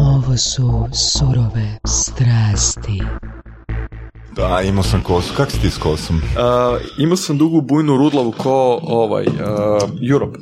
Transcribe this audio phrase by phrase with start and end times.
[0.00, 3.02] Ovo su surove strasti.
[4.36, 5.34] Da, imao sam kosu.
[5.36, 6.16] Kak si ti s kosom?
[6.16, 6.22] Uh,
[6.98, 9.32] imao sam dugu bujnu rudlavu ko ovaj, uh,
[10.10, 10.38] Europe.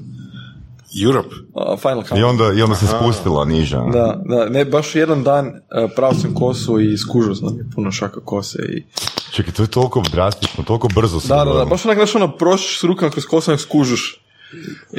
[1.04, 1.34] Europe.
[1.54, 2.20] Uh, Final Count.
[2.20, 3.80] I onda, i onda se spustila niža.
[3.80, 7.92] Da, da, ne, baš jedan dan uh, prao sam kosu i skužio sam je puno
[7.92, 8.84] šaka kose i...
[9.32, 12.36] Čekaj, to je toliko drastično, toliko brzo se Da, da, da, baš onak, znaš, ono,
[12.36, 14.21] prošiš s rukama kroz kosu, onak skužuš.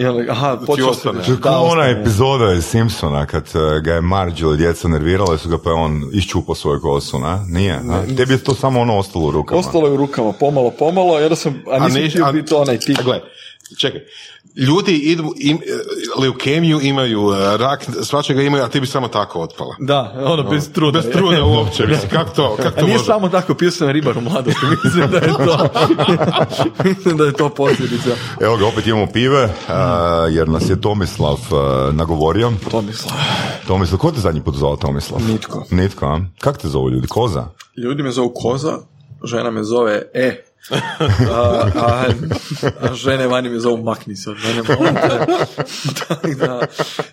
[0.09, 1.09] Onda, aha, počeo se...
[1.71, 5.69] Ona epizoda iz Simpsona kad eh, ga je Marge ili djeca nervirala su ga pa
[5.69, 7.45] je on iščupao svoju kosu, na?
[7.49, 8.15] Nije, a?
[8.17, 9.59] Tebi je to samo ono ostalo u rukama.
[9.59, 12.99] Ostalo je u rukama, pomalo, pomalo, onda sam, a nisam htio a- biti onaj tip.
[12.99, 13.21] A gle,
[13.77, 14.01] čekaj.
[14.55, 15.59] Ljudi idu, im,
[16.19, 19.75] leukemiju imaju, e, rak, svačega imaju, a ti bi samo tako otpala.
[19.79, 21.01] Da, ono, bez truda.
[21.01, 23.05] Bez trude uopće, mislim, kako to, kak A to nije može?
[23.05, 25.69] samo tako, pio sam ribar u mladosti, mislim da je to,
[26.89, 28.09] mislim da je to posljedica.
[28.41, 32.53] Evo ga, opet imamo pive, a, jer nas je Tomislav a, nagovorio.
[32.71, 33.17] Tomislav.
[33.67, 35.21] Tomislav, ko te zadnji put zvao Tomislav?
[35.27, 35.65] Nitko.
[35.71, 36.19] Nitko, a?
[36.39, 37.07] Kak te zovu ljudi?
[37.07, 37.47] Koza?
[37.77, 38.77] Ljudi me zovu Koza,
[39.23, 40.43] žena me zove E.
[40.71, 40.75] A,
[41.75, 42.05] a,
[42.81, 44.63] a žene vani me zovu makni se od mene.
[46.07, 46.61] Tako da,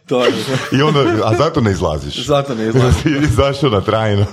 [0.07, 0.33] to je.
[0.73, 2.27] I onda, a zato ne izlaziš?
[2.27, 2.93] Zato ne izlazim.
[3.03, 4.27] Si izašao na trajno.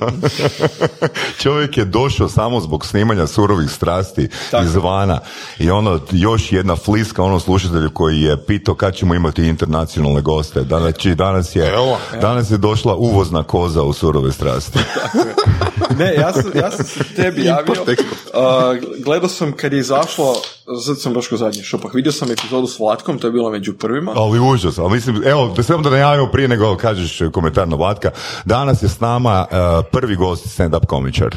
[1.42, 4.30] Čovjek je došao samo zbog snimanja surovih strasti
[4.64, 5.20] izvana
[5.60, 10.64] i ono još jedna fliska onom slušatelju koji je pitao kad ćemo imati internacionalne goste.
[10.68, 11.98] Znači, danas je, Evo.
[12.22, 14.80] danas je došla uvozna koza u surove strasti.
[15.98, 17.86] Ne, ja sam, ja sam se tebi javio.
[18.34, 18.76] A,
[19.08, 20.36] gledao sam kad je izašlo,
[20.86, 23.74] sad sam baš ko zadnji šopak, vidio sam epizodu s Vlatkom, to je bilo među
[23.74, 24.12] prvima.
[24.16, 28.12] Ali užas, ali mislim, evo, da samo da najavimo prije nego kažeš komentar na Vlatka,
[28.46, 29.56] danas je s nama eh,
[29.92, 31.36] prvi gost stand-up komičar.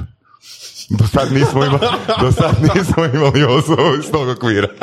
[0.90, 1.86] Do sad nismo imali,
[2.20, 4.68] do sad nismo imali osobu iz tog okvira.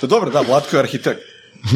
[0.00, 1.20] To dobro, da, Vlatko je arhitekt.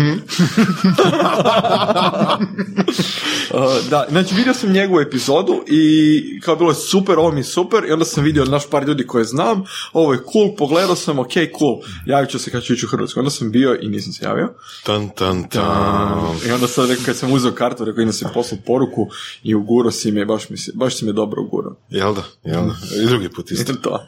[3.54, 7.44] Uh, da, znači vidio sam njegovu epizodu i kao bilo je super, ovo mi je
[7.44, 11.18] super i onda sam vidio naš par ljudi koje znam, ovo je cool, pogledao sam,
[11.18, 13.20] ok, cool, javit ću se kad ću ići u Hrvatsku.
[13.20, 14.48] Onda sam bio i nisam se javio.
[14.84, 16.36] Tan, tan, tan.
[16.48, 19.08] I onda sad rekao, kad sam uzeo kartu, rekao, idem se poslao poruku
[19.42, 21.76] i uguro si me, baš, mi se, baš si me dobro uguro.
[21.90, 22.74] Jel da, jel da.
[23.02, 23.72] I drugi put isto.
[23.82, 24.06] to.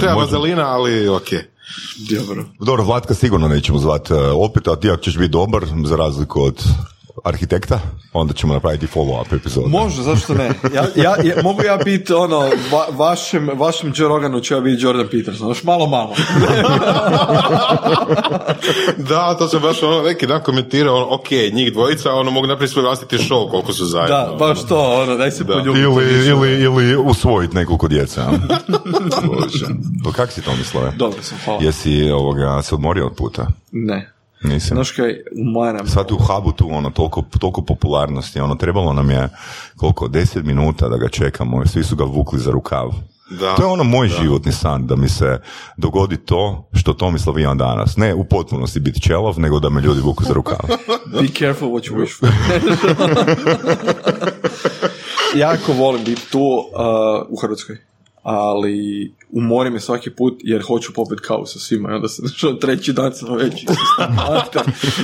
[0.00, 1.57] Treba možda- vazelina, ali okej.
[2.18, 2.44] Dobro.
[2.60, 6.42] Dobro, Vlatka sigurno nećemo zvati eh, opet, a ti ako ćeš biti dobar, za razliku
[6.42, 6.64] od
[7.24, 7.80] arhitekta,
[8.12, 9.68] onda ćemo napraviti follow-up epizodu.
[9.68, 10.50] Može, zašto ne?
[10.74, 12.38] Ja, ja, ja- mogu ja biti ono,
[12.72, 16.14] va, vašem, vašem Joe Roganu ću ja biti Jordan Peterson, još malo malo.
[18.96, 22.72] Da, to sam baš ono neki dan komentirao, ono, ok, njih dvojica, ono mogu napraviti
[22.72, 24.16] svoj vlastiti show koliko su zajedno.
[24.16, 25.80] Da, baš to, ono, daj se poljubiti.
[25.80, 28.30] Ili, ili, ili usvojiti nekoliko djeca.
[29.26, 29.66] Bože.
[30.04, 30.92] Pa kak si to mislio?
[30.96, 31.60] Dobro sam, hvala.
[31.62, 33.46] Jesi ovoga, se odmorio od puta?
[33.72, 34.12] Ne.
[34.42, 34.76] Nisam.
[34.76, 35.88] Znaš kaj, umaram.
[35.88, 39.28] Sad u hubu tu ono, toliko, toliko popularnosti, ono, trebalo nam je
[39.76, 42.90] koliko, deset minuta da ga čekamo i svi su ga vukli za rukav.
[43.30, 43.54] Da.
[43.54, 45.40] To je ono moj životni san, da mi se
[45.76, 47.96] dogodi to što Tomislav ima danas.
[47.96, 50.58] Ne u potpunosti biti čelov, nego da me ljudi vuku za rukav.
[51.20, 52.28] Be careful what you wish for.
[55.44, 57.87] jako volim biti tu uh, u Hrvatskoj.
[58.30, 62.52] Ali umori me svaki put jer hoću popet kavu sa svima i onda se što
[62.52, 63.54] treći dan sam već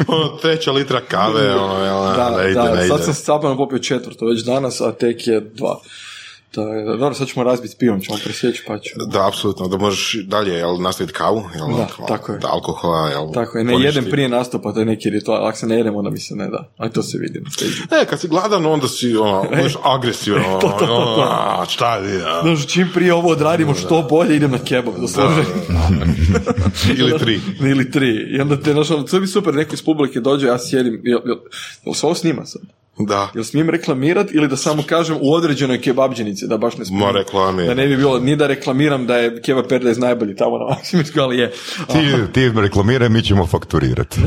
[0.08, 3.04] ono, treća litra kave, ono, jel, da, ne ide, da, ne sad ide.
[3.04, 5.80] sam stvarno popio četvrto već danas, a tek je dva.
[6.54, 8.94] To je, dobro, sad ćemo razbiti pivom, ćemo presjeći pa ću.
[9.06, 12.38] Da, apsolutno, da možeš dalje, jel, nastaviti kavu, jel, Da, kao, tako je.
[12.38, 13.98] Da, alkohola, jel, Tako je, ne poništi.
[13.98, 16.46] jedem prije nastupa, to je neki ritual, ako se ne jedem, onda mi se ne
[16.46, 16.70] da.
[16.76, 17.42] A to se vidi.
[18.02, 22.40] E, kad si gladan, onda si, ono, budeš agresivan, ono, ono, a, šta je, a,
[22.42, 25.42] Znaš, čim prije ovo odradimo što bolje, idem na kebab, doslovno.
[26.98, 27.40] ili tri.
[27.70, 28.26] Ili tri.
[28.36, 31.20] I onda te, znaš, ono, to bi super, neko iz publike dođe, ja sjedim, jel,
[31.24, 31.36] jel,
[31.84, 32.62] jel snima sad?
[32.98, 37.06] Da, Jel smijem reklamirat ili da samo kažem u određenoj kebabđenici, da baš ne smijem.
[37.06, 37.66] Ma, reklami.
[37.66, 41.20] Da ne bi bilo, ni da reklamiram da je kebab Paradise najbolji tamo na Maksimirsku,
[41.20, 41.52] ali je.
[41.92, 44.20] Ti, ti reklamiraj, mi ćemo fakturirati.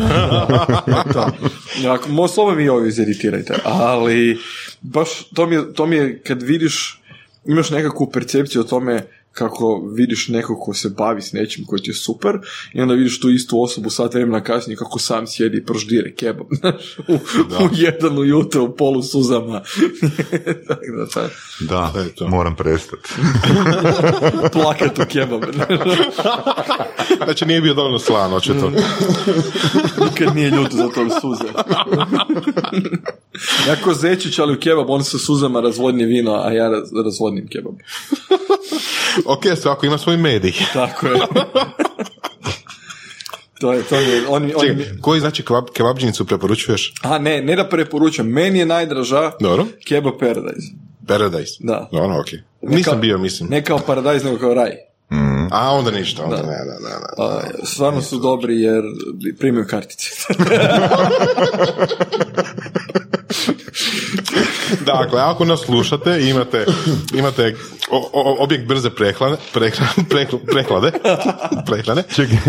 [1.93, 4.37] Ako, mo slovo mi ovo iziritirajte, ali
[4.81, 7.01] baš to mi, je, to mi je kad vidiš,
[7.45, 9.01] imaš nekakvu percepciju o tome
[9.37, 12.31] kako vidiš nekog ko se bavi s nečim koji ti je super
[12.73, 16.47] i onda vidiš tu istu osobu sat vremena kasnije kako sam sjedi i proždire kebab
[16.59, 19.61] znaš, u, u jedan ujutro u polu suzama.
[20.67, 20.77] Da,
[21.59, 23.09] da, Da, moram prestati.
[24.53, 25.43] plakat u kebab
[27.23, 28.71] znači nije bio dovoljno slan, očito.
[30.05, 31.51] nikad nije ljuto za to suze
[33.67, 37.47] ja ko zečić ali u kebab on sa suzama razvodni vino a ja raz, razvodnim
[37.47, 37.73] kebab
[39.33, 40.53] ok, svako ima svoj medij.
[40.73, 41.19] Tako je.
[43.59, 46.93] To je, to je, oni, Čekaj, koji znači kebab, kebabđinicu preporučuješ?
[47.01, 49.65] a ne, ne da preporučam, meni je najdraža Dobro.
[49.87, 50.67] Kebab Paradise.
[51.07, 51.53] Paradise.
[51.59, 51.89] Da.
[51.91, 52.39] Dobro, okej.
[52.61, 53.49] Nisam kao- bio, mislim.
[53.49, 54.71] Ne kao Paradise, nego kao raj.
[55.51, 56.41] A, onda ništa, onda Da.
[56.41, 57.25] ne, ne, ne, ne.
[57.25, 58.83] A, stvarno su dobri jer
[59.39, 60.09] primaju kartice.
[64.85, 66.65] Dakle, ako nas slušate i imate,
[67.13, 67.55] imate
[67.91, 69.93] o- o- objekt brze prehlade, prehlade,
[70.49, 70.91] prehlade,
[71.65, 72.03] prehlade,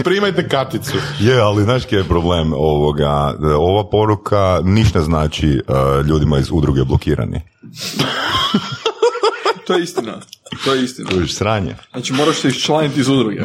[0.04, 0.96] primajte karticu.
[1.20, 3.34] Je, ali znaš kaj je problem ovoga?
[3.58, 7.40] Ova poruka ništa znači uh, ljudima iz udruge blokirani.
[9.66, 10.20] to je istina.
[10.64, 11.10] To je istina.
[11.10, 11.76] To je sranje.
[11.92, 13.40] Znači moraš se iščlaniti iz udruge.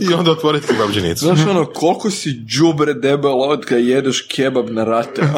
[0.00, 1.24] I onda otvoriti kebabđinicu.
[1.24, 5.22] Znaš ono, koliko si džubre debelo od kad jedeš kebab na rate.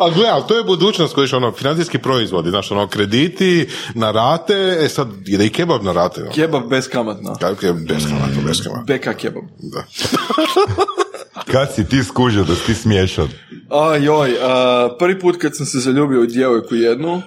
[0.00, 4.78] A gle, ali to je budućnost koji ono, financijski proizvodi, znaš, ono, krediti na rate,
[4.80, 6.22] e sad ide i kebab na rate.
[6.22, 6.30] ono.
[6.30, 7.34] kebab bez kamatna.
[7.40, 8.84] Kako je beskamatno, beskamatno.
[8.94, 9.44] BK kebab.
[9.58, 9.84] Da.
[11.52, 13.28] Kad si ti skužio da si ti smiješan?
[13.70, 17.22] A joj, a, prvi put kad sam se zaljubio u djevojku jednu,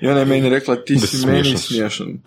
[0.00, 1.58] i ona je meni rekla, ti Da si si meni smiješan.
[1.58, 2.06] smiješan.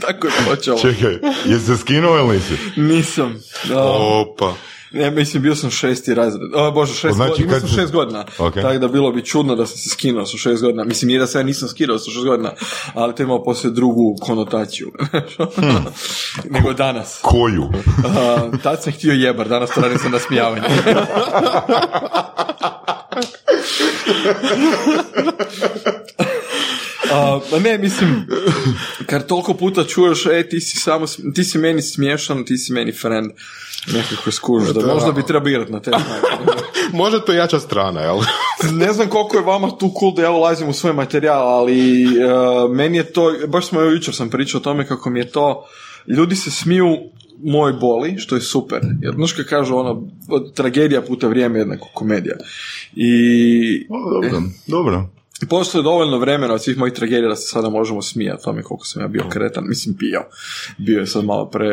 [0.00, 0.78] Tako je počelo.
[0.78, 2.54] Čekaj, jesi se skinuo ili nisi?
[2.76, 3.40] Nisam.
[3.68, 3.82] Da.
[3.82, 4.54] Opa.
[4.92, 6.54] Ne, mislim, bio sam šesti razred.
[6.54, 7.56] O, bože, šest Znači, godina.
[7.56, 8.24] Imao sam šest godina.
[8.38, 8.54] Ok.
[8.54, 10.84] Tako da bilo bi čudno da sam se skinuo sa šest godina.
[10.84, 12.52] Mislim, nije da se ja nisam skinuo sa šest godina,
[12.94, 14.92] ali to ima poslije drugu konotaciju.
[15.62, 15.84] Hmm.
[16.50, 17.18] Nego danas.
[17.22, 17.62] Koju?
[18.18, 20.62] A, tad sam htio jebar, danas to radim sam na smijavanje.
[27.12, 28.26] A, pa ne, mislim,
[29.06, 32.92] kad toliko puta čuješ, e, ti si samo, ti si meni smiješan, ti si meni
[32.92, 33.30] friend,
[33.86, 35.90] nekako skužiš, da možda bi trebao igrat na te.
[36.92, 38.18] Možda to je jača strana, jel?
[38.72, 42.74] Ne znam koliko je vama tu cool da ja ulazim u svoj materijal, ali uh,
[42.74, 45.66] meni je to, baš smo jučer sam pričao o tome kako mi je to,
[46.06, 46.98] ljudi se smiju
[47.42, 48.80] moj boli, što je super.
[49.00, 50.08] Jer, znaš kad kažu ono,
[50.54, 52.36] tragedija puta vrijeme je jednako komedija.
[52.96, 55.21] I Dobro, dobro.
[55.46, 58.86] Postoje dovoljno vremena od svih mojih tragedija da se sada možemo smijati o tome koliko
[58.86, 59.64] sam ja bio kretan.
[59.66, 60.22] Mislim, pio.
[60.78, 61.66] Bio je sad malo pre...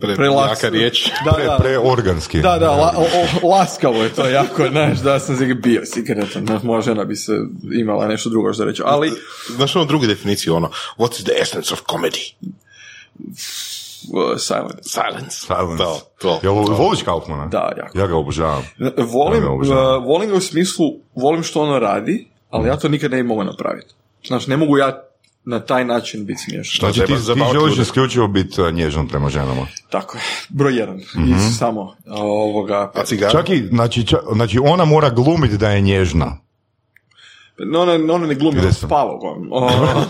[0.00, 1.10] Pre- prelaks- jaka riječ.
[1.24, 1.56] Da, Pre, da.
[1.56, 2.40] preorganski.
[2.40, 2.94] Da, da, la,
[3.42, 7.16] o- laskavo je to jako, znaš, da sam se bio sigretan, znaš, moja žena bi
[7.16, 7.32] se
[7.72, 9.12] imala nešto drugo što reći, ali
[9.48, 12.32] Znaš ono drugu definiciju, ono, what's the essence of comedy?
[13.18, 14.84] uh, silent.
[14.84, 15.30] Silence.
[15.30, 15.76] Silence.
[15.78, 16.40] To, to.
[16.42, 17.46] Jel voliš Kaufmana?
[17.46, 17.98] Da, jako.
[17.98, 18.62] Ja ga obožavam.
[18.98, 19.98] Volim, Ja ga obožavam.
[19.98, 20.84] uh, volim ga u smislu,
[21.14, 23.94] volim što ono radi, ali ja to nikad ne bi mogao napraviti.
[24.26, 25.02] Znaš, ne mogu ja
[25.44, 26.80] na taj način biti smiješan.
[26.80, 29.66] Znači ti, ti želiš isključivo biti nježan prema ženama.
[29.90, 30.98] Tako je, broj jedan.
[31.00, 32.92] I samo ovoga...
[32.94, 33.32] A cigara?
[33.32, 36.36] Čak i, znači, čak, znači ona mora glumiti da je nježna.
[37.58, 39.50] No, ona, ona ne glumi, ona spava uglavnom.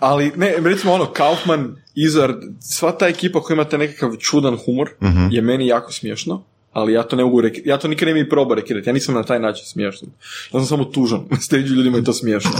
[0.00, 4.90] Ali, ne, recimo ono, Kaufman, Izard, sva ta ekipa koja ima taj nekakav čudan humor
[5.30, 6.42] je meni jako smiješno,
[6.72, 9.14] ali ja to ne mogu reki, ja to nikad ne mi probao rekirati, ja nisam
[9.14, 10.08] na taj način smiješan.
[10.52, 12.50] Ja sam samo tužan, na stage ljudima je to smiješno.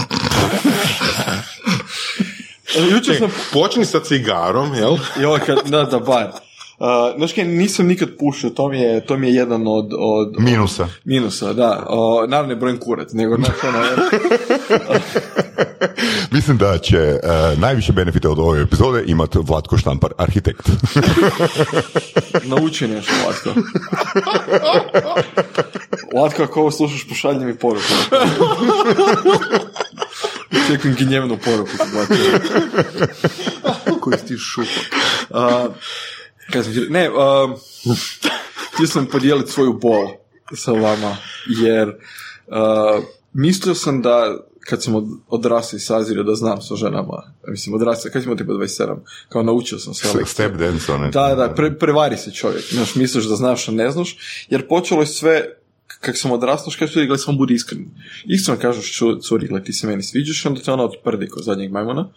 [2.93, 4.97] Jučer sam, Počni sa cigarom, jel?
[5.21, 6.33] joj, kad, da, da, bar.
[6.79, 6.87] Uh,
[7.17, 10.89] znaš kaj, nisam nikad pušio, to mi je, to mi je jedan od, od, Minusa.
[11.05, 11.87] minusa, da.
[11.89, 13.79] O, naravno ne brojem kurac, nego, znaš, ono,
[16.31, 20.69] Mislim da će uh, najviše benefite od ove epizode imati Vlatko Štampar, arhitekt.
[22.51, 23.51] Nauči nešto, Latko.
[26.15, 27.85] Latko, ako ovo slušaš, pošalji mi poruku.
[30.69, 31.71] Čekam gnjevnu poruku.
[34.01, 34.95] Koji ti šupak.
[35.31, 35.69] A,
[36.53, 37.55] kaj sam re- ne, a,
[38.75, 40.09] htio sam podijeliti svoju bol
[40.57, 41.95] sa vama, jer
[42.49, 43.01] a,
[43.33, 44.37] mislio sam da
[44.69, 48.37] kad sam od, odrastao i sazirio da znam sa ženama, mislim odrastao, kad sam imao
[48.37, 48.97] tipa 27,
[49.29, 50.33] kao naučio sam sve lekcije.
[50.33, 51.11] Step dance, one.
[51.11, 52.65] Da, da, pre, prevari se čovjek.
[52.73, 54.17] Znaš, misliš da znaš, a ne znaš.
[54.51, 55.45] Jer počelo je sve,
[56.01, 57.87] kak sam odrastao, što kažeš, gledaj, samo budi iskren.
[58.25, 62.09] Iskreno kažeš, curi, gledaj, ti se meni sviđaš, onda te ona otprdi kod zadnjeg majmuna.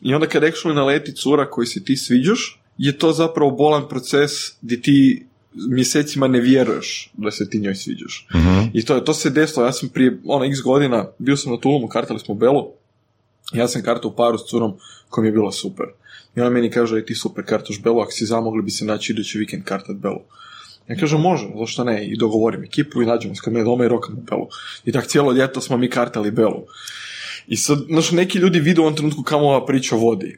[0.00, 4.30] I onda kad actually naleti cura koji se ti sviđaš, je to zapravo bolan proces
[4.62, 5.26] gdje ti
[5.70, 8.26] mjesecima ne vjeruješ da se ti njoj sviđaš.
[8.74, 11.58] I to, je- to se desilo, ja sam prije, ono, x godina, bio sam na
[11.58, 12.68] Tulumu, kartali smo Belu,
[13.52, 14.72] ja sam kartao u paru s curom
[15.08, 15.86] koja mi je bila super.
[16.36, 18.84] I ona meni kaže, "Ej, ti super kartaš Belu, ako si za, mogli bi se
[18.84, 20.20] naći idući vikend kartat Belu.
[20.88, 22.06] Ja kažem, može, zašto ne?
[22.06, 24.46] I dogovorim ekipu i nađemo se kod mene doma i rokamo Belu.
[24.84, 26.64] I tak cijelo ljeto smo mi kartali Belu.
[27.46, 30.36] I sad, znaš, neki ljudi vide u ovom trenutku kamo ova priča vodi.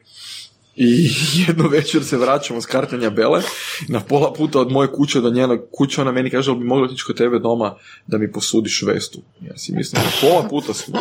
[0.83, 1.09] I
[1.47, 3.41] jednu večer se vraćamo s kartanja Bele,
[3.87, 6.85] na pola puta od moje kuće do njenog kuće, ona meni kaže, "Jel bi mogla
[6.85, 7.75] otići kod tebe doma
[8.07, 9.19] da mi posudiš vestu.
[9.41, 10.99] Ja si mislim, pola puta smo.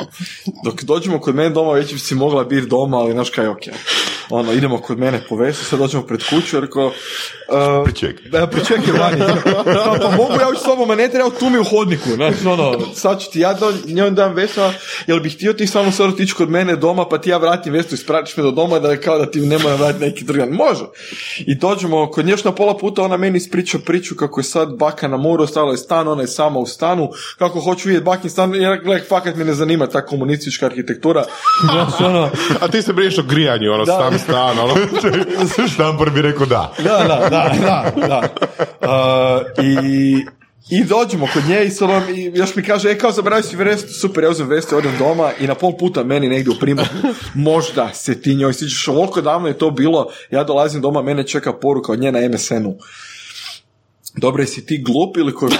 [0.64, 3.62] Dok dođemo kod mene doma, već bi si mogla biti doma, ali znaš kaj, ok.
[4.30, 8.30] Ono, idemo kod mene po vestu, sad dođemo pred kuću, jer rekao, uh, Pričekaj.
[8.30, 9.20] da, pričekaj vani.
[9.44, 12.08] Pa, pa mogu ja ući s tobom, a ne treba tu mi u hodniku.
[12.10, 14.72] Znači, ono, sad ću ti ja do, njoj dam vestu, a
[15.06, 17.94] jel bih htio ti samo sad otići kod mene doma, pa ti ja vratim vestu
[17.94, 20.48] i spratiš me do doma, da je kao da ti ne mora vratiti neki drugan.
[20.48, 20.84] Može.
[21.38, 25.08] I dođemo kod nje na pola puta, ona meni ispriča priču kako je sad baka
[25.08, 27.08] na moru, ostala je stan, ona je sama u stanu,
[27.38, 31.24] kako hoću vidjeti bakin stan, ja gledaj, fakat me ne zanima ta komunistička arhitektura.
[31.70, 34.10] Znači, ono, A ti se briješ o grijanju, ono, Da.
[34.22, 34.74] Stan, ono.
[35.74, 36.72] Štampar bi rekao da.
[36.78, 38.28] da, da, da, da, da.
[38.80, 40.24] Uh, i,
[40.70, 43.92] I dođemo kod nje i, sad i još mi kaže, e kao zaboravio si vestu,
[43.92, 46.82] super, ja uzmem vestu, odem doma i na pol puta meni negdje u primu,
[47.34, 51.52] možda se ti njoj sviđaš, ovoliko davno je to bilo, ja dolazim doma, mene čeka
[51.52, 52.76] poruka od nje na MSN-u.
[54.14, 55.52] Dobro, jesi ti glup ili koji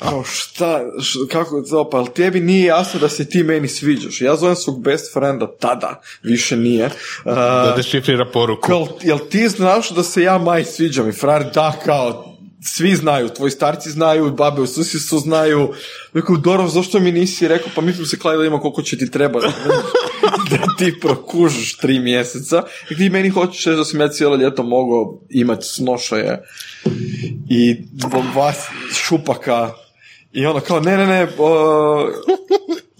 [0.00, 4.20] Kao šta, š- kako to, pa jel tebi nije jasno da se ti meni sviđaš?
[4.20, 6.86] Ja zovem svog best frienda tada, više nije.
[6.86, 8.66] Uh, Da dešifrira poruku.
[8.66, 11.08] Kao, jel ti znaš da se ja Maj sviđam?
[11.08, 15.72] I frajer, da, kao, svi znaju, tvoji starci znaju, babe u susjedstvu znaju.
[16.12, 18.98] Rekao, dobro, zašto mi nisi rekao, pa mi smo se klali da ima koliko će
[18.98, 19.40] ti treba
[20.50, 22.62] da ti prokužiš tri mjeseca.
[22.90, 26.42] I ti meni hoćeš da sam ja cijelo ljeto mogao imati snošaje
[27.50, 28.58] i zbog vas
[28.94, 29.72] šupaka
[30.32, 32.10] i ono kao, ne, ne, ne, o,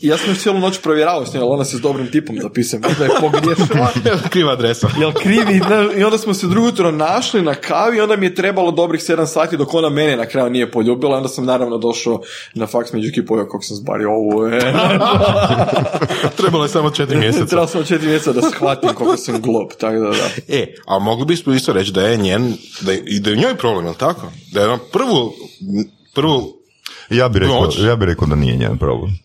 [0.01, 2.81] ja sam još cijelu noć provjeravao s njom, ali ona se s dobrim tipom zapisuje,
[2.81, 3.93] možda je pogriješila.
[4.33, 4.89] Kriva adresa.
[5.01, 5.61] Jel krivi?
[5.99, 9.01] I onda smo se drugo jutro našli na kavi i onda mi je trebalo dobrih
[9.01, 11.17] 7 sati dok ona mene na kraju nije poljubila.
[11.17, 12.21] Onda sam naravno došao
[12.55, 14.47] na faks među ekipu, joj, kako sam zbario ovu.
[14.47, 14.61] E.
[16.39, 17.47] Trebalo je samo četiri mjeseca.
[17.47, 20.29] Trebalo sam četiri mjeseca da shvatim koliko sam glup, tako da da.
[20.49, 23.55] E, a mogli bismo isto reći da je njen, da je, i da je njoj
[23.55, 24.33] problem, jel tako?
[24.53, 25.33] Da je ona prvu,
[26.15, 26.58] prvu,
[27.11, 29.19] Ja bih rekao, ja bi rekao da nije njen problem.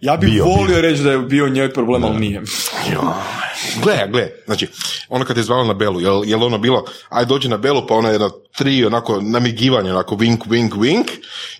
[0.00, 0.80] Ja bih Bio, volio bio.
[0.80, 2.42] reći da je bio njoj problem, ali nije.
[3.82, 4.68] gle, gle, znači,
[5.08, 7.94] ono kad je zvala na Belu, jel, jel ono bilo, aj dođi na Belu, pa
[7.94, 11.04] ona je na tri, onako, namigivanje, onako, wink, wink, wink,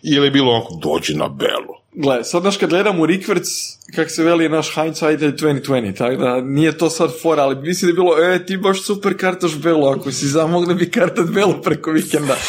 [0.03, 1.82] ili je bilo onako, dođi na Belu.
[1.95, 3.49] Gle, sad znaš kad gledam u Rikverc,
[3.95, 7.87] kak se veli naš hindsight je 2020, tako da nije to sad fora, ali mislim
[7.87, 11.27] da je bilo, e, ti baš super kartaš Belu, ako si za, mogli bi kartat
[11.27, 12.37] Belu preko vikenda.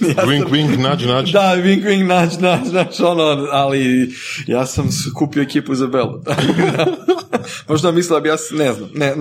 [0.00, 1.32] Ja sam- Wink, wink, nađi, nađi.
[1.32, 4.10] Da, wink, wink, nađ, nađ, nađ, ono, ali
[4.46, 6.22] ja sam kupio ekipu za Belu.
[7.68, 9.14] Možda mislila bi ja, ne znam, ne,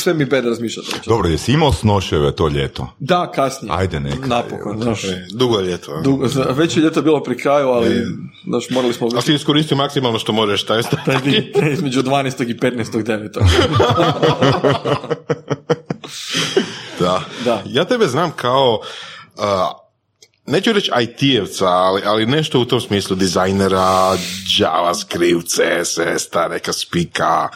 [0.00, 0.88] sve mi bed razmišljati.
[1.06, 2.88] Dobro, jesi imao snoševe to ljeto?
[2.98, 3.74] Da, kasnije.
[3.74, 4.26] Ajde, neka.
[4.26, 5.02] Napokon, znaš.
[5.34, 5.92] Dugo je ljeto.
[5.92, 6.00] a?
[6.02, 8.06] Dugo, već je ljeto bilo pri kraju, ali,
[8.46, 9.08] znaš, morali smo...
[9.16, 10.82] A si iskoristio maksimalno što možeš, taj
[11.72, 12.50] između 12.
[12.50, 13.04] i 15.
[13.04, 13.42] 9.
[17.00, 17.20] Da.
[17.44, 17.62] Da.
[17.66, 18.80] Ja tebe znam kao,
[19.38, 19.72] a,
[20.46, 24.16] neću reći IT-evca, ali, ali nešto u tom smislu, dizajnera,
[24.58, 27.48] JavaScript, CSS, ta neka spika.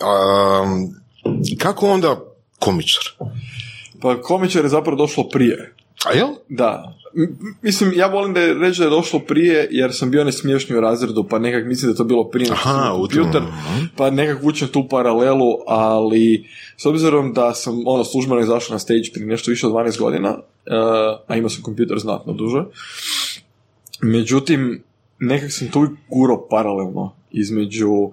[0.00, 0.94] Um,
[1.58, 2.16] kako onda
[2.58, 3.04] komičar?
[4.02, 5.74] Pa komičar je zapravo došlo prije.
[6.04, 6.28] A jel?
[6.48, 6.94] Da.
[7.62, 10.80] Mislim, ja volim da je reći da je došlo prije, jer sam bio nesmiješni u
[10.80, 13.42] razredu, pa nekak mislim da je to bilo prije Aha, u tom, kompjuter,
[13.96, 16.46] pa nekak vučem tu paralelu, ali
[16.76, 20.30] s obzirom da sam ono službeno izašao na stage prije nešto više od 12 godina,
[20.30, 22.64] uh, a imao sam kompjuter znatno duže,
[24.02, 24.82] međutim,
[25.18, 28.10] nekak sam tu gurao paralelno između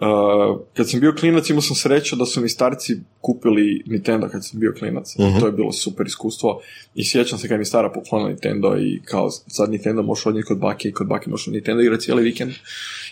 [0.00, 4.46] Uh, kad sam bio klinac imao sam sreću da su mi starci kupili Nintendo kad
[4.46, 5.16] sam bio klinac.
[5.40, 6.60] To je bilo super iskustvo
[6.94, 10.58] i sjećam se kad mi stara poklonila Nintendo i kao sad Nintendo možeš odnijeti kod
[10.58, 12.52] bake i kod bake možeš Nintendo igrati cijeli vikend.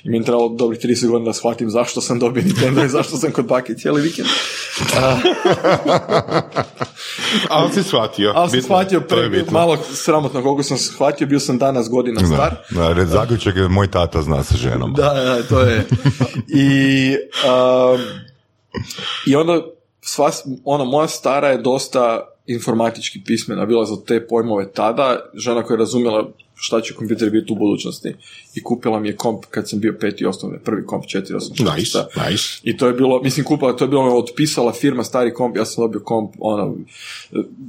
[0.06, 3.16] I meni je trebalo dobrih 30 godina da shvatim zašto sam dobio Nintendo i zašto
[3.16, 4.28] sam kod bake cijeli vikend.
[7.50, 8.32] Ali si shvatio.
[8.34, 12.54] Ali sam shvatio pre, malo sramotno koliko sam shvatio, bio sam danas godina star.
[12.70, 14.92] Da, da, red zaključak je moj tata zna sa ženom.
[14.92, 15.86] Da, da, to je.
[16.48, 18.00] I, um,
[19.26, 19.62] i onda,
[20.00, 20.30] sva,
[20.64, 25.78] ona moja stara je dosta informatički pismena, bila za te pojmove tada, žena koja je
[25.78, 28.14] razumjela šta će kompjuter biti u budućnosti.
[28.56, 31.76] I kupila mi je komp kad sam bio peti osnovne, prvi komp 486.
[31.76, 31.98] Nice,
[32.30, 32.60] nice.
[32.62, 35.64] I to je bilo, mislim, kupila, to je bilo ono, otpisala firma stari komp, ja
[35.64, 36.76] sam dobio komp, ono,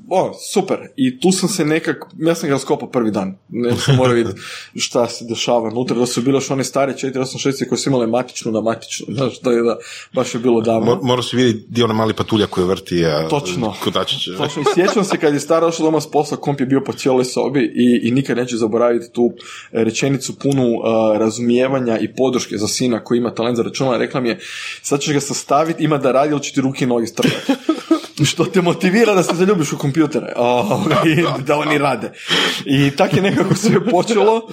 [0.09, 0.77] ono, super.
[0.95, 3.37] I tu sam se nekak, ja sam ga skopao prvi dan.
[3.49, 4.41] Ne sam morao vidjeti
[4.75, 8.51] šta se dešava unutra, da su bile još one stare 486 koje su imale matičnu
[8.51, 9.77] na matičnu, znaš, to je da,
[10.13, 10.85] baš je bilo davno.
[10.85, 13.73] Mor, morao si vidjeti dio ona mali patulja koji vrti a, Točno.
[13.83, 14.25] kotačić.
[14.37, 16.93] Točno, i sjećam se kad je stara došla doma s posla, komp je bio po
[16.93, 19.33] cijeloj sobi i, i nikad neću zaboraviti zaboraviti tu
[19.71, 23.97] rečenicu punu uh, razumijevanja i podrške za sina koji ima talent za računala.
[23.97, 24.39] Rekla mi je,
[24.81, 27.53] sad ćeš ga sastaviti, ima da radi ili će ti ruke i noge strpati.
[28.25, 30.33] što te motivira da se zaljubiš u kompjutere
[31.05, 32.11] i da oni rade.
[32.65, 34.43] I tak je nekako sve počelo uh,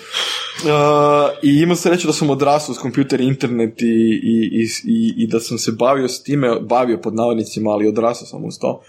[1.42, 5.40] i imam se reći da sam odrastao s kompjuter internet i, i, i, i, da
[5.40, 8.82] sam se bavio s time, bavio pod navodnicima, ali odrastao sam uz to.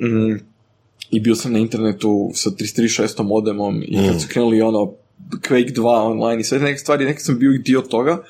[0.00, 0.36] Mm,
[1.10, 4.92] I bio sam na internetu sa 33.600 modemom i kad su krenuli ono
[5.48, 8.22] Quake 2 online i sve neke stvari, nekad sam bio i dio toga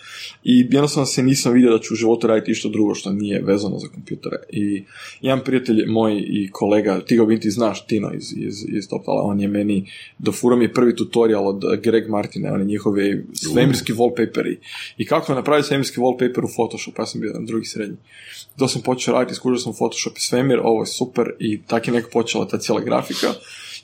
[0.44, 3.78] i jednostavno se nisam vidio da ću u životu raditi išta drugo što nije vezano
[3.78, 4.36] za kompjutere.
[4.50, 4.84] I
[5.20, 9.40] jedan prijatelj moj i kolega, ti ga biti znaš, Tino iz, iz, iz Topala, on
[9.40, 14.56] je meni, dofurao mi je prvi tutorial od Greg Martine, oni njihovi svemirski wallpaperi.
[14.96, 17.96] I kako napraviti svemirski wallpaper u Photoshop, ja sam bio na drugi srednji.
[18.58, 21.94] To sam počeo raditi, skužio sam Photoshop i svemir, ovo je super i tako je
[21.94, 23.28] neko počela ta cijela grafika.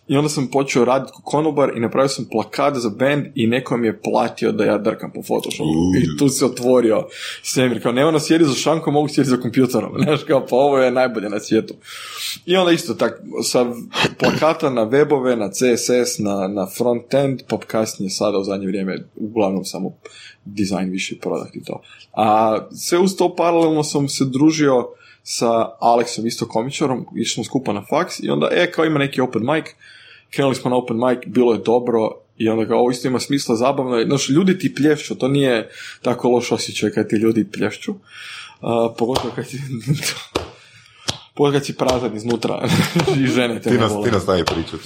[0.08, 3.86] I onda sam počeo raditi konobar i napravio sam plakat za band i neko mi
[3.86, 5.70] je platio da ja drkam po Photoshopu.
[6.02, 7.06] I tu se otvorio
[7.42, 7.82] svemir.
[7.82, 9.92] Kao, nema nas sjedi za šankom, mogu sjedi za kompjuterom.
[10.04, 11.74] Znaš, kao, pa ovo je najbolje na svijetu.
[12.46, 13.66] I onda isto tak, sa
[14.18, 19.64] plakata na webove, na CSS, na, na front-end, pa kasnije sada u zadnje vrijeme uglavnom
[19.64, 19.92] samo
[20.44, 21.82] dizajn više product i to.
[22.12, 24.88] A sve uz to paralelno sam se družio
[25.22, 29.20] sa Aleksom isto komičarom, išli smo skupa na faks i onda, e, kao ima neki
[29.20, 29.64] open mic,
[30.30, 33.56] krenuli smo na open mic, bilo je dobro i onda kao ovo isto ima smisla,
[33.56, 34.06] zabavno je.
[34.06, 35.70] Znaš, ljudi ti plješću, to nije
[36.02, 37.92] tako loš osjećaj kad ti ljudi plješću.
[37.92, 37.98] Uh,
[38.98, 39.58] pogotovo kad ti...
[41.52, 42.68] kad si prazan iznutra
[43.24, 44.08] i žene te ti ne nas, vole.
[44.08, 44.80] Ti nas daje pričat.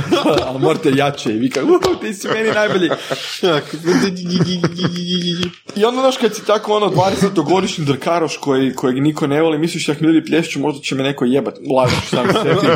[0.48, 2.90] ali morate jače i vi kao, uh, ti si meni najbolji.
[5.76, 9.88] I onda, znaš, kad si tako ono 20-godišnji drkaroš koji, kojeg niko ne voli, misliš,
[9.88, 11.54] jak mi ljudi plješću, možda će me neko jebat.
[11.76, 12.66] Lažeš sam sebi.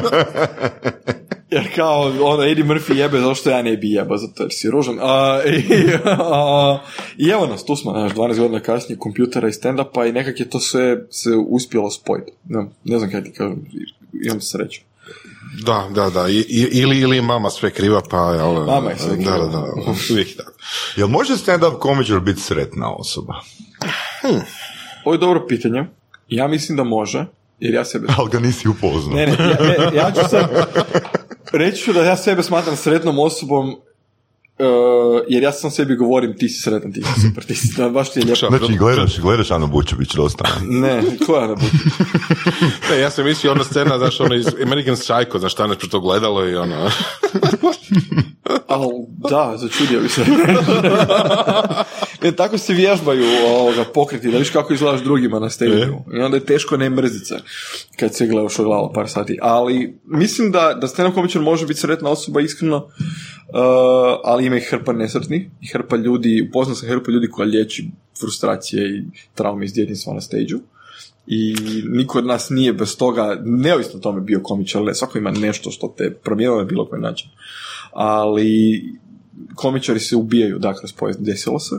[1.53, 4.99] Jer kao, ono, Eddie Murphy jebe, zašto ja ne bi jeba, zato jer si ružan.
[5.01, 6.79] A, i, a,
[7.25, 10.51] I evo nas, tu smo, znaš, 12 godina kasnije, kompjutera i stand-upa i nekak je
[10.51, 12.33] to sve se uspjelo spojiti.
[12.45, 13.65] Ne, ne znam kaj ti kažem,
[14.27, 14.81] imam sreću.
[15.65, 16.29] Da, da, da.
[16.29, 18.35] I, ili, ili mama sve kriva, pa...
[18.35, 19.39] Jel, Mama je sve kriva.
[19.39, 19.73] Da, da, da.
[20.13, 20.53] Uvijek je tako.
[20.97, 23.35] Jel može stand-up komičar biti sretna osoba?
[25.05, 25.85] Ovo je dobro pitanje.
[26.29, 27.27] Ja mislim da može,
[27.61, 28.07] jer ja sebe...
[28.19, 29.17] Ali ga nisi upoznao.
[29.17, 30.51] Ne, ne, ja, ne, ja ću sad...
[31.53, 33.77] Reći ću da ja sebe smatram sretnom osobom
[34.59, 37.89] Uh, jer ja sam sebi govorim ti si sretan, ti si super, ti si, da,
[37.89, 38.57] baš ti je lijepo.
[38.57, 40.45] Znači, gledaš, gledaš Anu Bučević dosta.
[40.63, 41.93] Ne, koja Ana Bučević?
[42.91, 46.01] ne, ja sam mislio ona scena, znaš, ono iz American Psycho, znaš, šta nešto to
[46.01, 46.91] gledalo i ono...
[48.67, 48.91] Al,
[49.31, 50.25] da, začudio bi se.
[52.23, 56.37] ne, tako se vježbaju ovoga, pokreti, da viš kako izgledaš drugima na stage I onda
[56.37, 57.39] je teško ne mrziti se
[57.97, 59.39] kad se gledaš ogledalo par sati.
[59.43, 62.85] Ali mislim da, da stand komičar može biti sretna osoba, iskreno, uh,
[64.25, 68.99] ali ima i hrpa nesretnih i hrpa ljudi, upoznao sam hrpa ljudi koja liječi frustracije
[68.99, 69.03] i
[69.35, 70.55] traume iz djetinjstva na stage
[71.27, 71.55] i
[71.89, 75.95] niko od nas nije bez toga, neovisno tome bio komičar, ali svako ima nešto što
[75.99, 77.31] te promijenilo na bilo koji način.
[77.93, 78.83] Ali
[79.55, 81.77] komičari se ubijaju, da, kroz povijest desilo se.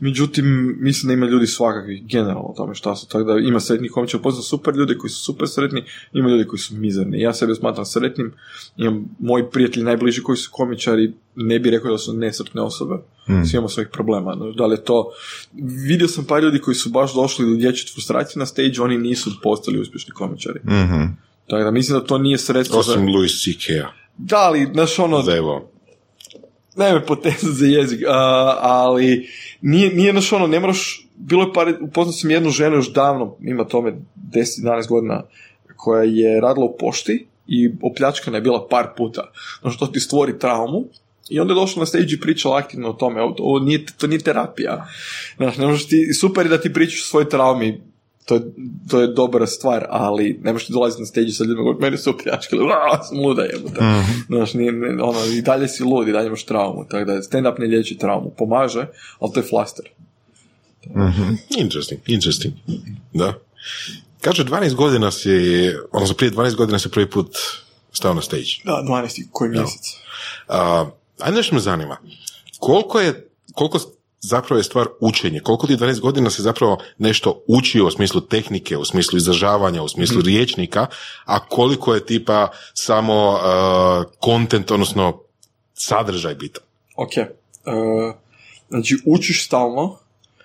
[0.00, 3.90] Međutim, mislim da ima ljudi svakakvih generalno o tome šta su, tako da ima sretnih
[3.90, 7.20] komičara, poznam super ljudi koji su super sretni, ima ljudi koji su mizerni.
[7.20, 8.32] Ja sebe smatram sretnim,
[8.76, 12.94] imam moji prijatelji najbliži koji su komičari, ne bi rekao da su nesretne osobe,
[13.28, 13.44] mm.
[13.44, 14.34] svi imamo svojih problema.
[14.34, 15.10] No, da li je to,
[15.86, 19.80] vidio sam par ljudi koji su baš došli liječiti frustraciju na stage, oni nisu postali
[19.80, 20.60] uspješni komičari.
[20.64, 23.00] mm Tako da mislim da to nije sredstvo Osim za...
[23.00, 24.07] Louis C.K.-a.
[24.18, 25.22] Da, ali, znaš ono...
[25.22, 25.78] Zevo
[26.78, 28.14] ne me potezati za jezik, uh,
[28.60, 29.28] ali
[29.60, 33.36] nije, nije naš ono, ne moraš, bilo je par, upoznao sam jednu ženu još davno,
[33.40, 33.92] ima tome
[34.32, 35.22] 10-11 godina,
[35.76, 39.32] koja je radila u pošti i opljačkana je bila par puta.
[39.60, 40.84] Znači, to ti stvori traumu
[41.28, 43.22] i onda je došla na stage i pričala aktivno o tome.
[43.22, 44.86] Ovo, nije, to nije terapija.
[45.36, 47.80] Znači, ne možeš ti, super je da ti pričaš o svojoj traumi,
[48.28, 48.42] to je,
[48.90, 52.10] to je dobra stvar, ali ne možeš dolaziti na stage sa ljudima koji mene su
[52.10, 52.62] opljačkali,
[53.08, 53.84] sam luda jebote.
[53.84, 54.24] Mm-hmm.
[54.26, 57.66] Znaš, nije, ono, i dalje si lud, i dalje imaš traumu, tako da stand-up ne
[57.66, 58.86] liječi traumu, pomaže,
[59.18, 59.88] ali to je flaster.
[60.86, 61.38] Mm-hmm.
[61.58, 62.54] Interesting, interesting.
[63.12, 63.34] Da.
[64.20, 65.30] Kaže, 12 godina si,
[65.92, 67.36] odnosno prije 12 godina si prvi put
[67.92, 68.50] stao na stage.
[68.64, 69.26] Da, 12.
[69.32, 69.96] koji mjesec.
[70.48, 70.54] Uh,
[71.20, 71.96] ajde nešto me zanima.
[72.58, 73.78] Koliko je, koliko
[74.20, 75.40] zapravo je stvar učenje.
[75.40, 79.88] Koliko ti 12 godina se zapravo nešto učio u smislu tehnike, u smislu izražavanja, u
[79.88, 80.24] smislu mm.
[80.24, 80.86] riječnika,
[81.24, 83.38] a koliko je tipa samo
[84.20, 85.20] kontent, uh, odnosno
[85.74, 86.62] sadržaj bitan?
[86.96, 87.12] Ok.
[87.16, 88.14] Uh,
[88.68, 89.98] znači, učiš stalno.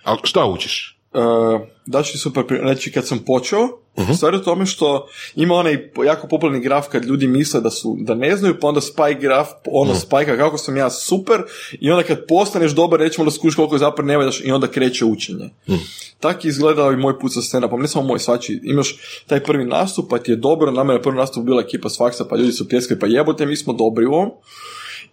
[0.04, 0.93] A šta učiš?
[1.14, 2.66] Uh, daću ti super primjer.
[2.66, 3.62] Znači, kad sam počeo,
[3.96, 7.70] uh stvar je u tome što ima onaj jako popularni graf kad ljudi misle da
[7.70, 11.42] su, da ne znaju, pa onda spike graf, ono uh spajka kako sam ja super,
[11.80, 15.04] i onda kad postaneš dobar, rećemo da skuš koliko zapravo ne valjaš i onda kreće
[15.04, 15.50] učenje.
[15.66, 15.74] uh
[16.20, 18.96] Tak je izgledao i moj put sa stand-upom, ne samo moj, svači, imaš
[19.26, 21.98] taj prvi nastup, pa ti je dobro, nama je na prvi nastup bila ekipa s
[21.98, 24.30] faksa, pa ljudi su pljeskali, pa jebote, mi smo dobri u ovom,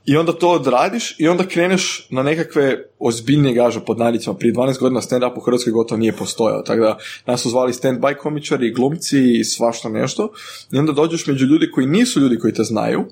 [0.05, 4.37] i onda to odradiš i onda kreneš na nekakve ozbiljnije gaže pod nadicama.
[4.37, 6.61] Prije 12 godina stand-up u Hrvatskoj gotovo nije postojao.
[6.61, 10.31] Tako da nas su zvali stand-by komičari, glumci i svašta nešto.
[10.71, 13.05] I onda dođeš među ljudi koji nisu ljudi koji te znaju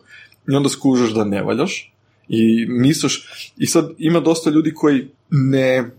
[0.52, 1.94] i onda skužeš da ne valjaš.
[2.28, 5.92] I misliš, i sad ima dosta ljudi koji ne,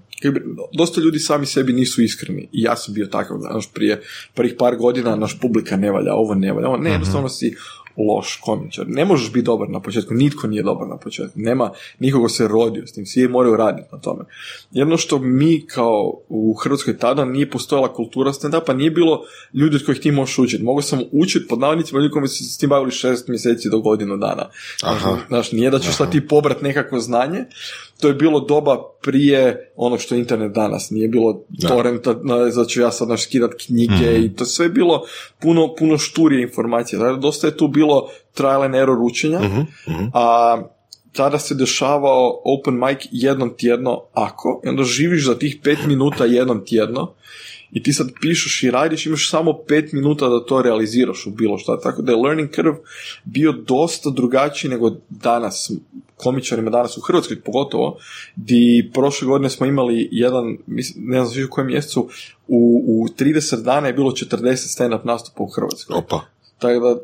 [0.72, 4.02] dosta ljudi sami sebi nisu iskreni i ja sam bio takav, znaš, prije
[4.34, 6.92] prvih par godina naš publika ne valja, ovo ne valja, ovo ne, mhm.
[6.92, 7.56] jednostavno si
[7.96, 8.84] loš komičar.
[8.88, 11.32] Ne možeš biti dobar na početku, nitko nije dobar na početku.
[11.34, 14.24] Nema, nikogo se rodio s tim, svi moraju raditi na tome.
[14.70, 19.20] Jedno što mi kao u Hrvatskoj tada nije postojala kultura stand-upa, nije bilo
[19.54, 20.62] ljudi od kojih ti možeš učiti.
[20.62, 24.16] Mogu sam učiti pod navodnicima ljudi koji se s tim bavili šest mjeseci do godinu
[24.16, 24.48] dana.
[24.82, 25.16] Aha.
[25.28, 27.44] Znaš, nije da ćeš sad ti pobrat nekako znanje,
[28.00, 30.90] to je bilo doba prije onog što je internet danas.
[30.90, 32.14] Nije bilo torrenta,
[32.50, 34.24] znači ja sad naš skidat knjige mhm.
[34.24, 35.02] i to sve je bilo
[35.40, 36.98] puno, puno šturije informacije.
[36.98, 40.04] Znači, dosta je tu bilo trial and error učenja, mhm, mhm.
[40.14, 40.56] a
[41.12, 46.24] tada se dešavao open mic jednom tjedno ako, i onda živiš za tih pet minuta
[46.24, 47.14] jednom tjedno
[47.72, 51.58] i ti sad pišeš i radiš, imaš samo pet minuta da to realiziraš u bilo
[51.58, 51.80] šta.
[51.80, 52.74] Tako da je learning curve
[53.24, 55.70] bio dosta drugačiji nego danas,
[56.16, 57.98] komičarima danas u Hrvatskoj pogotovo,
[58.36, 60.56] di prošle godine smo imali jedan,
[60.96, 62.08] ne znam u kojem mjesecu,
[62.48, 65.96] u, u 30 dana je bilo 40 stand-up nastupa u Hrvatskoj.
[65.96, 66.20] Opa.
[66.58, 66.96] Tako da,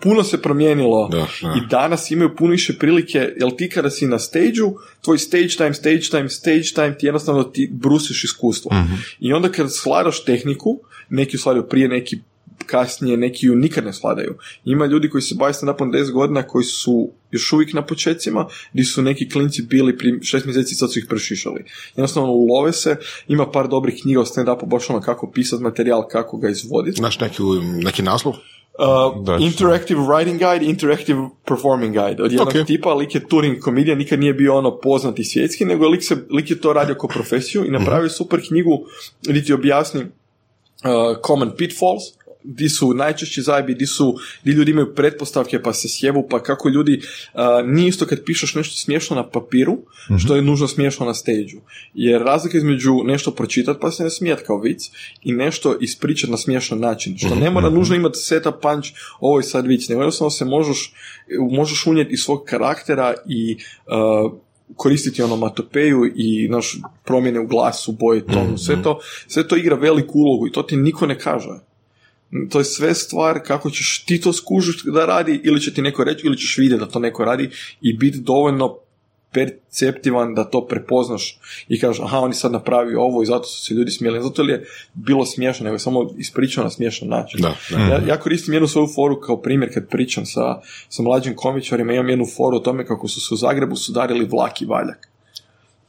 [0.00, 1.10] puno se promijenilo
[1.56, 4.60] i danas imaju puno više prilike, jel ti kada si na stage
[5.00, 8.70] tvoj stage time, stage time, stage time, ti jednostavno ti brusiš iskustvo.
[8.74, 8.94] Mhm.
[9.20, 12.18] I onda kad sladaš tehniku, neki sladaju prije, neki
[12.66, 14.34] kasnije, neki ju nikad ne sladaju.
[14.64, 18.84] Ima ljudi koji se bave stand-upom 10 godina koji su još uvijek na počecima, gdje
[18.84, 21.64] su neki klinci bili prije šest mjeseci sad su ih prešišali.
[21.96, 22.96] Jednostavno ulove se,
[23.28, 26.96] ima par dobrih knjiga o stand-upu, baš ono kako pisati materijal, kako ga izvoditi.
[26.96, 27.42] Znaš neki,
[27.84, 28.34] neki naslov?
[28.78, 32.22] Uh, interactive writing guide, interactive performing guide.
[32.22, 32.66] Od jednog okay.
[32.66, 36.50] tipa, lik je touring komedija, nikad nije bio ono poznati svjetski, nego lik, se, lik
[36.50, 38.12] je to radio kao profesiju i napravio mhm.
[38.12, 38.84] super knjigu
[39.22, 40.06] gdje ti objasni uh,
[41.26, 42.02] common pitfalls,
[42.44, 46.68] di su najčešći zajbi, di su, di ljudi imaju pretpostavke pa se sjevu, pa kako
[46.68, 47.00] ljudi,
[47.34, 49.78] uh, nije isto kad pišeš nešto smiješno na papiru,
[50.10, 50.18] mhm.
[50.18, 51.52] što je nužno smiješno na stage
[51.94, 54.90] Jer razlika između nešto pročitati pa se ne smijat kao vic
[55.22, 57.78] i nešto ispričat na smiješan način, što ne mora mhm.
[57.78, 58.88] nužno imati seta punch,
[59.20, 60.94] ovo je sad vic, nego jednostavno se možeš,
[61.50, 64.32] možeš unijeti iz svog karaktera i uh,
[64.76, 68.56] koristiti onomatopeju i naš promjene u glasu, boje, tonu, mhm.
[68.56, 71.71] sve to, sve to igra veliku ulogu i to ti niko ne kaže
[72.50, 76.04] to je sve stvar kako ćeš ti to skužiti da radi ili će ti neko
[76.04, 78.78] reći ili ćeš vidjeti da to neko radi i biti dovoljno
[79.32, 83.74] perceptivan da to prepoznaš i kažeš aha oni sad napravi ovo i zato su se
[83.74, 87.40] ljudi smijeli zato je bilo smiješno nego je samo ispričao na smiješan način.
[87.40, 91.92] Da, Ja, ja, koristim jednu svoju foru kao primjer kad pričam sa, sa mlađim komičarima.
[91.92, 95.08] Imam jednu foru o tome kako su se u Zagrebu sudarili vlak i valjak.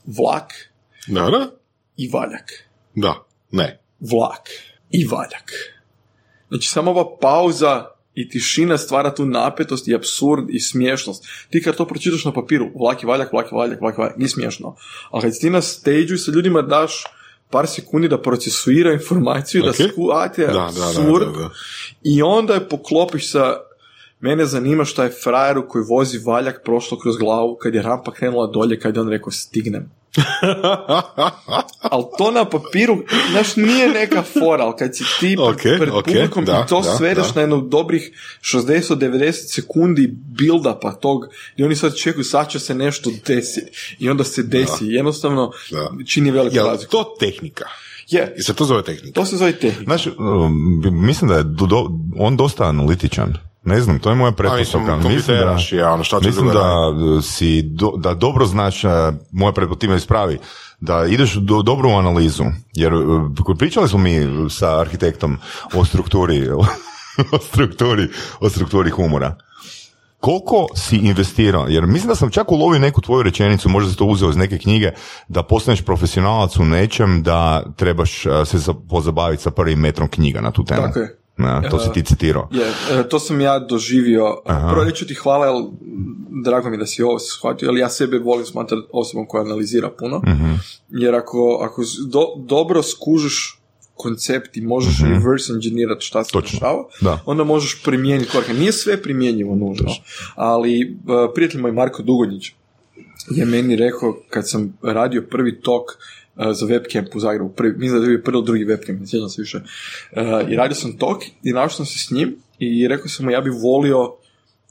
[0.05, 0.53] Vlak
[1.07, 1.51] da, da.
[1.97, 2.51] i valjak.
[2.95, 3.79] Da, ne.
[3.99, 4.49] Vlak
[4.91, 5.51] i valjak
[6.53, 7.85] Znači samo ova pauza
[8.15, 11.25] i tišina stvara tu napetost i absurd i smiješnost.
[11.49, 14.75] Ti kad to pročitaš na papiru, vlaki valjak, vlaki valjak, vlaki valjak, nije smiješno.
[15.11, 17.03] Ali kad ti na stage sa ljudima daš
[17.49, 19.65] par sekundi da procesuira informaciju, okay.
[19.65, 21.27] da skuate absurd
[22.03, 23.57] i onda je poklopiš sa
[24.23, 28.47] Mene zanima šta je frajeru koji vozi valjak prošlo kroz glavu kad je rampa krenula
[28.47, 29.91] dolje kad je on rekao stignem.
[31.91, 32.97] ali to na papiru,
[33.31, 36.81] znaš, nije neka fora, ali kad si ti okay, pred okay, publikom da, i to
[36.81, 37.33] da, svedeš da.
[37.35, 42.75] na jedno dobrih 60-90 sekundi build pa tog, i oni sad čekaju, sad će se
[42.75, 43.95] nešto desiti.
[43.99, 44.85] I onda se desi.
[44.85, 45.51] Jednostavno,
[46.07, 46.91] čini veliku razliku.
[46.91, 47.65] to tehnika?
[48.09, 48.33] Je.
[48.37, 49.13] I se to zove tehnika?
[49.13, 49.83] To se zove tehnika.
[49.83, 53.52] Znaš, um, mislim da je do, on dosta analitičan.
[53.65, 54.97] Ne znam, to je moja pretpostavka.
[54.97, 57.61] Mislim, da, ja, ono, mislim da si
[57.97, 58.81] da dobro znaš,
[59.31, 60.39] moja pretpostavka ispravi,
[60.79, 65.37] da ideš do dobru analizu, jer uh, pričali smo mi sa arhitektom
[65.73, 66.49] o strukturi,
[67.31, 68.07] o strukturi,
[68.39, 69.35] o strukturi humora.
[70.19, 71.67] Koliko si investirao?
[71.67, 74.57] Jer mislim da sam čak ulovio neku tvoju rečenicu, možda si to uzeo iz neke
[74.57, 74.91] knjige,
[75.27, 78.57] da postaneš profesionalac u nečem, da trebaš se
[78.89, 80.81] pozabaviti sa prvim metrom knjiga na tu temu.
[80.81, 81.22] Tako je.
[81.37, 82.47] Na, to si ti citirao.
[82.51, 84.41] Je, e, to sam ja doživio.
[84.45, 84.69] Aha.
[84.71, 85.55] Prvo reću ti hvala, jer
[86.43, 90.21] drago mi da si ovo shvatio, ali ja sebe volim smatrati osobom koja analizira puno,
[90.89, 91.81] jer ako, ako
[92.37, 93.59] dobro skužiš
[93.95, 96.83] koncept i možeš mm reverse engineerati šta se dešava,
[97.25, 98.53] onda možeš primijeniti korake.
[98.53, 99.91] Nije sve primjenjivo nužno,
[100.35, 102.51] ali uh, prijatelj moj Marko Dugonjić
[103.31, 107.99] je meni rekao kad sam radio prvi tok uh, za webcamp u Zagrebu, prvi, mislim
[107.99, 111.23] da je bio prvi drugi webcamp, ne sjećam se više, uh, i radio sam tok
[111.43, 114.13] i našao sam se s njim i rekao sam mu ja bih volio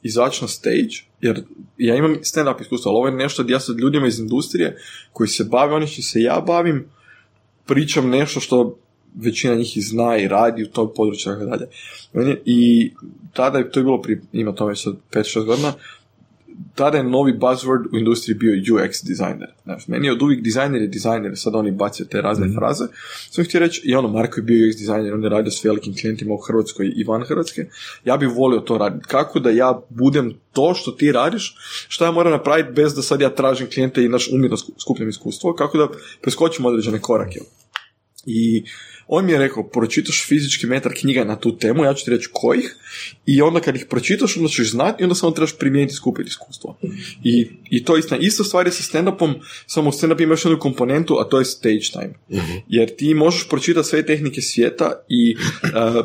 [0.03, 1.43] izaći na stage, jer
[1.79, 4.77] ja imam stand-up iskustvo, ali ovo je nešto gdje ja sa ljudima iz industrije
[5.13, 6.85] koji se bave, oni što se ja bavim,
[7.67, 8.79] pričam nešto što
[9.15, 11.67] većina njih i zna i radi u tom području i tako dalje.
[12.45, 12.93] I
[13.33, 15.73] tada je to je bilo prije, ima to već 5-6 godina,
[16.75, 19.49] tada je novi buzzword u industriji bio UX designer.
[19.65, 22.85] Znači, meni je od uvijek dizajner je dizajner, sad oni bacaju te razne mm fraze.
[23.31, 25.97] Sam htio reći, i ono, Marko je bio UX dizajner, on je radio s velikim
[25.97, 27.67] klijentima u Hrvatskoj i van Hrvatske.
[28.05, 29.07] Ja bih volio to raditi.
[29.09, 31.57] Kako da ja budem to što ti radiš,
[31.89, 35.55] što ja moram napraviti bez da sad ja tražim klijente i naš umjetno skupljam iskustvo,
[35.55, 35.89] kako da
[36.23, 37.41] preskočim određene korake.
[38.27, 38.65] I
[39.15, 42.29] on mi je rekao, pročitaš fizički metar knjiga na tu temu, ja ću ti reći
[42.33, 42.77] kojih,
[43.27, 46.79] i onda kad ih pročitaš, onda ćeš znati i onda samo trebaš primijeniti skupiti iskustvo.
[47.25, 48.21] I, i to je istina.
[48.21, 49.35] Isto stvari sa stand-upom,
[49.67, 52.15] samo u stand-up imaš jednu komponentu, a to je stage time.
[52.31, 52.53] Mhm.
[52.69, 56.05] Jer ti možeš pročitati sve tehnike svijeta i uh,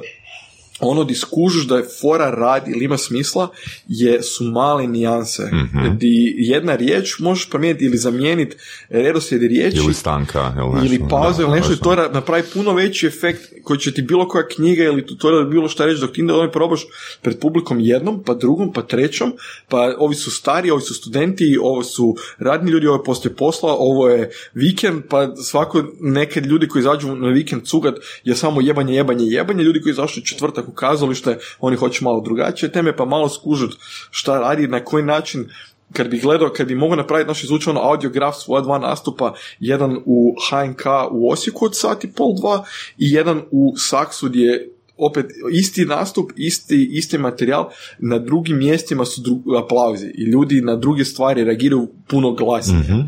[0.79, 3.47] ono di skužiš da je fora rad ili ima smisla
[3.87, 5.43] je su male nijanse.
[5.43, 8.55] mm Di jedna riječ možeš promijeniti ili zamijeniti
[8.89, 9.77] redoslijed riječi.
[9.77, 10.53] Ili stanka.
[10.57, 14.01] Ili, nešto, ili pauza ili nešto i to napravi puno veći efekt koji će ti
[14.01, 16.81] bilo koja knjiga ili tutorial bilo šta reći dok ti onda probaš
[17.21, 19.33] pred publikom jednom, pa drugom, pa trećom,
[19.69, 23.75] pa ovi su stari, ovi su studenti, ovo su radni ljudi, ovo je poslije posla,
[23.79, 28.95] ovo je vikend, pa svako neke ljudi koji izađu na vikend cugat je samo jebanje,
[28.95, 33.29] jebanje, jebanje, ljudi koji izašli četvrtak u kazalište, oni hoće malo drugačije teme, pa malo
[33.29, 33.77] skužut
[34.11, 35.49] šta radi, na koji način
[35.93, 39.97] kad bi gledao, kad bi mogao napraviti naš izvučeno ono audiograf svoja dva nastupa, jedan
[40.05, 42.65] u HNK u Osijeku od sati pol dva
[42.97, 49.21] i jedan u Saksu gdje opet isti nastup, isti, isti materijal, na drugim mjestima su
[49.63, 52.79] aplauzi i ljudi na druge stvari reagiraju puno glasnije.
[52.79, 52.99] Mhm.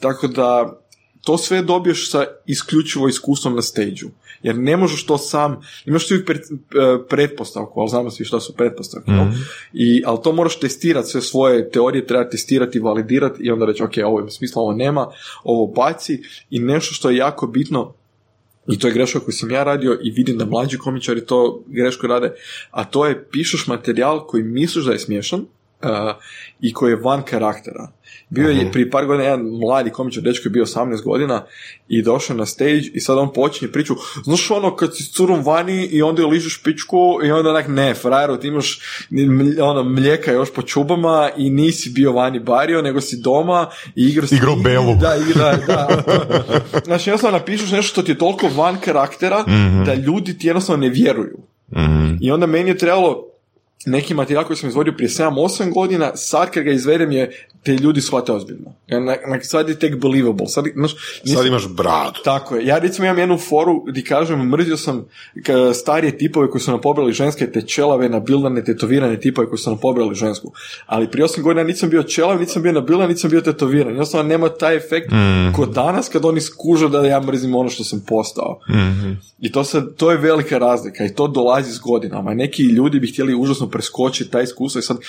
[0.00, 0.78] Tako da
[1.22, 4.00] to sve dobiješ sa isključivo iskustvom na stage
[4.42, 8.54] jer ne možeš to sam, imaš uvijek pred, e, pretpostavku, ali znamo svi što su
[8.54, 9.32] pretpostavke, mm
[9.72, 13.92] I, ali to moraš testirati, sve svoje teorije treba testirati, validirati i onda reći, ok,
[14.04, 15.06] ovo ima smisla, ovo nema,
[15.44, 17.94] ovo baci i nešto što je jako bitno,
[18.68, 22.06] i to je greška koju sam ja radio i vidim da mlađi komičari to grešku
[22.06, 22.32] rade,
[22.70, 25.46] a to je pišeš materijal koji misliš da je smiješan
[25.82, 26.14] uh,
[26.60, 27.88] i koji je van karaktera.
[28.28, 31.44] Bio je prije par godina jedan mladi komičar dečko je bio 18 godina
[31.88, 35.44] i došao na stage i sad on počinje priču, znaš ono kad si s curom
[35.44, 38.80] vani i onda je ližeš pičku i onda onak ne, frajeru ti imaš
[39.62, 43.66] ono mlijeka još po čubama i nisi bio vani bario, nego si doma
[43.96, 44.32] i igraš...
[44.32, 44.96] Igro belu.
[45.00, 46.02] Da, igra, da.
[46.84, 49.84] Znači jednostavno napišeš nešto što ti je toliko van karaktera mhm.
[49.84, 51.38] da ljudi ti jednostavno ne vjeruju.
[51.76, 52.14] Mhm.
[52.20, 53.31] I onda meni je trebalo
[53.86, 58.00] neki materijal koji sam izvodio prije 7-8 godina, sad kad ga izvedem je te ljudi
[58.00, 58.74] shvate ozbiljno.
[59.42, 60.46] sad je tek believable.
[60.46, 60.94] Sad, znaš,
[61.34, 62.18] sad imaš bradu.
[62.24, 62.66] Tako je.
[62.66, 65.04] Ja recimo imam jednu foru gdje kažem, mrzio sam
[65.74, 69.78] starije tipove koji su nam pobrali ženske, te čelave, nabildane, tetovirane tipove koji su nam
[69.78, 70.52] pobrali žensku.
[70.86, 73.92] Ali prije 8 godina nisam bio čelav, nisam bio nabildan, nisam bio tetoviran.
[73.92, 75.52] Jednostavno nema taj efekt mm.
[75.56, 78.60] kod danas kad oni skužu da ja mrzim ono što sam postao.
[78.68, 82.34] mm I to, sad, to je velika razlika i to dolazi s godinama.
[82.34, 85.02] Neki ljudi bi htjeli užasno preskočiti taj iskustvo i sad uh,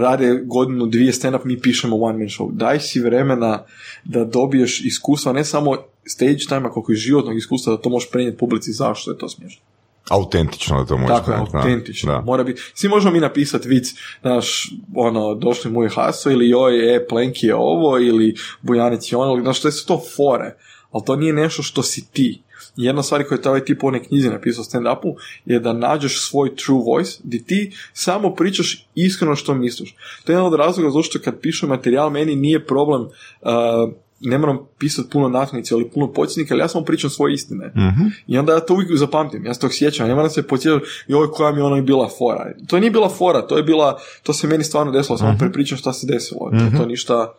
[0.00, 2.52] rade godinu, dvije stand-up, mi pišemo one man show.
[2.52, 3.64] Daj si vremena
[4.04, 8.38] da dobiješ iskustva, ne samo stage time, koliko i životnog iskustva, da to možeš prenijeti
[8.38, 9.62] publici zašto je to smiješno.
[10.10, 12.12] Autentično da to možeš Tako je, autentično.
[12.12, 12.20] Da.
[12.20, 12.62] Mora biti.
[12.74, 17.54] Svi možemo mi napisati vic, naš, ono, došli moj haso ili joj, e, Plenki je
[17.54, 20.56] ovo, ili Bujanić je ono, znaš, to su to fore,
[20.90, 22.42] ali to nije nešto što si ti
[22.76, 26.56] jedna stvar koju je ovaj tip u one knjizi napisao stand-upu je da nađeš svoj
[26.56, 29.94] true voice gdje ti samo pričaš iskreno što misliš.
[30.24, 34.58] To je jedan od razloga zašto kad pišem materijal meni nije problem uh, ne moram
[34.78, 37.66] pisati puno naknice ili puno podsjetnika, ali ja samo pričam svoje istine.
[37.66, 38.06] Mhm.
[38.26, 41.30] I onda ja to uvijek zapamtim, ja se tog sjećam, ne moram se podsjetiti, joj,
[41.30, 42.52] koja mi je ono bila fora.
[42.66, 45.78] To nije bila fora, to je bila, to se meni stvarno desilo, samo uh prepričam
[45.78, 46.50] šta se desilo.
[46.50, 47.34] To, to ništa,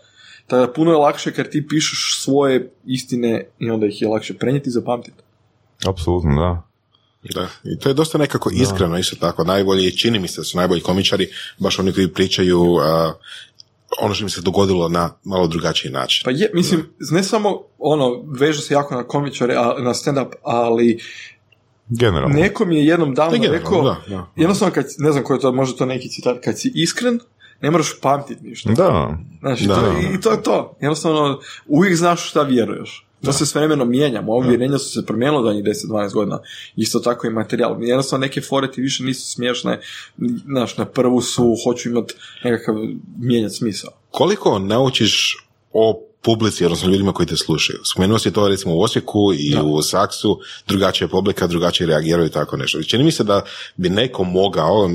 [0.47, 4.34] tako da puno je lakše kad ti pišeš svoje istine i onda ih je lakše
[4.34, 5.17] prenijeti i zapamtiti.
[5.86, 6.69] Apsolutno, da.
[7.34, 9.43] Da, i to je dosta nekako iskreno isto tako.
[9.43, 12.82] Najbolji, čini mi se da su najbolji komičari, baš oni koji pričaju uh,
[14.01, 16.21] ono što mi se dogodilo na malo drugačiji način.
[16.25, 20.99] Pa je, mislim, ne samo ono, veže se jako na komičare, a, na stand-up, ali
[21.89, 22.39] Generalno.
[22.39, 25.86] Nekom je jednom davno rekao, da, jednostavno kad, ne znam koji je to, možda to
[25.86, 27.19] neki citat, kad si iskren,
[27.63, 28.71] ne moraš pamtiti ništa.
[28.71, 29.17] Da.
[29.39, 30.78] Znaš, i, Da, to, da, i to je to.
[30.82, 33.08] Jednostavno, uvijek znaš šta vjeruješ.
[33.26, 34.21] To se s vremenom mijenja.
[34.21, 36.39] Moja uvjerenja su se promijenila zadnjih 10-12 godina.
[36.76, 37.84] Isto tako i materijal.
[37.84, 39.80] Jednostavno neke fore ti više nisu smiješne.
[40.45, 42.76] Znaš, na prvu su, hoću imati nekakav
[43.19, 43.91] mijenjati smisao.
[44.12, 45.38] Koliko naučiš
[45.73, 47.79] o publici, odnosno ljudima koji te slušaju?
[47.83, 52.57] Spomenuo si to recimo u Osijeku i u Saksu, drugačija publika, drugačije reagiraju i tako
[52.57, 52.83] nešto.
[52.83, 53.41] Čini mi se da
[53.75, 54.89] bi neko mogao,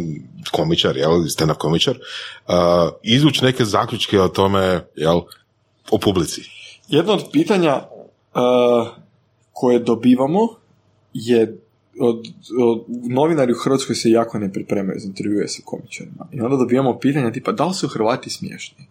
[0.52, 2.54] komičar, jel, stand-up komičar, uh,
[3.02, 5.20] izvući neke zaključke o tome, jel,
[5.90, 6.42] o publici.
[6.88, 8.88] Jedno od pitanja uh,
[9.52, 10.48] koje dobivamo
[11.14, 11.58] je
[12.00, 12.26] od,
[12.60, 16.26] od, novinari u Hrvatskoj se jako ne pripremaju za intervjue sa komičarima.
[16.32, 18.86] I onda dobivamo pitanja tipa da li su Hrvati smiješni?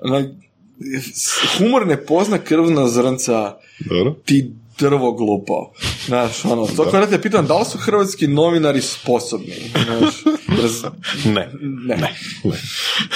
[0.00, 0.24] Ona,
[1.58, 4.14] humor ne pozna krvna zrnca Dobro.
[4.24, 5.72] ti drvo glupo.
[6.06, 9.54] Znaš, ono, to kada te pitam da li su hrvatski novinari sposobni?
[9.84, 10.14] Znaš,
[11.24, 11.48] jer- Ne.
[11.96, 12.14] ne.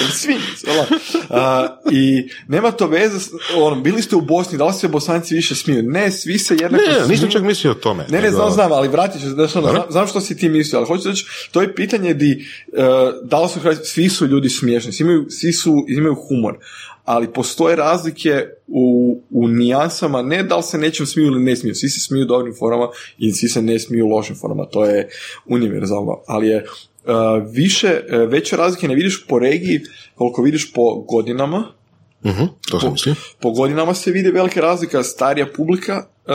[0.01, 0.37] Jer Svi
[0.69, 0.99] ono.
[1.31, 3.19] A, I nema to veze,
[3.57, 5.83] ono, bili ste u Bosni, da li se bosanci više smiju?
[5.83, 7.31] Ne, svi se jednako Ne, ne, nisam smiju.
[7.31, 8.07] čak mislio o tome.
[8.09, 10.49] Ne, ne, znam, znam, ali vratit ću se, znaš, ono, znam, znam što si ti
[10.49, 12.79] mislio, ali hoću reći, to je pitanje di, uh,
[13.23, 16.59] da li su hrvatski, svi su ljudi smiješni, svi imaju, svi su, imaju humor,
[17.05, 21.75] ali postoje razlike u, u nijansama, ne da li se nečem smiju ili ne smiju,
[21.75, 22.89] svi se smiju dobrim formama
[23.19, 25.09] i svi se ne smiju lošim formama, to je
[25.47, 27.13] univerzalno, ali je uh,
[27.53, 29.81] više, uh, veće razlike ne vidiš po regiji
[30.15, 31.65] koliko vidiš po godinama,
[32.25, 33.15] Mhm, to sam mislio.
[33.41, 36.35] po godinama se vidi velika razlika, starija publika uh,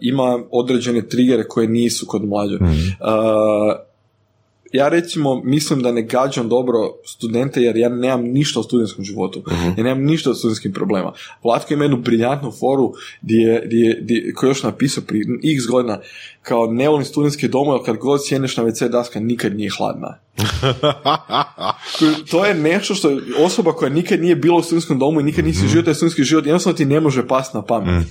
[0.00, 2.54] ima određene trigere koje nisu kod mlađe.
[2.54, 2.70] Uh,
[4.72, 9.42] ja recimo mislim da ne gađam dobro studente jer ja nemam ništa o studentskom životu.
[9.78, 11.12] Ja nemam ništa o studentskim problema.
[11.44, 15.24] Vlatko ima jednu briljantnu foru gdje je, gdje, je- gdje, koju još napisao prije
[15.56, 16.00] x godina
[16.48, 20.18] kao ne volim studentske domove, ali kad god sjedneš na WC daska nikad nije hladna.
[22.30, 25.44] to je nešto što je osoba koja nikad nije bila u studentskom domu i nikad
[25.44, 28.06] nisi živio taj studentski život, jednostavno ti ne može pasti na pamet.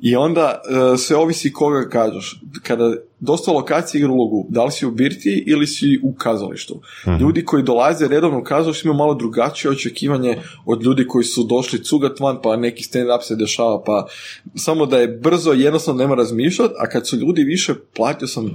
[0.00, 0.62] I onda
[0.94, 2.42] e, sve ovisi koga gađaš.
[2.62, 6.80] Kada dosta lokacije igra ulogu, da li si u birtiji ili si u kazalištu.
[7.20, 11.84] Ljudi koji dolaze redovno u kazalište imaju malo drugačije očekivanje od ljudi koji su došli
[11.84, 14.06] cugat van, pa neki stand-up se dešava, pa
[14.54, 18.50] samo da je brzo, jednostavno nema razmišljati, a kad su ljudi više, platio sam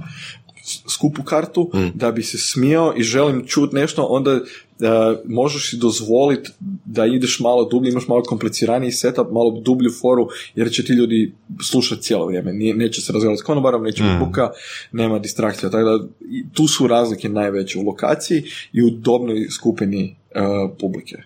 [0.88, 4.40] skupu kartu da bi se smijao i želim čut nešto, onda e,
[5.24, 6.50] možeš si dozvoliti
[6.84, 11.32] da ideš malo dublje, imaš malo kompliciraniji setup, malo dublju foru, jer će ti ljudi
[11.70, 12.52] slušati cijelo vrijeme.
[12.52, 14.50] Nije, neće se razgovarati s konobarom, neće biti buka,
[14.92, 15.70] nema distrakcija.
[15.70, 16.06] Tako da
[16.52, 20.40] tu su razlike najveće u lokaciji i u dobnoj skupini e,
[20.80, 21.16] publike.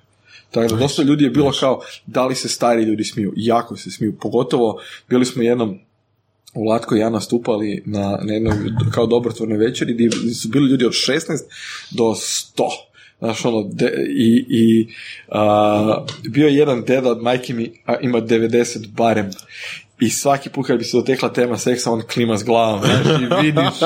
[0.51, 3.33] Tako da dosta ljudi je bilo kao, da li se stari ljudi smiju?
[3.37, 4.17] Jako se smiju.
[4.21, 5.79] Pogotovo, bili smo jednom
[6.59, 8.55] u Latko i ja nastupali na, na jednoj
[8.95, 11.21] kao dobrotvornoj večeri gdje su bili ljudi od 16
[11.91, 12.63] do 100.
[13.19, 14.89] Znaš, ono, de- i, i
[15.29, 19.31] a, bio je jedan deda od majke mi, a ima 90 barem.
[20.01, 23.45] I svaki put kad bi se dotekla tema seksa, on klima s glavom, znaš, i
[23.45, 23.81] vidiš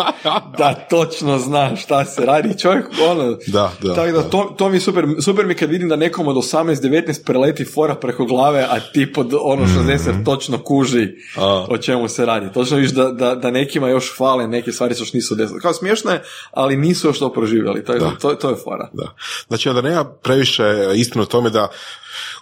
[0.58, 2.58] da točno zna šta se radi.
[2.58, 4.30] Čovjek, ono, Da, da, tako da, da.
[4.30, 7.94] to, to mi je super, super mi kad vidim da nekom od 18-19 preleti fora
[7.94, 11.66] preko glave, a ti pod ono 60 točno kuži A.
[11.68, 12.52] o čemu se radi.
[12.52, 15.60] Točno viš da, da, da nekima još fale, neke stvari se još nisu desile.
[15.60, 17.84] Kao smiješno je, ali nisu još to proživjeli.
[17.84, 18.10] Tako Da.
[18.20, 18.90] to, to je fora.
[18.92, 19.14] Da.
[19.48, 21.68] Znači, da nema previše istinu o tome da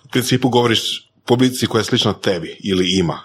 [0.05, 3.21] u principu govoriš publici koja je slična tebi ili ima.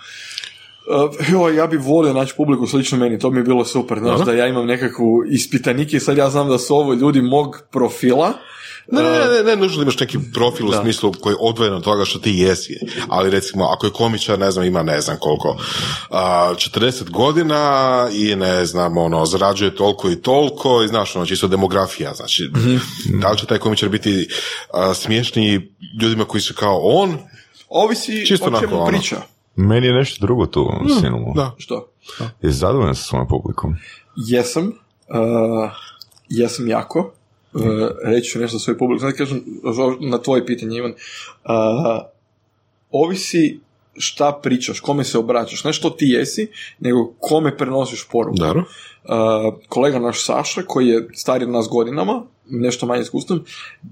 [0.88, 4.19] Uh, joj, ja bi volio naći publiku slično meni, to mi je bilo super, znaš,
[4.21, 8.34] da ja imam nekakvu ispitanike i sad ja znam da su ovo ljudi mog profila,
[8.91, 10.82] Ne, ne, ne, ne, ne nužno imaš neki profil u Da.
[10.82, 12.80] smislu koji je odvojen od toga što ti jesi.
[13.08, 15.58] Ali recimo, ako je komičar, ne znam, ima ne znam koliko,
[16.10, 21.48] a, 40 godina i ne znam, ono, zarađuje toliko i toliko i znaš, ono, čisto
[21.48, 22.50] demografija, znači,
[23.21, 24.28] da li će taj komičar biti
[24.74, 25.62] a, smješniji
[26.02, 27.17] ljudima koji su kao on?
[27.69, 29.21] ovisi Čisto o čemu onako, ono.
[29.56, 31.34] Meni je nešto drugo tu sinulo.
[31.36, 31.56] Da.
[31.58, 31.88] Što?
[32.41, 33.76] Je zadovoljan sa svojom publikom?
[34.15, 35.72] Jesam, uh,
[36.30, 37.13] jesam jako,
[37.54, 37.62] uh,
[38.04, 39.44] reći ću nešto o svojoj publici, sad kažem
[40.00, 40.98] na tvoje pitanje, Ivan, uh,
[42.91, 43.60] ovisi
[43.98, 46.48] šta pričaš, kome se obraćaš, ne što ti jesi,
[46.80, 48.38] nego kome prenosiš poruku.
[48.38, 48.60] Dobro.
[49.04, 53.43] Uh, kolega naš Saša, koji je stariji od nas godinama, nešto manje iskustvom,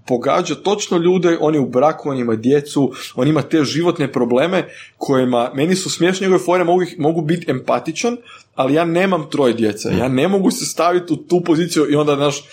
[0.08, 4.70] pogađa točno ljude, on je u braku, on ima djecu, on ima te životne probleme
[4.98, 8.18] kojima, meni su smiješne njegove fore, mogu, mogu biti empatičan,
[8.56, 12.16] ali ja nemam troje djece, ja ne mogu se staviti u tu poziciju i onda,
[12.16, 12.44] znaš,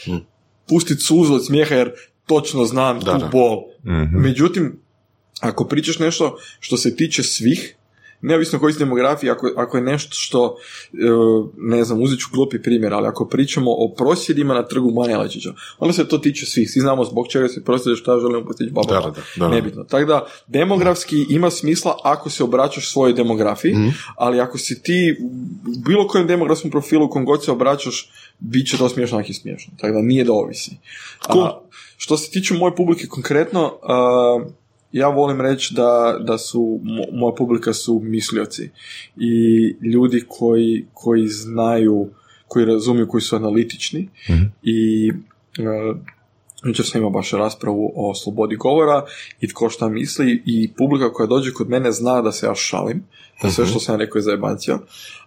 [0.68, 1.90] pustiti suzu od smijeha jer
[2.26, 3.26] točno znam Da, tu da.
[3.26, 3.58] bol.
[4.12, 4.80] Međutim,
[5.40, 7.76] ako pričaš nešto što se tiče svih,
[8.20, 10.56] neovisno koji demografiji, ako, ako je nešto što,
[10.92, 10.96] e,
[11.56, 15.52] ne znam, uzet ću glupi primjer, ali ako pričamo o prosvjedima na trgu Banja Jelačića,
[15.78, 18.94] onda se to tiče svih, svi znamo zbog čega se prosvjede, šta želimo postići, baba,
[18.94, 19.84] Da, da, da, nebitno.
[19.84, 23.88] Tako da, demografski ima smisla ako se obraćaš svojoj demografiji, Mhm.
[24.16, 25.30] ali ako si ti u
[25.86, 29.72] bilo kojem demografskom profilu, kom god se obraćaš, bit će to smiješno, ako je smiješno.
[29.80, 30.70] Tako da nije da ovisi.
[31.32, 31.44] Cool.
[31.44, 31.60] A,
[31.96, 34.40] što se tiče moje publike konkretno, a,
[34.92, 38.70] ja volim reći da, da su, mo- moja publika su mislioci
[39.16, 39.28] i
[39.82, 42.08] ljudi koji, koji znaju,
[42.48, 44.08] koji razumiju, koji su analitični
[44.62, 45.96] i uh,
[46.64, 49.04] Jučer sam imao baš raspravu o slobodi govora
[49.40, 53.04] i tko šta misli i publika koja dođe kod mene zna da se ja šalim,
[53.42, 54.78] da sve što sam rekao je zajebancija,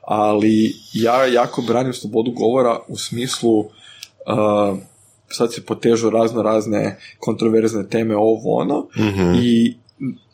[0.02, 3.68] ali ja jako branim slobodu govora u smislu uh,
[5.34, 8.88] sad se potežu razno razne kontroverzne teme ovo ono
[9.42, 9.76] i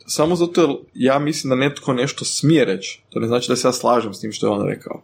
[0.07, 3.67] samo zato jer ja mislim da netko nešto smije reći, to ne znači da se
[3.67, 5.01] ja slažem s tim što je on rekao.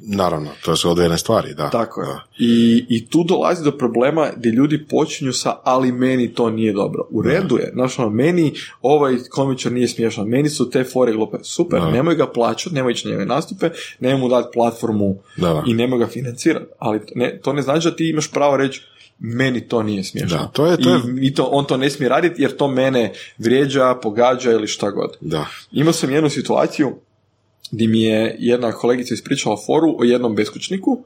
[0.00, 1.70] Naravno, to su odvojene stvari, da.
[1.70, 2.06] Tako je.
[2.06, 2.20] Da.
[2.38, 7.06] I, I tu dolazi do problema gdje ljudi počinju sa ali meni to nije dobro.
[7.10, 8.52] U redu je, znaš ono, meni
[8.82, 11.36] ovaj komičar nije smiješan, meni su te fore glupe.
[11.42, 11.90] Super, Da.
[11.90, 15.62] nemoj ga plaćati, nemoj ići njegove nastupe, nemoj mu dati platformu da.
[15.66, 16.66] i nemoj ga financirati.
[16.78, 18.82] Ali to ne, to ne znači da ti imaš pravo reći
[19.20, 20.38] meni to nije smiješno.
[20.38, 22.68] Da, to je- to je- I, i to, on to ne smije raditi jer to
[22.68, 25.16] mene vrijeđa, pogađa ili šta god.
[25.20, 25.46] Da.
[25.72, 26.96] Imao sam jednu situaciju
[27.70, 31.04] gdje mi je jedna kolegica ispričala foru o jednom beskućniku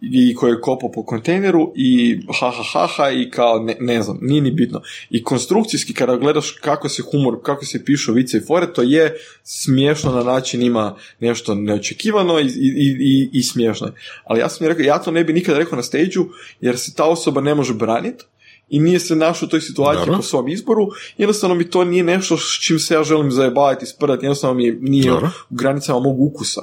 [0.00, 4.02] i koji je kopao po kontejneru i ha ha ha ha i kao ne, ne
[4.02, 4.82] znam, nije ni bitno.
[5.10, 9.16] I konstrukcijski kada gledaš kako se humor, kako se pišu vice i fore, to je
[9.42, 13.86] smiješno na način ima nešto neočekivano i, i, i, i smiješno.
[13.86, 13.92] je.
[14.24, 16.14] Ali ja sam rekao, ja to ne bi nikada rekao na stage
[16.60, 18.24] jer se ta osoba ne može braniti
[18.68, 20.16] i nije se našao u toj situaciji Dobro.
[20.16, 20.88] po svom izboru,
[21.18, 25.10] jednostavno mi to nije nešto s čim se ja želim zajebavati, sprdati, jednostavno mi nije
[25.10, 25.30] Dobro.
[25.50, 26.62] u granicama mog ukusa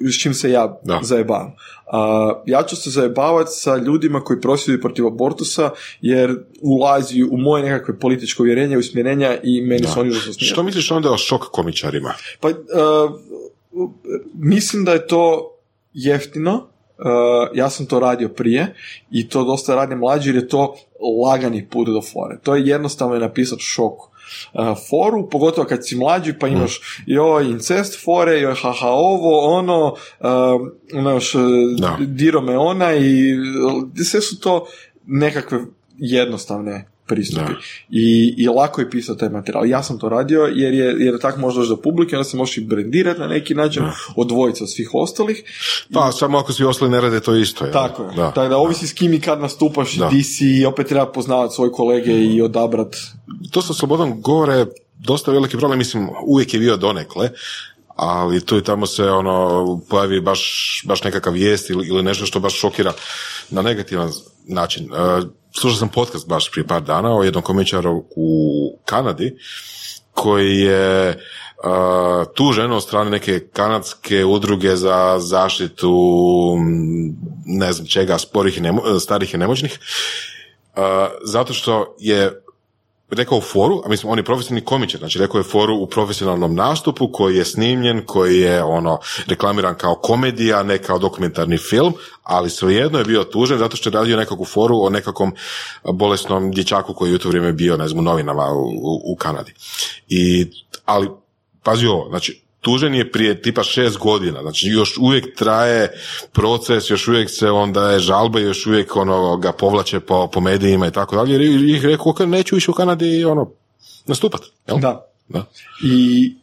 [0.00, 1.00] s čim se ja Da.
[1.02, 1.52] zajebavam.
[1.92, 7.64] A, ja ću se zajebavati sa ljudima koji prosvjeduju protiv abortusa jer ulazi u moje
[7.64, 10.32] nekakve političko uvjerenje, usmjerenja i meni su oni užasno.
[10.38, 12.14] Što misliš onda o šok komičarima?
[12.40, 12.54] Pa, uh,
[14.34, 15.54] mislim da je to
[15.92, 16.69] jeftino.
[17.04, 18.74] Uh, ja sam to radio prije
[19.10, 20.76] i to dosta radi mlađi jer je to
[21.24, 22.38] lagani put do fore.
[22.42, 24.08] To je jednostavno je napisati šok uh,
[24.90, 29.86] foru, pogotovo kad si mlađi pa imaš joj incest fore, joj haha ovo, ono,
[30.20, 31.42] uh, znaš, uh,
[31.78, 31.96] Da.
[32.00, 33.34] diro me ona i
[34.04, 34.66] sve su to
[35.06, 35.58] nekakve
[35.98, 37.52] jednostavne pristupi.
[37.52, 37.58] Da.
[37.90, 39.66] I, I lako je pisati taj materijal.
[39.66, 42.56] Ja sam to radio jer je, jer tako možeš doći do publike, onda se možeš
[42.58, 43.82] i brendirati na neki način,
[44.16, 45.42] odvojiti se od svih ostalih.
[45.92, 47.64] Pa, samo ako svi ostali ne rade to isto.
[47.64, 47.72] jel?
[47.72, 48.16] Tako je.
[48.16, 48.30] Da.
[48.30, 50.08] Tako da ovisi s kim i kad nastupaš Da.
[50.12, 52.96] i di si i opet treba poznavati svoje kolege i odabrat.
[53.50, 54.66] To sa slobodom govore je
[54.98, 57.30] dosta veliki problem, mislim, uvijek je bio donekle,
[57.96, 62.40] ali tu i tamo se ono pojavi baš, baš nekakav vijest ili, ili nešto što
[62.40, 62.92] baš šokira
[63.50, 64.10] na negativan
[64.48, 64.88] način.
[65.52, 69.36] Slušao sam podcast baš prije par dana o jednom komičaru u Kanadi
[70.12, 71.16] koji je e,
[72.34, 75.92] tužen od strane neke kanadske udruge za zaštitu
[77.46, 79.78] ne znam čega, sporih i nemo- starih i nemoćnih,
[80.76, 80.80] e,
[81.24, 82.42] zato što je
[83.10, 87.12] rekao foru, a mislim on je profesionalni komičar, znači rekao je foru u profesionalnom nastupu
[87.12, 92.98] koji je snimljen, koji je ono reklamiran kao komedija, ne kao dokumentarni film, ali svejedno
[92.98, 95.32] je bio tužen zato što je radio nekakvu foru o nekakvom
[95.92, 99.16] bolesnom dječaku koji je u to vrijeme bio, ne znam, u novinama u, u, u
[99.16, 99.54] Kanadi.
[100.08, 100.46] I,
[100.84, 101.08] ali,
[101.62, 105.92] pazi ovo, znači, tužen je prije tipa šest godina, znači još uvijek traje
[106.32, 110.86] proces, još uvijek se onda je žalbe, još uvijek ono ga povlače po, po medijima
[110.86, 111.42] i tako dalje, jer
[111.76, 113.50] ih rekao, ok, neću više u Kanadi ono,
[114.06, 114.40] nastupat.
[114.68, 114.78] Jel?
[114.78, 115.06] Da.
[115.28, 115.44] Da.
[115.84, 116.34] I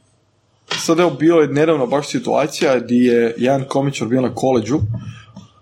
[0.76, 4.80] sad evo bilo je nedavno baš situacija gdje je jedan komičar bio na koleđu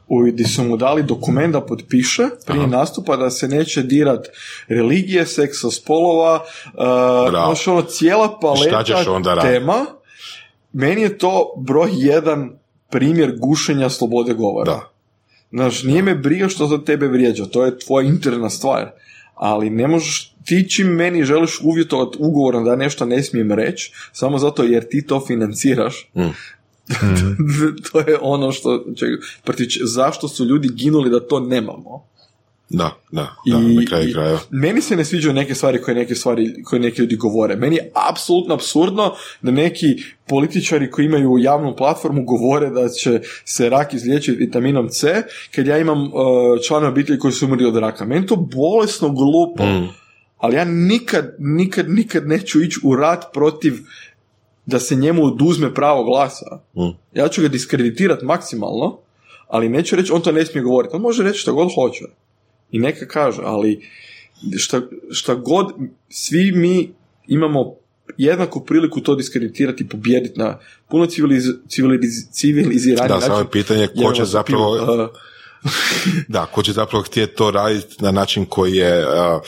[0.08, 4.28] u, gdje su mu dali dokument da potpiše prije nastupa da se neće dirat
[4.68, 9.86] religije, seksa spolova, uh, ono cijela paleta onda tema.
[10.76, 12.50] Meni je to broj jedan
[12.90, 14.72] primjer gušenja slobode govora.
[14.72, 14.92] Da.
[15.52, 18.92] Znaš, nije me briga što za tebe vrijeđa, to je tvoja interna stvar.
[19.36, 24.38] Ali ne možeš, ti čim meni želiš uvjetovati ugovorom da nešto ne smijem reći, samo
[24.38, 26.30] zato jer ti to financiraš, Mm.
[27.92, 32.06] to je ono što, čega, protiv če- zašto su ljudi ginuli da to nemamo.
[32.70, 34.40] Da, da, da, I, na kraju krajeva.
[34.50, 37.56] meni se ne sviđaju neke stvari koje neke stvari koje neki ljudi govore.
[37.56, 39.86] Meni je apsolutno absurdno da neki
[40.28, 45.24] političari koji imaju javnu platformu govore da će se rak izliječiti vitaminom C,
[45.56, 46.12] kad ja imam uh,
[46.68, 48.06] članove obitelji koji su umrli od raka.
[48.06, 49.66] Meni to bolesno glupo.
[49.66, 49.90] Mm.
[50.38, 53.74] Ali ja nikad, nikad, nikad neću ići u rat protiv
[54.66, 56.60] da se njemu oduzme pravo glasa.
[56.76, 57.20] Mm.
[57.20, 58.98] Ja ću ga diskreditirati maksimalno,
[59.48, 60.96] ali neću reći, on to ne smije govoriti.
[60.96, 62.06] On može reći što god hoće.
[62.76, 63.90] I neka kaže, ali
[64.58, 65.74] šta, šta god,
[66.10, 66.94] svi mi
[67.28, 67.76] imamo
[68.18, 70.60] jednaku priliku to diskreditirati i pobijediti na
[70.90, 75.10] puno civiliz, civiliz, civiliziraniji Da, samo je pitanje ko će zapravo, uh,
[76.28, 79.42] da, ko će zapravo htjeti to raditi na način koji je, uh,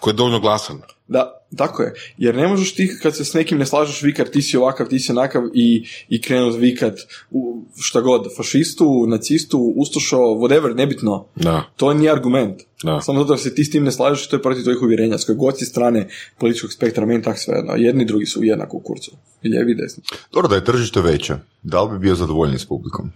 [0.00, 0.82] koji je dovoljno glasan.
[1.08, 1.94] Da, tako je.
[2.18, 4.98] Jer ne možeš ti kad se s nekim ne slažeš vikat ti si ovakav, ti
[4.98, 6.94] si onakav i, i krenut vikat
[7.30, 11.26] u šta god, fašistu, nacistu, ustošo, whatever, nebitno.
[11.36, 11.62] Da.
[11.76, 12.60] To nije argument.
[12.82, 13.00] Da.
[13.00, 15.18] Samo zato da se ti s tim ne slažeš, to je protiv tvojih uvjerenja.
[15.18, 16.08] S koje god si strane
[16.38, 17.72] političkog spektra, meni tak sve jedno.
[17.76, 19.10] Jedni i drugi su jednako u kurcu.
[19.42, 20.02] I lijevi i desni.
[20.32, 21.34] Dobro, da je tržište veće.
[21.62, 23.10] Da li bi bio zadovoljni s publikom?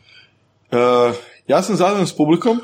[0.70, 0.78] Uh,
[1.48, 2.60] ja sam zadovoljan s publikom,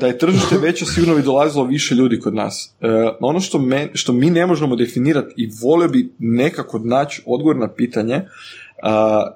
[0.00, 2.74] da je tržište veće sigurno bi dolazilo više ljudi kod nas.
[2.80, 2.88] Uh,
[3.20, 7.68] ono što, me, što mi ne možemo definirati i volio bi nekako naći odgovor na
[7.68, 8.22] pitanje uh,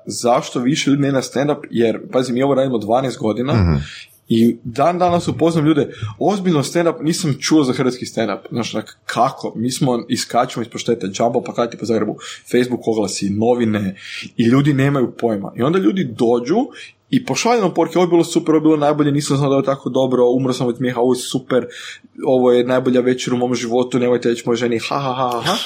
[0.06, 3.80] zašto više ljudi ne na stand-up, jer, pazi, mi ovo radimo 12 godina
[4.28, 8.38] i dan danas upoznam ljude, ozbiljno stand-up nisam čuo za hrvatski stand-up.
[8.50, 9.52] Znaš, onak, kako?
[9.56, 12.16] Mi smo iskačemo iz poštete Jumbo, plakati po Zagrebu,
[12.50, 13.96] Facebook oglasi, novine
[14.36, 15.52] i ljudi nemaju pojma.
[15.56, 16.56] I onda ljudi dođu
[17.10, 19.56] i pošalju nam poruke, ovo je bilo super, ovo je bilo najbolje, nisam znao da
[19.56, 21.66] je tako dobro, umro sam od smijeha, ovo je super,
[22.26, 25.56] ovo je najbolja večer u mom životu, nemojte reći mojoj ženi, ha, ha, ha, ha.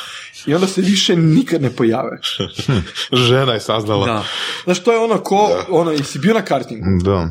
[0.47, 2.19] I onda se više nikad ne pojave.
[3.29, 4.07] Žena je saznala.
[4.07, 4.25] Da.
[4.65, 6.85] Znaš, to je ono ko, ono, jesi bio na kartingu?
[7.05, 7.29] Da.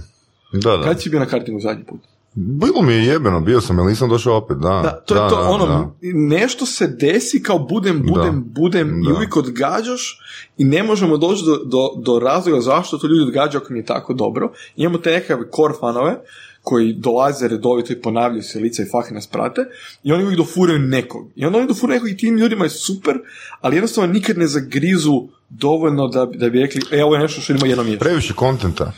[0.54, 0.84] Da, da.
[0.84, 2.00] Kad si bio na kartingu zadnji put?
[2.36, 4.70] Bilo mi je jebeno, bio sam, ali nisam došao opet, da.
[4.84, 5.94] Da, to je to, da, ono, da.
[6.14, 8.62] nešto se desi kao budem, budem, Da.
[8.62, 9.14] budem i Da.
[9.14, 10.20] uvijek odgađaš
[10.58, 13.86] i ne možemo doći do, do, do razloga zašto to ljudi odgađaju ako mi je
[13.86, 14.52] tako dobro.
[14.76, 16.16] Imamo te nekakve core fanove
[16.62, 19.62] koji dolaze redovito i ponavljaju se lica i fah nas prate
[20.04, 21.32] i oni uvijek dofuraju nekog.
[21.36, 23.16] I onda oni dofuraju nekog i tim ljudima je super,
[23.62, 27.54] ali jednostavno nikad ne zagrizu dovoljno da, da bi rekli, e, ovo je nešto što
[27.54, 28.06] ima jedno mjesto.
[28.06, 28.92] Previše kontenta.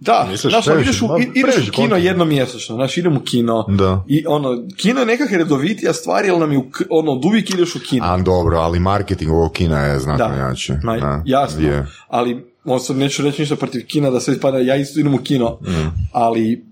[0.00, 2.96] Da, Misliš, znaš, ono, previše, ideš u, ma, i- ideš u kino jednom mjesečno, znaš,
[2.96, 4.04] idem u kino Da.
[4.08, 7.76] i ono, kino je nekak redovitija stvar, jer nam je, u ono, od uvijek ideš
[7.76, 8.04] u kino.
[8.04, 10.72] A dobro, ali marketing ovog kina je znatno da, jači.
[10.82, 11.86] Ma, Da, jasno, je.
[12.08, 15.58] ali on neću reći ništa protiv kina da se ispada, ja isto idem u kino,
[15.62, 15.88] Mm.
[16.12, 16.64] ali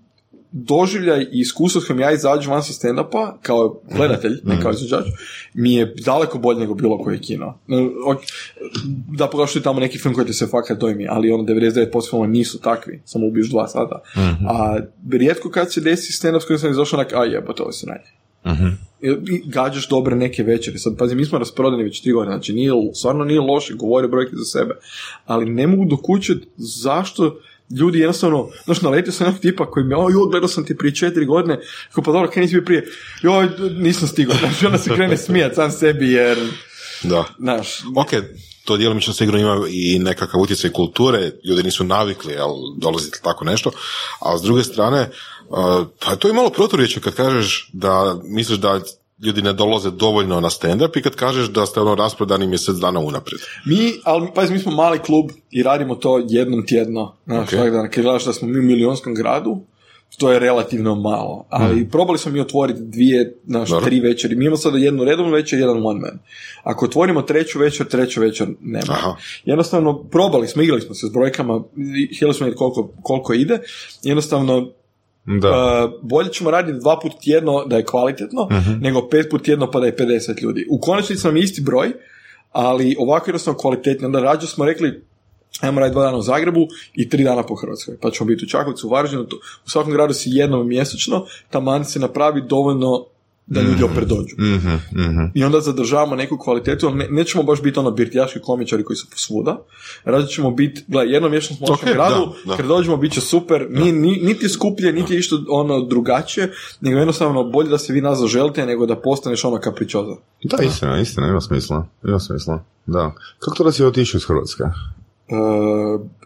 [0.56, 5.04] doživljaj i iskustvo s kojim ja izađem van sa stand-upa, kao gledatelj, ne kao izvođač,
[5.54, 7.58] mi je daleko bolje nego bilo koje kino.
[9.18, 12.60] Da je tamo neki film koji te se fakat dojmi, ali ono 99% filmova nisu
[12.60, 14.00] takvi, samo ubiješ dva sata.
[14.16, 14.46] Mhm.
[14.48, 14.78] A
[15.10, 18.10] rijetko kad se desi stand-up s kojim sam izašao onak, a jebote, ovo se radi.
[18.46, 18.66] Mhm.
[19.00, 20.78] I gađaš dobre neke večeri.
[20.78, 24.36] Sad, pazi, mi smo rasprodani već tri godine, znači nije, stvarno nije loše, govore brojke
[24.36, 24.74] za sebe.
[25.26, 27.36] Ali ne mogu dokučiti zašto
[27.70, 30.94] ljudi jednostavno, znaš, naletio sam nekog tipa koji mi, o, joj, gledao sam ti prije
[30.94, 31.60] četiri godine,
[31.92, 32.86] kao pa dobro, kaj nisi bio prije,
[33.22, 33.48] joj,
[33.78, 36.38] nisam stigao, znači, onda se krene smijat sam sebi, jer,
[37.02, 37.24] Da.
[37.38, 38.10] znaš, Ok,
[38.64, 43.70] to djelomično sigurno ima i nekakav utjecaj kulture, ljudi nisu navikli jel, dolaziti tako nešto,
[44.20, 45.10] a s druge strane,
[45.48, 48.80] uh, pa to je malo proturječje kad kažeš da misliš da
[49.24, 53.00] ljudi ne dolaze dovoljno na stand-up i kad kažeš da ste ono rasprodani mjesec dana
[53.00, 53.40] unaprijed.
[53.66, 57.16] Mi, ali pazi, mi smo mali klub i radimo to jednom tjedno.
[57.26, 57.50] Znaš, Ok.
[57.50, 59.60] tako da, kad gledaš da smo mi u milionskom gradu,
[60.18, 61.46] to je relativno malo.
[61.50, 63.80] Ali probali smo mi otvoriti dvije, Dobro.
[63.80, 64.36] tri večeri.
[64.36, 66.18] Mi imamo sada jednu redovnu večer, jedan one man.
[66.62, 68.92] Ako otvorimo treću večer, treću večer nema.
[68.92, 69.16] Aha.
[69.44, 71.62] Jednostavno, probali smo, igrali smo se s brojkama,
[72.10, 73.58] i htjeli smo vidjeti koliko, koliko ide.
[74.02, 74.70] Jednostavno,
[75.26, 75.84] Da.
[75.84, 78.48] Uh, bolje ćemo raditi dva put tjedno da je kvalitetno,
[78.80, 80.66] nego pet put tjedno pa da je 50 ljudi.
[80.70, 81.92] U konačnici nam je isti broj,
[82.52, 84.06] ali ovako jednostavno kvalitetno.
[84.06, 85.02] Onda rađe smo rekli,
[85.60, 87.96] ajmo raditi dva dana u Zagrebu i tri dana po Hrvatskoj.
[88.00, 89.22] Pa ćemo biti u Čakovcu, u Varaždinu,
[89.66, 93.06] u svakom gradu si jednom mjesečno, taman se napravi dovoljno
[93.46, 94.36] da ljudi opet dođu.
[94.38, 94.74] Mhm,
[95.08, 95.24] mhm.
[95.34, 99.10] I onda zadržavamo neku kvalitetu, ali ne, nećemo baš biti ono birtijaški komičari koji su
[99.10, 99.58] posvuda.
[100.04, 102.56] Radije ćemo biti, gledaj, jednom mjesečno smo u našem Ok, gradu, da, da.
[102.56, 106.52] kad dođemo bit će super, ni, ni, niti je skuplje, niti je išto ono drugačije,
[106.80, 110.16] nego jednostavno bolje da se vi nas zaželite nego da postaneš ono kapričoza.
[110.44, 111.86] Da, istina, istina, ima smisla.
[112.04, 113.14] Ima smisla, da.
[113.38, 114.62] Kako to da si otišao iz Hrvatske?
[114.62, 115.34] E,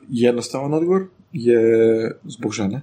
[0.08, 1.02] jednostavan odgovor
[1.32, 1.60] je
[2.24, 2.82] zbog žene.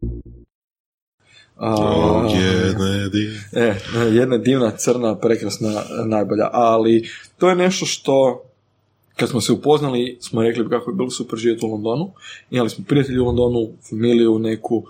[1.61, 2.39] A, Ovdje
[2.79, 3.75] ne di- E,
[4.11, 5.71] jedna divna, crna, prekrasna,
[6.05, 6.49] najbolja.
[6.51, 8.41] Ali to je nešto što
[9.15, 12.11] kad smo se upoznali, smo rekli kako je bilo super živjeti u Londonu.
[12.51, 14.83] Imali smo prijatelji u Londonu, familiju neku, uh,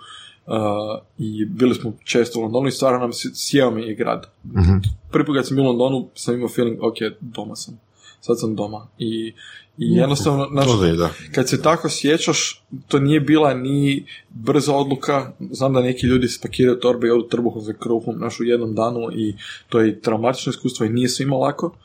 [1.17, 4.27] i bili smo često u Londonu i stvarno nam sjeo mi je grad.
[4.45, 7.79] mm Prvi put kad sam bio u Londonu sam imao feeling, ok, doma sam.
[8.21, 8.87] Sad sam doma.
[8.97, 9.33] I,
[9.81, 10.67] i jednostavno, naš,
[11.31, 15.31] kad se tako sjećaš, to nije bila ni brza odluka.
[15.51, 18.99] Znam da neki ljudi spakiraju torbe i odu trbuhom za kruhom naš u jednom danu
[19.15, 19.35] i
[19.69, 21.75] to je traumatično iskustvo i nije svima lako.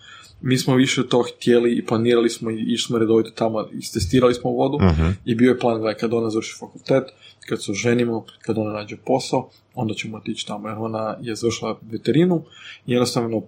[0.41, 4.51] Mi smo više to htjeli i planirali smo i išli smo redovito tamo, istestirali smo
[4.51, 7.05] vodu uh i bio je plan da kad ona završi fakultet,
[7.49, 11.79] kad se ženimo, kad ona nađe posao, onda ćemo otići tamo jer ona je završila
[11.91, 12.43] veterinu
[12.87, 13.43] i jednostavno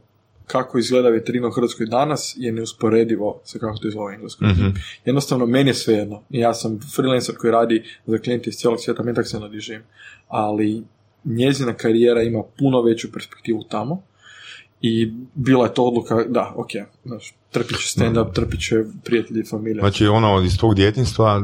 [0.48, 4.48] kako izgleda veterina u Hrvatskoj danas je neusporedivo sa kako to izgleda u Engleskoj.
[4.48, 4.56] uh
[5.04, 6.22] Jednostavno, meni je svejedno.
[6.30, 9.82] Ja sam freelancer koji radi za klijente iz cijelog svijeta, meni tak se nadižim.
[10.28, 10.82] Ali
[11.24, 14.02] njezina karijera ima puno veću perspektivu tamo
[14.80, 16.70] i bila je to odluka, da, ok,
[17.04, 19.80] znaš, trpit će stand-up, trpit će prijatelji, familija.
[19.80, 21.42] Znači, ono, iz tvog djetinstva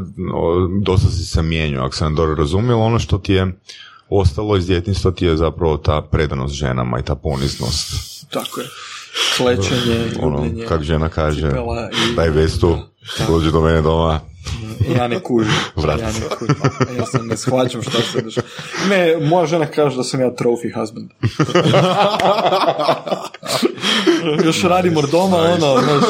[0.83, 3.53] dosta si se mijenio, ako sam dobro razumio, ono što ti je
[4.09, 8.15] ostalo iz djetinstva ti je zapravo ta predanost ženama i ta poniznost.
[8.31, 8.67] Tako je.
[9.37, 11.51] Klečenje, ono, kak žena kaže,
[12.17, 12.79] daj vestu,
[13.29, 14.21] dođi do mene doma,
[14.97, 15.53] ja ne kužim.
[15.77, 16.57] Ja ne kužim.
[16.99, 18.47] Ja sam ne shvaćam šta se dešava.
[18.89, 21.11] Ne, moja žena kaže da sam ja trophy husband.
[24.45, 26.03] Još radimo doma, ono, znaš,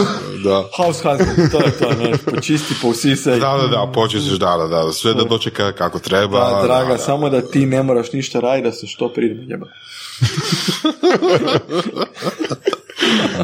[0.45, 0.65] da.
[0.77, 2.75] house husband, to je to, znaš, počisti,
[3.17, 3.31] se.
[3.31, 6.39] Da, da, da, počistiš, da, da, da, sve da dočeka kako treba.
[6.39, 9.67] Da, draga, da, samo da ti ne moraš ništa raditi, da se što prije njeba.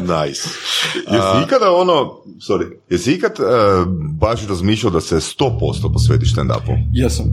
[0.01, 0.49] nice.
[1.13, 3.87] Jesi ikada ono, sorry, jesi ikad uh,
[4.19, 6.77] baš razmišljao da se 100% posvetiš stand-upu?
[6.93, 7.25] Jesam.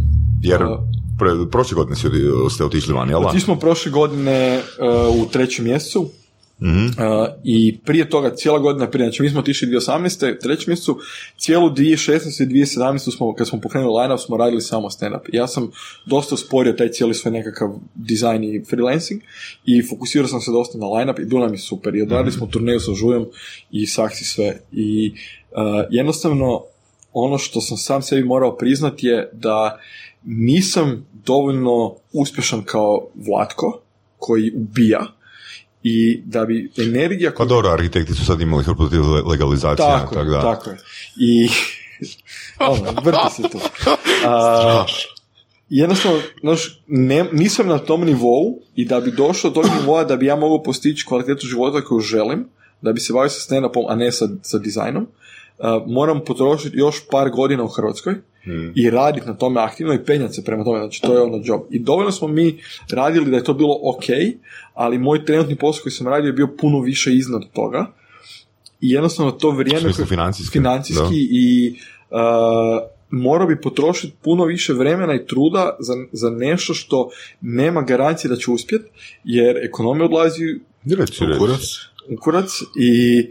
[0.43, 0.61] Jer
[1.19, 1.97] pre, prošle godine
[2.51, 3.27] ste otišli vani, jel?
[3.27, 4.61] Otišli smo prošle godine
[5.11, 6.11] uh, u trećem mjesecu,
[6.61, 6.89] mm
[7.45, 10.41] I prije toga, cijela godina prije, znači mi smo otišli 2018.
[10.41, 10.99] trećem mjesecu,
[11.37, 12.43] cijelu 2016.
[12.43, 13.17] i 2017.
[13.17, 15.21] smo, kad smo pokrenuli line smo radili samo stand-up.
[15.33, 15.71] Ja sam
[16.07, 19.21] dosta sporio taj cijeli svoj nekakav dizajn i freelancing
[19.65, 21.95] i fokusirao sam se dosta na line-up i bilo nam je super.
[21.95, 23.27] I odradili smo turneju sa Žujom
[23.71, 24.61] i saksi sve.
[24.73, 25.13] I
[25.51, 25.59] uh,
[25.91, 26.63] jednostavno,
[27.13, 29.79] ono što sam sam sebi morao priznati je da
[30.25, 33.81] nisam dovoljno uspješan kao Vlatko,
[34.19, 35.18] koji ubija,
[35.83, 37.33] i da bi energija...
[37.37, 38.89] Pa dobro, arhitekti su sad imali hrpu
[39.31, 39.99] legalizacija.
[39.99, 40.41] Tako, tako, da.
[40.41, 40.77] tako je.
[41.17, 41.49] I...
[42.73, 43.59] ono, vrti se tu.
[44.27, 44.85] A,
[45.69, 50.17] jednostavno, znaš, ne, nisam na tom nivou i da bi došao do tog nivoa da
[50.17, 52.49] bi ja mogao postići kvalitetu života koju želim,
[52.83, 55.07] da bi se bavio sa stand-upom, a ne sa, sa dizajnom,
[55.87, 58.73] moram potrošiti još par godina u Hrvatskoj hmm.
[58.77, 61.61] i raditi na tome aktivno i penjati se prema tome, znači to je ono job.
[61.71, 62.59] I dovoljno smo mi
[62.91, 64.05] radili da je to bilo ok,
[64.75, 67.87] ali moj trenutni posao koji sam radio je bio puno više iznad toga
[68.81, 69.93] i jednostavno to vrijeme...
[70.07, 70.53] financijski.
[70.53, 71.75] Financijski i
[72.11, 72.19] uh,
[73.11, 78.37] morao bi potrošiti puno više vremena i truda za, za nešto što nema garancije da
[78.37, 78.85] će uspjeti,
[79.25, 80.45] jer ekonomija odlazi
[81.35, 81.61] u kurac.
[82.09, 83.23] U kurac i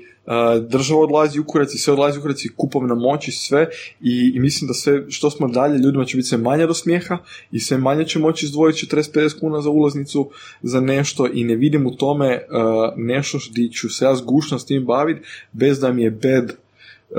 [0.70, 3.70] država odlazi u kurac i sve odlazi u kurac i kupovna moć i sve
[4.02, 7.18] I, i, mislim da sve što smo dalje ljudima će biti sve manje do smijeha
[7.52, 10.30] i sve manje će moći izdvojiti 40-50 kuna za ulaznicu
[10.62, 14.66] za nešto i ne vidim u tome uh, nešto što ću se ja zgušno s
[14.66, 15.22] tim baviti
[15.52, 17.18] bez da mi je bed uh,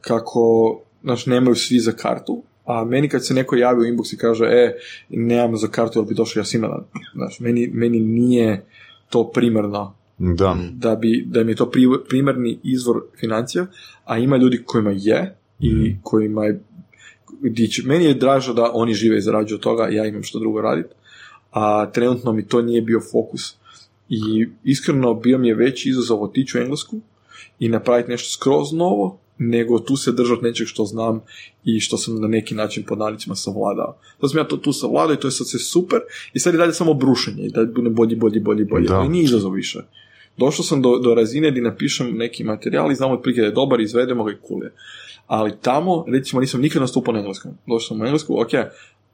[0.00, 4.16] kako znači, nemaju svi za kartu a meni kad se neko javi u inbox i
[4.16, 4.78] kaže e,
[5.08, 6.82] nemam za kartu, ali bi došao ja svima,
[7.14, 8.64] znači, meni, meni nije
[9.08, 10.56] to primarno da.
[10.72, 11.70] Da, bi, da mi je to
[12.08, 13.66] primarni izvor financija,
[14.04, 16.00] a ima ljudi kojima je i mm.
[16.02, 16.62] kojima je
[17.42, 17.82] dić.
[17.84, 20.94] Meni je dražo da oni žive i zarađuju od toga, ja imam što drugo raditi,
[21.50, 23.54] a trenutno mi to nije bio fokus.
[24.08, 27.00] I iskreno bio mi je veći izazov otići u Englesku
[27.58, 31.20] i napraviti nešto skroz novo, nego tu se držati nečeg što znam
[31.64, 33.96] i što sam na neki način pod nalicima savladao.
[34.20, 36.00] To sam ja to tu savladao i to je sad sve super
[36.32, 39.24] i sad je dalje samo brušenje i da bude bolji, bolji, bolji, bolji, ali nije
[39.24, 39.78] izazov više.
[40.36, 43.80] Došao sam do, do razine gdje napišem neki materijal i znamo otprilike da je dobar,
[43.80, 44.60] izvedemo ga i cool
[45.26, 47.52] Ali tamo, recimo, nisam nikad nastupao na engleskom.
[47.66, 48.50] Došao sam na englesku, ok,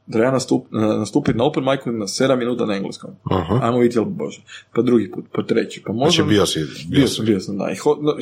[0.07, 3.11] da ja nastup, nastupiti na open micu na 7 minuta na engleskom.
[3.25, 3.59] Uh-huh.
[3.63, 4.41] Ajmo vidjeti, jel bože.
[4.75, 5.83] Pa drugi put, pa treći.
[5.87, 6.11] Pa možda...
[6.11, 6.61] Znači bio si.
[6.89, 7.69] Bio, sam, bio sam, da.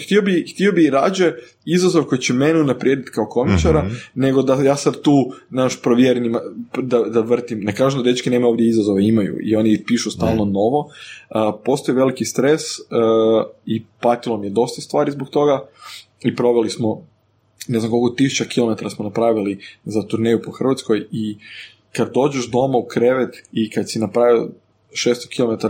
[0.04, 1.32] htio, bi, htio bi rađe
[1.64, 6.36] izazov koji će mene unaprijediti kao komičara, uh nego da ja sad tu, naš provjerenim,
[6.82, 7.60] da, da vrtim.
[7.60, 9.38] Ne kažem da dečki nema ovdje izazove, imaju.
[9.42, 10.78] I oni pišu stalno novo.
[10.78, 12.86] Uh, postoji veliki stres uh,
[13.66, 15.66] i patilo mi je dosta stvari zbog toga.
[16.22, 17.06] I proveli smo
[17.68, 21.36] ne znam koliko tisuća kilometara smo napravili za turneju po Hrvatskoj i
[21.96, 24.48] kad dođeš doma u krevet i kad si napravio
[24.92, 25.66] 600 km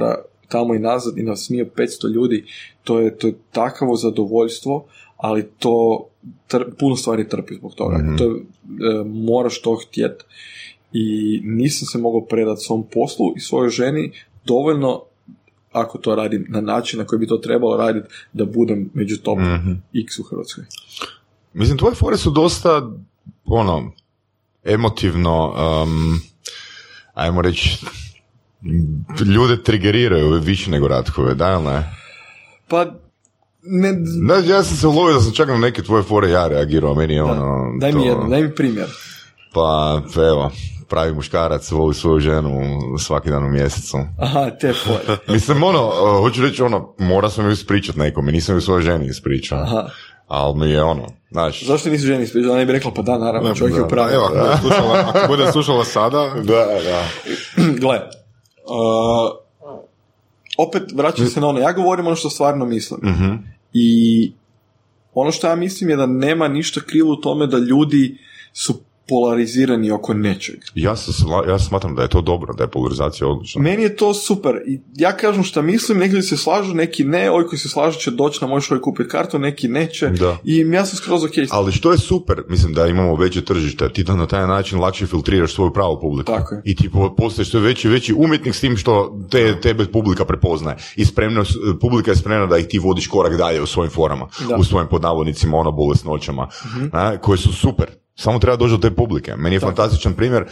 [0.49, 2.45] tamo i nazad i nasmio 500 ljudi,
[2.85, 6.09] to je, to je takavo zadovoljstvo, ali to
[6.49, 8.17] tr- puno stvari trpi zbog toga.
[8.19, 10.25] To je, e, moraš to htjet.
[10.93, 14.13] I nisam se mogao predati svom poslu i svojoj ženi
[14.45, 15.03] dovoljno
[15.73, 19.39] ako to radim na način na koji bi to trebalo raditi da budem među top
[20.05, 20.65] x u Hrvatskoj.
[21.53, 22.91] Mislim, tvoje fore su dosta,
[23.45, 23.93] ono,
[24.65, 26.21] emotivno, um,
[27.15, 27.87] ajmo reći,
[29.35, 31.91] ljude trigeriraju više nego ratkove, da ili ne?
[32.69, 32.87] Pa,
[33.63, 36.95] ne, Znaš, ja sam se ulovio da sam čak na neke tvoje fore ja reagirao,
[36.95, 37.73] meni je ono...
[37.81, 38.87] daj mi to- jedno, daj mi primjer.
[39.53, 40.51] Pa, evo,
[40.89, 42.61] pravi muškarac voli svoju ženu
[42.99, 43.99] svaki dan u mjesecu.
[44.19, 45.19] Aha, te fore.
[45.35, 45.91] Mislim, ono,
[46.21, 49.63] hoću reći, ono, mora sam ju ispričat nekome, nisam ju svojoj ženi ispričao.
[49.63, 49.89] Aha.
[50.29, 51.67] Ali mi je ono, znaš...
[51.67, 52.51] Zašto nisi ženi ispričao?
[52.51, 54.11] Ona ne bi rekla, pa da, naravno, čovjek je u pravu.
[54.13, 57.05] Evo, ako bude slušala, ako bude slušala sada, Da, da.
[57.81, 58.01] Gle,
[58.65, 59.45] uh,
[60.59, 63.01] opet vraćam se na ono, ja govorim ono što stvarno mislim.
[63.73, 64.33] I
[65.15, 68.19] ono što ja mislim je da nema ništa krivo u tome da ljudi
[68.53, 70.57] su polarizirani oko nečeg.
[70.75, 73.63] Ja, sla- ja smatram da je to dobro, da je polarizacija odlična.
[73.63, 74.55] Meni je to super.
[74.67, 78.11] I ja kažem šta mislim, neki se slažu, neki ne, ovi koji se slažu će
[78.11, 80.09] doći na moj i kupiti kartu, neki neće.
[80.09, 80.37] Da.
[80.45, 81.31] I ja sam skroz ok.
[81.51, 85.07] Ali što je super, mislim da imamo veće tržište, ti da na taj način lakše
[85.07, 86.33] filtriraš svoju pravu publiku.
[86.33, 86.63] Tako je.
[86.65, 90.77] I ti po- postaješ sve veći veći umjetnik s tim što te, tebe publika prepoznaje.
[90.97, 91.45] I spremno,
[91.81, 94.57] publika je spremna da ih ti vodiš korak dalje u svojim forama, Da.
[94.57, 96.49] u svojim podnavodnicima, ono bolesnoćama,
[96.93, 97.87] a, koje su super.
[98.17, 99.37] Samo treba doći do te publike.
[99.37, 100.45] Meni je fantastičan primjer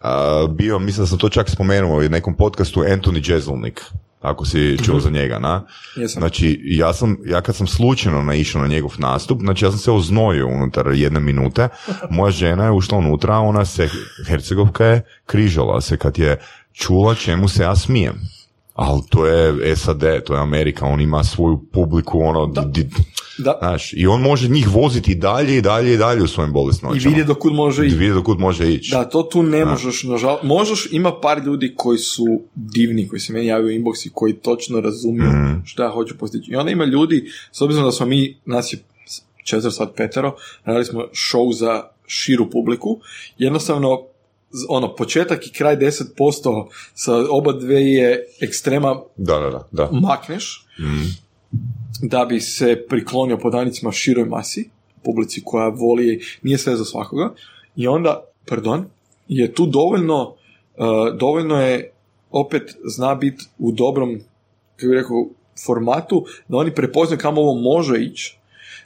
[0.00, 3.82] a, bio, mislim da sam to čak spomenuo u nekom podcastu, Anthony Jeselnik,
[4.20, 5.62] ako si čuo za njega, na?
[5.96, 6.20] Jesam.
[6.20, 9.90] Znači, ja sam, ja kad sam slučajno naišao na njegov nastup, znači ja sam se
[9.90, 11.68] oznojio unutar jedne minute,
[12.10, 13.88] moja žena je ušla unutra, ona se,
[14.26, 16.40] Hercegovka je križala se kad je
[16.72, 18.20] čula čemu se ja smijem.
[18.80, 22.90] Ali to je SAD, to je Amerika, on ima svoju publiku, ono, di- di-
[23.38, 23.58] Da.
[23.58, 27.00] znaš, i on može njih voziti dalje i dalje i dalje u svojim I bolesnoćama.
[27.04, 27.96] vidjeti do kud može I ići.
[27.96, 28.90] vidjeti do kud može ići.
[28.90, 30.42] Da, to tu ne možeš, nažalost.
[30.44, 32.24] Možeš, ima par ljudi koji su
[32.54, 35.30] divni, koji se meni javaju u inbox i koji točno razumiju
[35.64, 36.50] što ja hoću postići.
[36.50, 38.78] I onda ima ljudi, s obzirom da smo mi, nas je
[39.44, 42.98] četvr sat petero, radili smo show za širu publiku,
[43.38, 44.02] jednostavno
[44.68, 49.68] ono, početak i kraj 10% sa oba dve je ekstrema Da, da, da.
[49.70, 49.88] da.
[49.92, 50.66] makneš
[52.02, 54.70] da bi se priklonio podanicima široj masi,
[55.04, 57.34] publici koja voli, nije sve za svakoga,
[57.76, 58.84] i onda, pardon,
[59.28, 61.92] je tu dovoljno, uh, dovoljno je,
[62.30, 64.20] opet zna biti u dobrom,
[64.76, 65.28] kako bih rekao,
[65.66, 68.38] formatu, da oni prepoznaju kamo ovo može ići,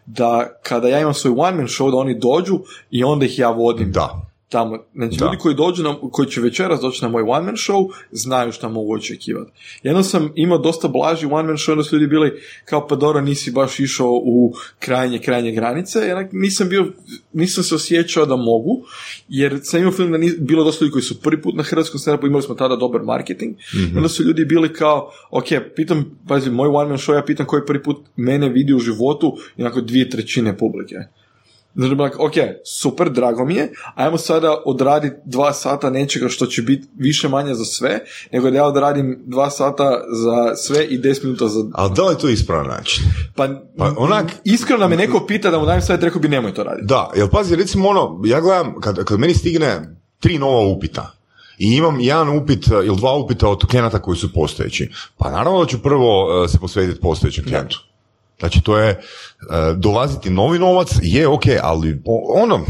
[0.07, 2.59] da kada ja imam svoj one man show, da oni dođu
[2.91, 4.34] i onda ih ja vodim Da.
[4.55, 4.79] Tamo.
[4.95, 5.25] Znači, Da.
[5.25, 8.69] ljudi koji dođu na, koji će večeras doći na moj one man show, znaju šta
[8.69, 9.51] mogu očekivati.
[9.83, 12.33] Jedno sam imao dosta blaži one man show, onda su ljudi bili
[12.65, 16.87] kao pa dobro, nisi baš išao u krajnje, krajnje granice, jer nisam bio,
[17.33, 18.83] nisam se osjećao da mogu,
[19.29, 21.99] jer sam imao film da ni, bilo dosta ljudi koji su prvi put na hrvatskom
[22.01, 23.97] stand imali smo tada dobar marketing, Mhm.
[23.97, 25.45] onda su ljudi bili kao, ok,
[25.77, 29.37] pitam, pazi, moj one man show, ja pitam koji prvi put mene vidi u životu,
[29.57, 30.95] i onako dvije trećine publike.
[31.75, 32.33] Znači, ok,
[32.81, 37.55] super, drago mi je, ajmo sada odraditi dva sata nečega što će biti više manje
[37.55, 38.01] za sve,
[38.33, 41.65] nego da ja odradim dva sata za sve i deset minuta za...
[41.73, 43.05] Ali da li je to ispravan način?
[43.37, 43.49] Pa,
[43.79, 46.87] Pa onak- iskreno me neko pita da mu dajem savjet, rekao bi nemoj to raditi.
[46.87, 51.11] Da, jer pazi, recimo ono, ja gledam, kad, kad meni stigne tri nova upita,
[51.59, 54.91] i imam jedan upit ili dva upita od klijenata koji su postojeći.
[55.19, 57.79] Pa naravno da ću prvo eh, se posvetiti postojećem klijentu.
[58.45, 58.99] Znači to je, eh,
[59.77, 62.03] dolaziti novi novac je ok, ali
[62.35, 62.61] ono,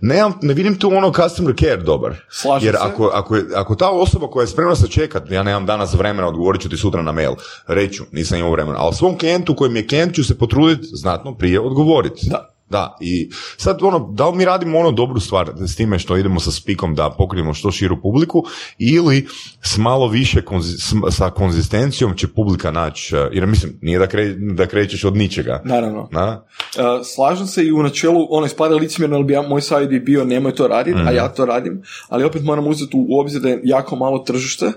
[0.00, 2.14] nemam, ne vidim tu ono customer care dobar.
[2.30, 5.66] Slažem Jer ako, ako, je- ako ta osoba koja je spremna se čekat, ja nemam
[5.66, 7.32] danas vremena, odgovorit ću ti sutra na mail,
[7.66, 11.60] reću, nisam imao vremena, ali svom klijentu kojem je klijent ću se potruditi znatno prije
[11.60, 12.26] odgovoriti.
[12.30, 12.48] Da.
[12.72, 16.40] Da, i sad ono, da li mi radimo ono dobru stvar s time što idemo
[16.40, 18.42] sa spikom da pokrijemo što širu publiku
[18.78, 19.26] ili
[19.62, 24.06] s malo više konzi- s- sa konzistencijom će publika naći, eh, jer mislim, nije da,
[24.06, 25.62] kre, da krećeš od ničega.
[25.64, 26.08] Naravno.
[26.12, 26.42] Na?
[26.76, 30.00] Uh, slažem se i u načelu, ono ispada licemjerno, ali bi ja, moj savjet bi
[30.00, 31.08] bio nemoj to raditi, Mhm.
[31.08, 34.72] a ja to radim, ali opet moram uzeti u obzir da je jako malo tržište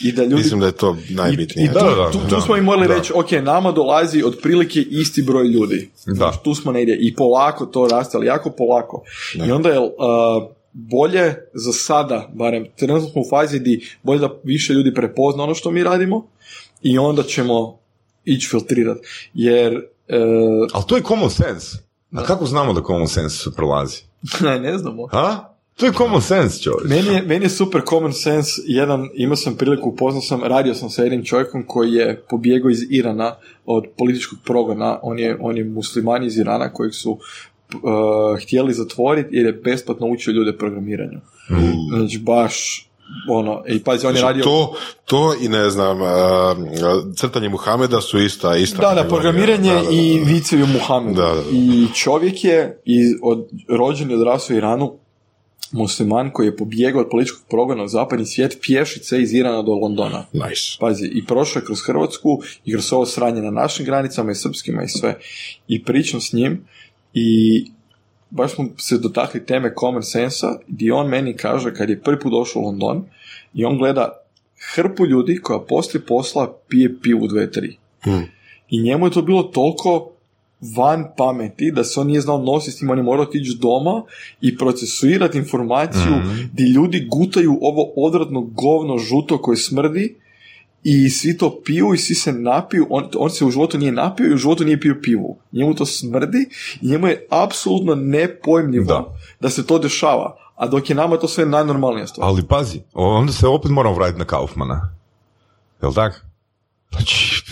[0.00, 0.34] i da ljudi...
[0.34, 1.64] mislim da je to I, najbitnije.
[1.64, 2.94] i tu, Da, da, da, tu, tu da, smo i morali da.
[2.94, 5.90] reći, ok, nama dolazi otprilike isti broj ljudi.
[6.06, 6.14] Da.
[6.14, 9.02] Znaš, tu smo negdje i polako to raste, ali jako polako.
[9.46, 9.88] I onda je uh,
[10.72, 15.54] bolje za sada, barem trenutno smo u fazi di bolje da više ljudi prepozna ono
[15.54, 16.26] što mi radimo
[16.82, 17.78] i onda ćemo
[18.24, 19.00] ići filtrirati.
[19.34, 21.78] Jer, uh, Ali to je common sense.
[22.12, 24.02] A kako znamo da common sense prolazi?
[24.62, 25.06] ne znamo.
[25.06, 25.49] Ha?
[25.80, 26.88] To je common sense, čovječ.
[26.88, 30.90] Meni je, meni je super common sense, jedan, imao sam priliku, upoznao sam, radio sam
[30.90, 33.34] sa jednim čovjekom koji je pobjegao iz Irana
[33.66, 39.36] od političkog progona, on je, on je musliman iz Irana kojeg su uh, htjeli zatvoriti
[39.36, 41.20] jer je besplatno učio ljude programiranju.
[41.96, 42.86] Znači, baš,
[43.28, 44.44] ono, i pazi, on je radio...
[44.44, 44.74] To,
[45.04, 46.08] to i ne znam, uh,
[47.16, 48.88] crtanje Muhameda su ista, ista.
[48.88, 49.90] Da, da, programiranje Da, da, da.
[49.90, 51.20] i vicevi u Muhamedu.
[51.20, 51.42] Da, da, da.
[51.52, 54.92] I čovjek je iz, od, rođen i odrasao u Iranu,
[55.72, 60.26] musliman koji je pobjegao od političkog progona u zapadni svijet pješice iz Irana do Londona.
[60.32, 60.76] Nice.
[60.80, 64.82] Pazi, i prošao je kroz Hrvatsku i kroz ovo sranje na našim granicama i srpskima
[64.82, 65.18] i sve.
[65.68, 66.64] I pričam s njim
[67.14, 67.64] i
[68.30, 72.32] baš smo se dotakli teme common sensa gdje on meni kaže kad je prvi put
[72.32, 73.04] došao u London
[73.54, 74.20] i on gleda
[74.74, 77.76] hrpu ljudi koja poslije posla pije pivu dve, tri.
[78.00, 78.24] Hmm.
[78.70, 80.12] I njemu je to bilo toliko
[80.76, 84.02] van pameti da se on nije znao nositi s tim, on je morao otići doma
[84.40, 86.12] i procesuirati informaciju
[86.52, 90.16] gdje ljudi gutaju ovo odvratno govno žuto koje smrdi
[90.84, 94.26] i svi to piju i svi se napiju, on, on se u životu nije napio
[94.26, 95.36] i u životu nije pio pivu.
[95.52, 96.48] Njemu to smrdi
[96.80, 99.14] i njemu je apsolutno nepojmljivo Da.
[99.40, 99.50] da.
[99.50, 100.36] se to dešava.
[100.56, 102.28] A dok je nama to sve najnormalnija stvar.
[102.28, 104.92] Ali pazi, onda se opet moramo vratiti na Kaufmana.
[105.82, 106.26] Jel tak?
[106.90, 107.42] Znači,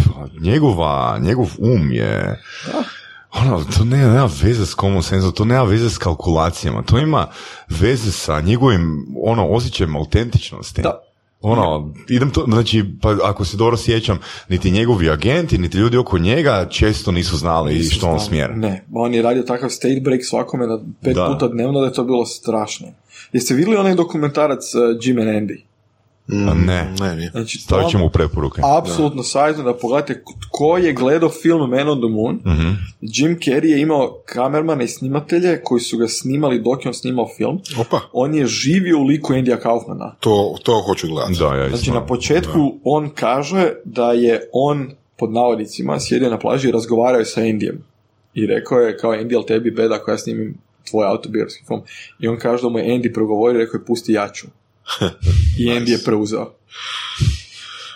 [0.41, 2.41] njegova, njegov um je...
[3.43, 7.27] Ono, to ne, nema veze s common sense, to nema veze s kalkulacijama, to ima
[7.69, 10.83] veze sa njegovim, ono, osjećajem autentičnosti.
[10.83, 11.03] Da.
[11.41, 14.19] Ono, idem to, znači, pa ako se dobro sjećam,
[14.49, 18.57] niti njegovi agenti, niti ljudi oko njega često nisu znali što on smjera.
[18.57, 21.27] Ne, on je radio takav state break svakome na pet Da.
[21.27, 22.87] puta dnevno da je to bilo strašno.
[23.33, 25.63] Jeste vidjeli onaj dokumentarac uh, Jim and Andy?
[26.31, 27.31] A ne, Ne, nije.
[27.31, 28.61] Znači, stavit to- ćemo u preporuke.
[28.79, 32.35] Apsolutno savjetno da pogledate tko je gledao film Man on the Moon.
[32.47, 32.69] Mhm.
[33.01, 37.29] Jim Carrey je imao kamermane i snimatelje koji su ga snimali dok je on snimao
[37.37, 37.61] film.
[37.81, 40.15] Opa, On je živio u liku Endija Kaufmana.
[40.21, 41.39] to, to hoću gledati.
[41.39, 41.69] Da, ja.
[41.69, 47.19] Znači na početku on kaže da je on pod navodnicima sjedio na plaži i razgovarao
[47.19, 47.85] je sa Endijem.
[48.35, 50.59] I rekao je kao Andy, jel tebi beda ako ja snimim
[50.91, 51.81] tvoj autobiografski film.
[52.21, 54.47] I on kaže da mu je Andy progovorio i rekao je pusti jaču.
[55.61, 56.55] I Andy je preuzeo.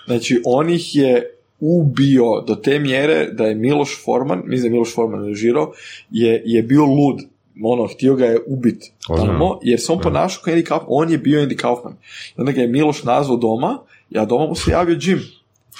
[0.07, 4.73] Znači on ih je ubio do te mjere da je Miloš Forman, mislim da je
[4.73, 5.73] Miloš Forman režirao,
[6.11, 7.21] je, je bio lud.
[7.63, 11.19] Ono, htio ga je ubit tamo, jer se on ponašao kao Andy Kaufman, on je
[11.19, 11.93] bio Andy Kaufman.
[12.37, 13.79] I onda ga je Miloš nazvao doma,
[14.11, 15.23] ja doma mu se javio Jim.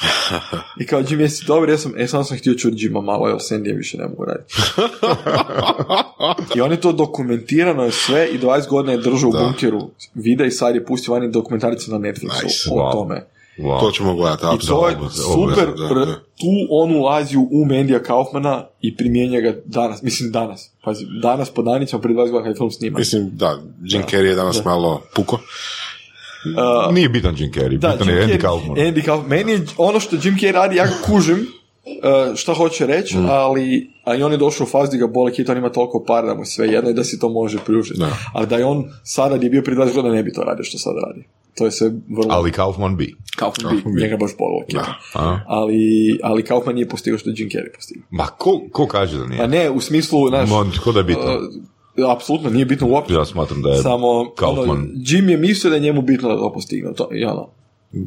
[0.81, 3.37] I kao Jim, jesi dobar, ja sam, e, samo sam htio čuti Jima malo, jer
[3.39, 4.55] s Andyjem više ne mogu raditi.
[6.57, 9.39] I on je to dokumentirano je sve i 20 godina je držao u Da.
[9.39, 12.69] bunkeru vide i sad je pustio vani dokumentaricu na Netflixu Nice.
[12.71, 12.93] o Wow.
[12.93, 13.27] tome.
[13.59, 13.81] Wow.
[13.81, 16.07] To ćemo gledati, I to je super, Da, da.
[16.15, 21.51] tu on ulazi u um Endija Kaufmana i primjenja ga danas, mislim danas, pazi, danas
[21.51, 22.99] po danicama prije 20 godina kad je film sniman.
[23.01, 25.39] Mislim, da, Jim Carrey je danas malo puko.
[26.87, 28.77] Uh, Nije bitan Jim Carrey, Da, bitan Jim je Andy Kaufman.
[28.77, 29.29] Andy Kaufman.
[29.31, 33.27] Meni je ono što Jim Carrey radi, ja kužim uh, šta hoće reći, Mm.
[33.29, 36.05] ali a i on je došao u fazu gdje ga boli hit, on ima toliko
[36.05, 38.01] para da mu sve jedno i da si to može priužiti.
[38.01, 38.09] Da.
[38.33, 40.65] Ali da je on sada gdje je bio prije 20 godina ne bi to radio
[40.65, 41.25] što sada radi.
[41.55, 42.27] To je sve vrlo...
[42.31, 43.15] Ali Kaufman bi.
[43.37, 44.95] Kaufman bi, njega baš bolilo hita.
[45.15, 45.39] A?
[45.47, 45.79] Ali,
[46.23, 48.05] ali Kaufman nije postigao što je Jim Carrey postigao.
[48.11, 49.49] Ma ko, ko kaže da Pa nije?
[49.49, 51.41] ne, u smislu, znaš, Ma, ko da je bitno?
[51.97, 53.15] Uh, apsolutno nije bitno uopće.
[53.15, 54.71] Ja smatram da je Samo, Kaufman.
[54.71, 56.93] ono, Jim je mislio da je njemu bitno da to postigne.
[56.95, 57.49] To, i ono,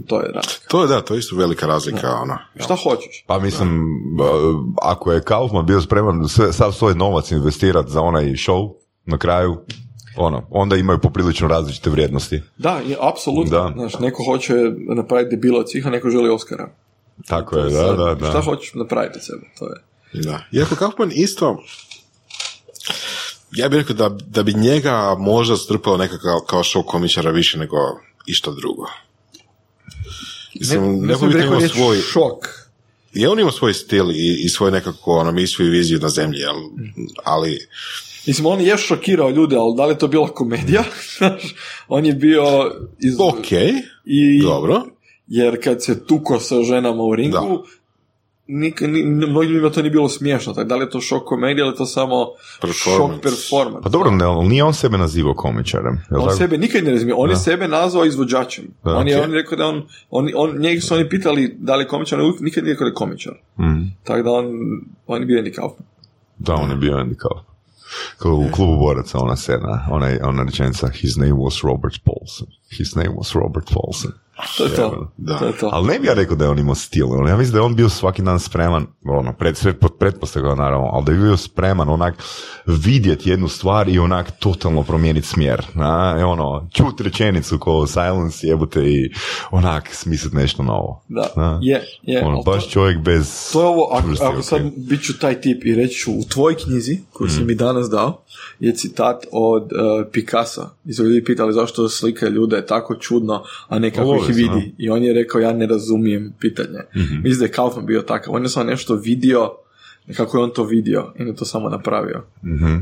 [0.07, 0.67] to je razlika.
[0.67, 2.37] To je da, to je isto velika razlika, ono.
[2.55, 3.23] Šta hoćeš?
[3.27, 3.79] Pa mislim,
[4.21, 8.73] uh, ako je Kaufman bio spreman sve, sav svoj novac investirati za onaj show
[9.05, 9.57] na kraju,
[10.17, 12.41] ono, onda imaju poprilično različite vrijednosti.
[12.57, 13.57] Da, je, apsolutno.
[13.57, 13.73] Da.
[13.75, 14.53] Znaš, neko hoće
[14.95, 16.69] napraviti debila od svih, a neko želi Oscara.
[17.27, 18.29] Tako je, da, Sad, da, da.
[18.29, 19.45] Šta hoćeš napraviti od sebe?
[19.59, 19.75] To je.
[20.23, 20.39] Da.
[20.51, 21.63] Iako Kaufman isto,
[23.55, 27.77] ja bih rekao da, da bi njega možda strpalo nekakav kao show komičara više nego
[28.27, 28.85] išta drugo.
[30.59, 32.45] Mislim, ne bi rekao imao svoj, šok.
[33.13, 36.39] je on ima svoj stil i, i svoj nekako ono, misiju i viziju na zemlji,
[37.23, 37.67] ali
[38.27, 40.83] Mislim, on je šokirao ljude, ali da li je to bila komedija?
[41.87, 42.43] On je bio...
[42.99, 43.15] Iz...
[43.19, 43.51] ok,
[44.05, 44.85] I, dobro.
[45.27, 47.69] Jer kad se tuko sa ženama u ringu, Da.
[48.47, 50.53] Nik, ni, mnogim ljudima to nije bilo smiješno.
[50.53, 52.25] Tako, da li je to šok komedija ili je to samo
[52.61, 53.13] Performance.
[53.13, 53.83] šok performance?
[53.83, 56.01] Pa dobro, ne, ali nije on sebe nazivao komičarem.
[56.11, 56.35] On tako?
[56.35, 58.65] sebe nikad ne razumije, on je sebe nazvao izvođačem.
[58.83, 61.75] Da, on je on je rekao da on, on, on njega su oni pitali da
[61.75, 63.33] li je komičar, on nikad nije rekao da je komičar.
[63.59, 63.81] Mhm.
[64.03, 64.45] Tako da on,
[65.07, 65.87] on je bio Andy Kaufman.
[66.37, 67.55] Da, on je bio Andy Kaufman.
[68.17, 72.47] Kao u klubu boraca ona scena, ona, ona rečenica, his name was Robert Paulson.
[72.71, 74.11] His name was Robert Paulson.
[74.57, 75.11] To je to.
[75.17, 75.37] Da.
[75.39, 75.69] To je to.
[75.73, 77.11] Ali ne bi ja rekao da je on imao stil.
[77.11, 80.55] ono, Ja mislim da je on bio svaki dan spreman, ono, pred, sve pod pretpostavljeno
[80.55, 82.15] naravno, ali da je bio spreman onak
[82.65, 85.65] vidjeti jednu stvar i onak totalno promijeniti smjer.
[85.75, 89.09] A, i ono, čut rečenicu ko silence jebute i
[89.51, 91.03] onak smislit nešto novo.
[91.07, 92.21] Da, A, je, je.
[92.25, 93.51] Ono, ali to- baš čovjek bez...
[93.53, 96.55] To je ovo, ako, ako sad bit ću taj tip i reći ću, u tvojoj
[96.57, 98.21] knjizi, koju si mi danas dao,
[98.59, 99.69] je citat od uh,
[100.11, 100.69] Picasa.
[100.85, 104.75] I su ljudi pitali zašto slika ljude tako čudno, a ne kako ih vidi.
[104.77, 106.79] I on je rekao, ja ne razumijem pitanje.
[106.93, 108.33] Mislim da je Kaufman bio takav.
[108.33, 109.51] On je samo nešto vidio,
[110.17, 112.23] kako je on to vidio i on je to samo napravio.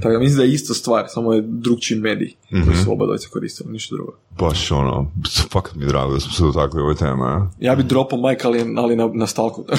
[0.01, 2.33] Tako da mislim da je ista stvar, samo je drugčiji medij
[2.65, 4.13] koji su oba dvojice koristili, ništa drugo.
[4.39, 5.11] Baš ono,
[5.51, 7.25] fakat mi je drago da smo se dotakli ove teme.
[7.25, 7.47] a?
[7.59, 9.65] Ja bi dropao Mike, ali, ali na, na stalku.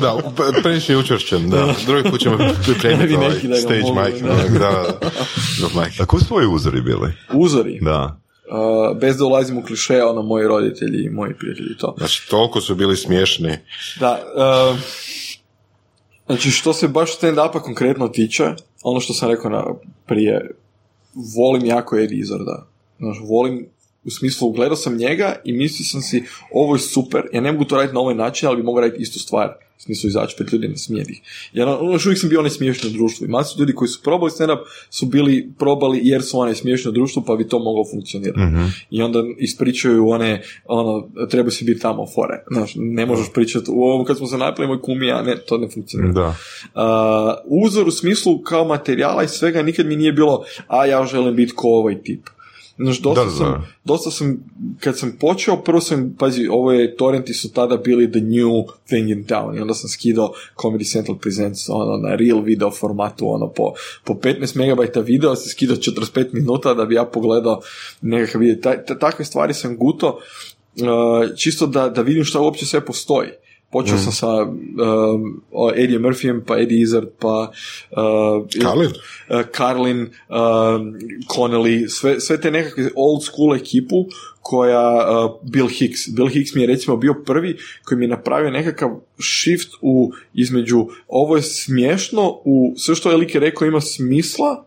[0.00, 0.16] Da,
[0.62, 1.74] previše je učvršćen, da.
[1.86, 4.22] Drugi put ćemo pripremiti ovaj da stage mogu, mic.
[4.22, 4.28] da.
[4.28, 5.10] Da, da, da.
[5.74, 6.00] Da, mic.
[6.00, 7.12] A koji su tvoji uzori bili?
[7.32, 7.78] Uzori.
[7.82, 8.20] Da.
[8.50, 11.94] Uh, bez da ulazim u klišeje, ono, moji roditelji i moji prijatelji i to.
[11.98, 13.58] Znači, toliko su bili smiješni.
[14.00, 14.18] Da,
[14.72, 14.78] uh,
[16.30, 18.44] znači što se baš stand-upa konkretno tiče,
[18.82, 19.64] ono što sam rekao na,
[20.06, 20.50] prije,
[21.36, 22.66] volim jako Eddie Izzarda.
[22.98, 23.66] Znaš, volim
[24.04, 27.64] u smislu, gledao sam njega i mislio sam si, ovo je super, ja ne mogu
[27.64, 29.54] to raditi na ovaj način, ali bi mogao raditi istu stvar.
[29.80, 31.20] U smislu izaći pred ljudi ne smijeti ih.
[31.52, 33.26] Jer ono, još uvijek sam bio onaj smiješni u društvu.
[33.26, 34.58] I masu ljudi koji su probali stand-up
[34.90, 38.40] su bili probali jer su onaj smiješni u društvu pa bi to moglo funkcionirati.
[38.90, 42.44] I onda ispričaju one, ono, treba si biti tamo fore.
[42.50, 45.58] Znaš, ne možeš pričati, u ovom kad smo se napili moj kumi, a ne, to
[45.58, 46.12] ne funkcionira.
[46.12, 46.28] Da.
[46.28, 51.36] Uh, uzor u smislu kao materijala i svega nikad mi nije bilo, a ja želim
[51.36, 52.20] biti ko ovaj tip.
[52.82, 54.36] Znaš, dosta, Da, sam, dosta sam,
[54.80, 58.50] kad sam počeo, prvo sam, pazi, ovo je, torrenti su tada bili the new
[58.86, 63.28] thing in town i onda sam skidao Comedy Central Presents ono, na real video formatu,
[63.28, 63.72] ono, po,
[64.04, 67.60] po 15 megabajta video sam skidao 45 minuta da bi ja pogledao
[68.00, 68.56] nekakav video.
[68.62, 70.08] Ta, ta- takve stvari sam guto,
[70.76, 73.28] uh, čisto da, da vidim šta uopće sve postoji.
[73.70, 77.50] Počeo sam sa um, o Eddie Murphyjem, pa Eddie Izzard, pa
[77.90, 78.90] uh, Carlin?
[78.90, 80.98] uh, Carlin, um,
[81.28, 84.06] Connelly, sve, sve te nekakve old school ekipu
[84.42, 86.08] koja uh, Bill Hicks.
[86.08, 90.86] Bill Hicks mi je recimo bio prvi koji mi je napravio nekakav shift u između
[91.08, 94.64] ovo je smiješno, u sve što je lik je rekao ima smisla,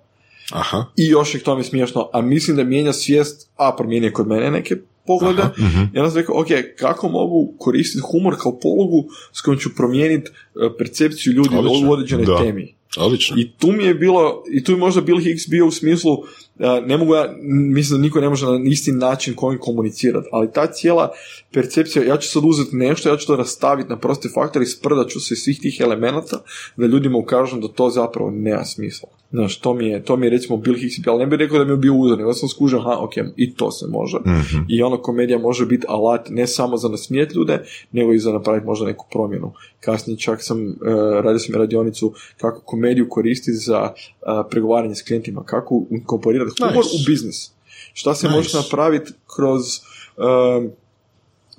[0.51, 0.85] Aha.
[0.97, 4.27] i još je k tome smiješno, a mislim da mijenja svijest, a promijenio je kod
[4.27, 4.75] mene neke
[5.07, 5.41] poglede,
[5.93, 6.47] i onda sam rekao, ok,
[6.77, 11.89] kako mogu koristiti humor kao polugu s kojom ću promijeniti eh, percepciju ljudi Odlično.
[11.89, 12.37] u određenoj Da.
[12.37, 12.73] temi.
[12.97, 13.35] Odlično.
[13.39, 16.17] I tu mi je bilo, i tu je možda Bill Hicks bio u smislu,
[16.59, 17.35] a, ne mogu ja,
[17.73, 21.09] mislim da niko ne može na isti način kojim komunicirati, ali ta cijela
[21.53, 25.09] percepcija, ja ću sad uzeti nešto, ja ću to rastaviti na prosti faktor i sprdat
[25.09, 26.41] ću se svih tih elemenata
[26.77, 29.09] da ljudima ukažem da to zapravo nema smisla.
[29.33, 31.65] Znaš, to mi je, to mi je recimo Bill Hicks, ali ne bih rekao da
[31.65, 34.17] mi je bio uzor, nego sam skužio, aha, ok, i to se može.
[34.67, 38.65] I ono, komedija može biti alat ne samo za nasmijet ljude, nego i za napraviti
[38.65, 39.51] možda neku promjenu.
[39.79, 40.75] Kasnije čak sam, uh,
[41.23, 46.95] radio sam radionicu kako komediju koristi za uh, pregovaranje s klijentima, kako inkorporirati humor Nice.
[46.95, 47.51] u biznis.
[47.93, 48.37] Šta se Nice.
[48.37, 49.61] može napraviti kroz
[50.17, 50.71] um,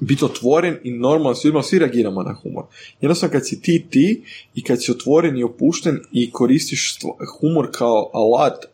[0.00, 2.64] biti otvoren i normalno s ljudima, svi reagiramo na humor.
[3.00, 4.22] Jednostavno kad si ti ti
[4.54, 6.98] i kad si otvoren i opušten i koristiš
[7.40, 8.64] humor kao alat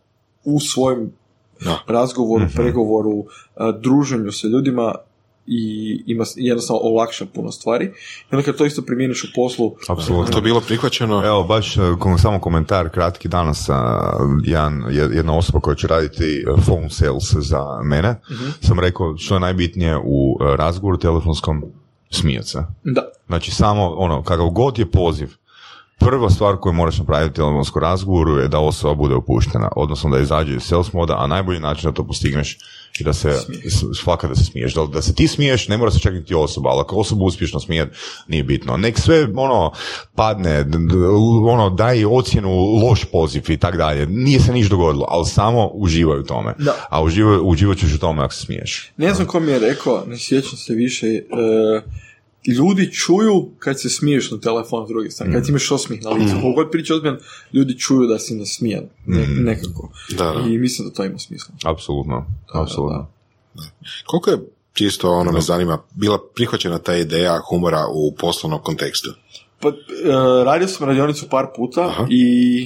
[0.44, 1.12] u svojem
[1.64, 1.78] Da.
[1.86, 4.94] razgovoru, pregovoru, a, druženju sa ljudima
[5.52, 5.62] i
[6.06, 7.84] ima jednostavno olakša puno stvari.
[8.22, 10.32] I onda kad to isto primjeniš u poslu, Apsolutno.
[10.32, 11.26] To je bilo prihvaćeno.
[11.26, 11.80] Evo, baš e,
[12.18, 13.68] samo komentar kratki danas.
[13.68, 14.00] a,
[14.44, 18.14] Jedan, je- jedna osoba koja će raditi e, phone sales za mene,
[18.60, 21.62] sam rekao što je najbitnije u e, razgovoru telefonskom,
[22.10, 22.64] smijat se.
[22.84, 25.28] da, Znači samo ono, kakav god je poziv,
[25.98, 30.18] prva stvar koju moraš napraviti u telefonskom razgovoru je da osoba bude opuštena, odnosno da
[30.18, 32.58] izađe iz sales moda, a najbolji način da to postigneš
[33.00, 33.32] i da se
[34.02, 34.74] svaka da se smiješ.
[34.74, 37.60] Da, da se ti smiješ, ne mora se čak niti osoba, ali ako osoba uspješno
[37.60, 37.90] smije,
[38.28, 38.76] nije bitno.
[38.76, 39.72] Nek sve ono
[40.14, 40.64] padne,
[41.48, 42.50] ono daj ocjenu
[42.84, 44.06] loš poziv i tak dalje.
[44.06, 46.54] Nije se niš dogodilo, ali samo uživaj u tome.
[46.58, 46.74] Da.
[46.90, 48.92] A uživaj, uživat ćeš u tome ako se smiješ.
[48.96, 51.20] ne znam ko mi je rekao, ne sjećam se više, e,
[52.46, 56.34] ljudi čuju kad se smiješ na telefon s druge strane, kad imaš osmih na licu.
[56.56, 57.18] God priča ozbiljan,
[57.52, 59.90] ljudi čuju da si nasmijan, ne, nekako.
[60.18, 60.44] Da, da.
[60.48, 61.54] I mislim da to ima smisla.
[61.64, 63.06] Apsolutno, apsolutno.
[64.06, 64.38] Koliko je
[64.72, 69.10] čisto ono me zanima, bila prihvaćena ta ideja humora u poslovnom kontekstu?
[69.60, 69.72] Pa, e,
[70.44, 72.06] radio sam radionicu par puta Aha.
[72.10, 72.64] i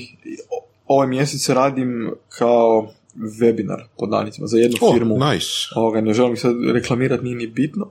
[0.87, 5.18] ovaj mjesec radim kao webinar pod nanicima za jednu O, firmu.
[5.18, 5.47] nice.
[5.77, 7.91] Ovoga, ne želim ih sad reklamirati, nije ni bitno.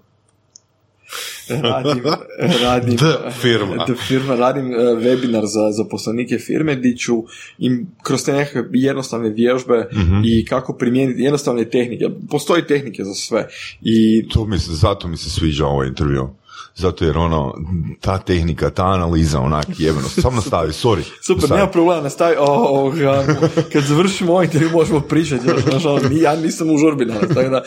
[1.49, 2.03] Radim,
[2.63, 3.85] radim, The firma.
[3.85, 7.23] The firma, radim uh, webinar za zaposlenike firme gdje ću
[7.57, 9.89] im kroz te nekakve jednostavne vježbe
[10.25, 12.05] i kako primijeniti jednostavne tehnike.
[12.29, 13.47] Postoji tehnike za sve.
[13.81, 16.29] I To mi se, zato mi se sviđa ovaj intervju.
[16.75, 17.53] Zato jer ono,
[18.01, 20.07] ta tehnika, ta analiza, onak jebeno.
[20.09, 21.01] Samo nastavi, sorry.
[21.21, 21.59] Super, Nastavi.
[21.59, 23.25] nema problema, nastavi, o, ovoga,
[23.73, 27.63] kad završimo ovaj intervju možemo pričati, nažalost, ja nisam u žurbi danas, tako da,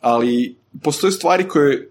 [0.00, 1.90] ali postoje stvari koje,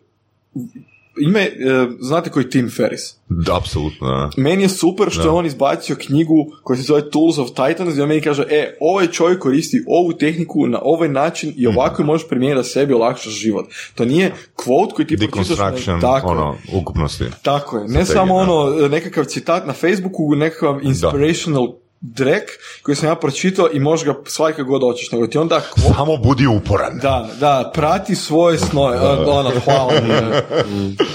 [1.18, 1.52] ime, e,
[2.00, 3.02] znate koji je Tim Ferris?
[3.30, 4.30] Da, apsolutno, da.
[4.38, 8.04] Meni je super što je on izbacio knjigu koja se zove Tools of Titans gdje
[8.04, 12.06] on meni kaže, e, ovaj čovjek koristi ovu tehniku na ovaj način i ovako je
[12.06, 13.66] možeš primijeniti da sebi olakšaš život.
[13.96, 15.86] To nije quote koji ti pročitaš.
[16.02, 17.26] Tako ono, ukupnosti.
[17.42, 18.42] Tako je, ne samo da.
[18.42, 22.44] ono nekakav citat na Facebooku, nekakav inspirational drek
[22.82, 26.18] koji sam ja pročitao i možeš ga svaki god hoćeš, nego ti onda kvo- Samo
[26.18, 27.00] budi uporan.
[27.02, 30.10] da, da, prati svoje snove, ono, hvala mi.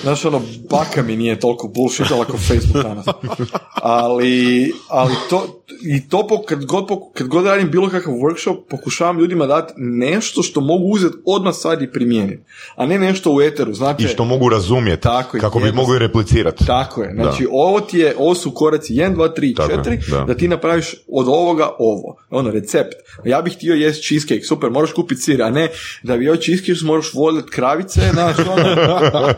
[0.02, 3.06] Znaš, ono, baka mi nije toliko bullshitala kao Facebook danas.
[3.74, 8.56] Ali, ali to, i to po, kad, god, po- kad god radim bilo kakav workshop,
[8.70, 12.42] pokušavam ljudima dati nešto što mogu uzeti odmah sad i primijeniti.
[12.76, 14.04] A ne nešto u eteru, znate.
[14.04, 16.66] I što mogu razumjeti, Tako je, kako bi mogli replicirati.
[16.66, 20.10] Tako je, znači ovo ti je, ovo su koraci 1, 2, 3, Tako je, 4,
[20.10, 20.24] da.
[20.24, 22.94] da ti napraviš od ovoga ovo, ono recept.
[23.24, 25.68] Ja bih htio jest cheesecake, super, moraš kupiti sir, a ne
[26.02, 28.64] da bi joj cheesecake moraš voljeti kravice, znaš, ono,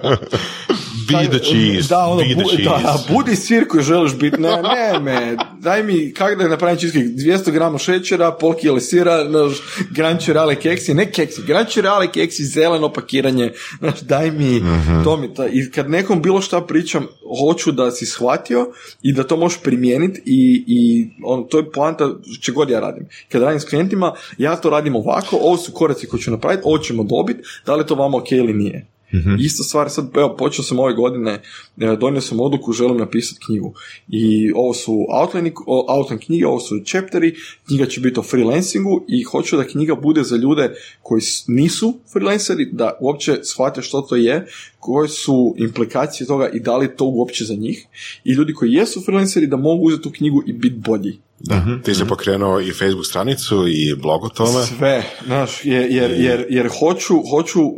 [1.18, 1.88] Be the cheese.
[1.88, 2.64] da, ono, be the bu, cheese.
[2.64, 7.06] da, budi sir koji želiš biti, ne, ne, me, daj mi, kako da napravim cheesecake,
[7.06, 9.52] 200 grama šećera, pol kile sira, znaš,
[9.90, 14.62] gran čurale keksi, ne keksi, gran čurale keksi, zeleno pakiranje, znaš, daj mi,
[15.04, 17.06] to mi, ta, i kad nekom bilo šta pričam,
[17.40, 18.66] hoću da si shvatio
[19.02, 22.10] i da to možeš primijeniti i, i on, to je poanta
[22.42, 23.08] če god ja radim.
[23.28, 26.78] Kad radim s klijentima, ja to radim ovako, ovo su koraci koje ću napraviti, ovo
[26.78, 28.86] ćemo dobiti, da li je to vama ok ili nije.
[29.40, 31.42] Ista stvar, sad evo, počeo sam ove godine,
[31.78, 33.74] e, donio sam odluku, želim napisati knjigu.
[34.08, 37.34] I ovo su outline, outline knjige, ovo su chapteri,
[37.66, 42.68] knjiga će biti o freelancingu i hoću da knjiga bude za ljude koji nisu freelanceri,
[42.72, 44.46] da uopće shvate što to je,
[44.78, 47.86] koje su implikacije toga i da li to uopće za njih.
[48.24, 51.18] I ljudi koji jesu freelanceri da mogu uzeti tu knjigu i biti bolji.
[51.40, 54.66] Da, ti si pokrenuo i Facebook stranicu i blog o tome.
[54.78, 57.74] Sve, znaš, jer, jer, jer, jer hoću, hoću uh,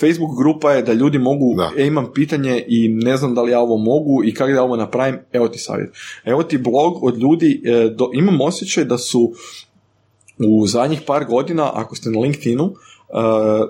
[0.00, 1.70] Facebook grupa je da ljudi mogu, Da.
[1.76, 4.76] e, imam pitanje i ne znam da li ja ovo mogu i kako da ovo
[4.76, 5.90] napravim, evo ti savjet.
[6.24, 9.32] Evo ti blog od ljudi, e, do, imam osjećaj da su
[10.38, 12.76] u zadnjih par godina, ako ste na LinkedInu, uh,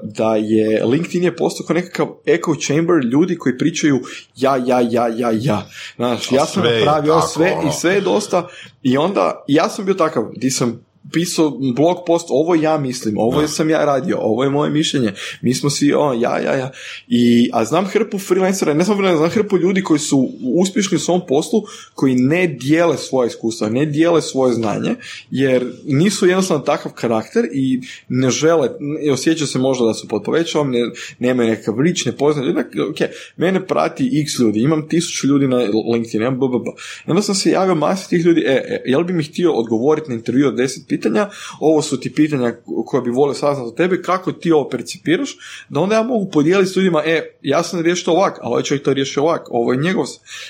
[0.03, 4.01] da je LinkedIn je postao kao nekakav echo chamber ljudi koji pričaju
[4.37, 5.69] ja, ja, ja, ja, ja.
[5.97, 7.69] Znaš, ja sam sve napravio sve ono.
[7.69, 8.49] i sve je dosta
[8.83, 13.49] i onda ja sam bio takav, di sam pisao blog post, ovo ja mislim, ovo
[13.49, 16.71] sam ja radio, ovo je moje mišljenje, mi smo svi, ono, ja, ja, ja.
[17.09, 21.01] I, a znam hrpu freelancera, ne samo freelancera, znam hrpu ljudi koji su uspješni u
[21.01, 21.63] svom poslu,
[21.95, 24.95] koji ne dijele svoje iskustva, ne dijele svoje znanje,
[25.31, 28.69] jer nisu jednostavno takav karakter i ne žele,
[29.03, 30.81] i osjećaju se možda da su pod povećavom, ne,
[31.19, 35.57] nemaju nekakav rič, ne poznaju ljudi, ok, mene prati x ljudi, imam tisuću ljudi na
[35.93, 36.67] LinkedIn, imam BBB.
[37.07, 40.09] I onda sam se javio masi tih ljudi, e, e, jel bi mi htio odgovoriti
[40.09, 41.31] na intervju od 10 pitanja,
[41.61, 42.55] ovo su ti pitanja
[42.87, 45.37] koje bi volio saznati od tebe, kako ti ovo percipiraš,
[45.69, 48.85] da onda ja mogu podijeliti s ljudima, e, ja sam riješio ovak, a ovaj čovjek
[48.85, 50.07] to riješio ovak, ovo je njegov.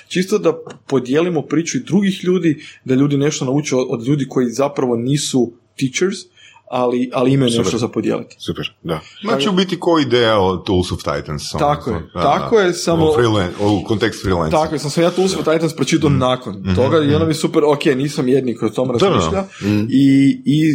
[0.09, 4.97] Čisto da podijelimo priču i drugih ljudi, da ljudi nešto nauče od ljudi koji zapravo
[4.97, 6.18] nisu teachers,
[6.66, 8.36] ali, ali imaju nešto za podijeliti.
[8.38, 9.00] Super, da.
[9.20, 11.54] Znači u biti ko ideja o Tools of Titans.
[11.54, 12.62] ono, Tako je, da, tako da.
[12.62, 14.50] je, samo- U, freelan- u kontekst freelance.
[14.50, 17.62] Tako je, sam sam ja Tools of Titans pročitao nakon toga i onda mi super,
[17.64, 19.44] ok, nisam jedni koji o tom razmišlja
[19.90, 20.06] i,
[20.44, 20.74] i e,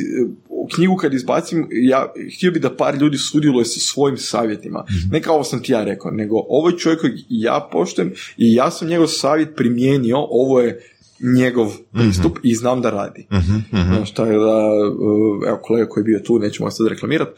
[0.49, 2.05] u knjigu kad izbacim, ja
[2.37, 4.83] htio bi da par ljudi sudjeluje sa svojim savjetima.
[5.11, 8.53] Ne kao ovo sam ti ja rekao, nego ovo je čovjek kojeg ja poštem i
[8.53, 10.81] ja sam njegov savjet primijenio, ovo je
[11.37, 13.27] njegov pristup i znam da radi.
[13.71, 17.31] Znaš, tako da, uh, evo kolega koji je bio tu, nećemo sad reklamirati,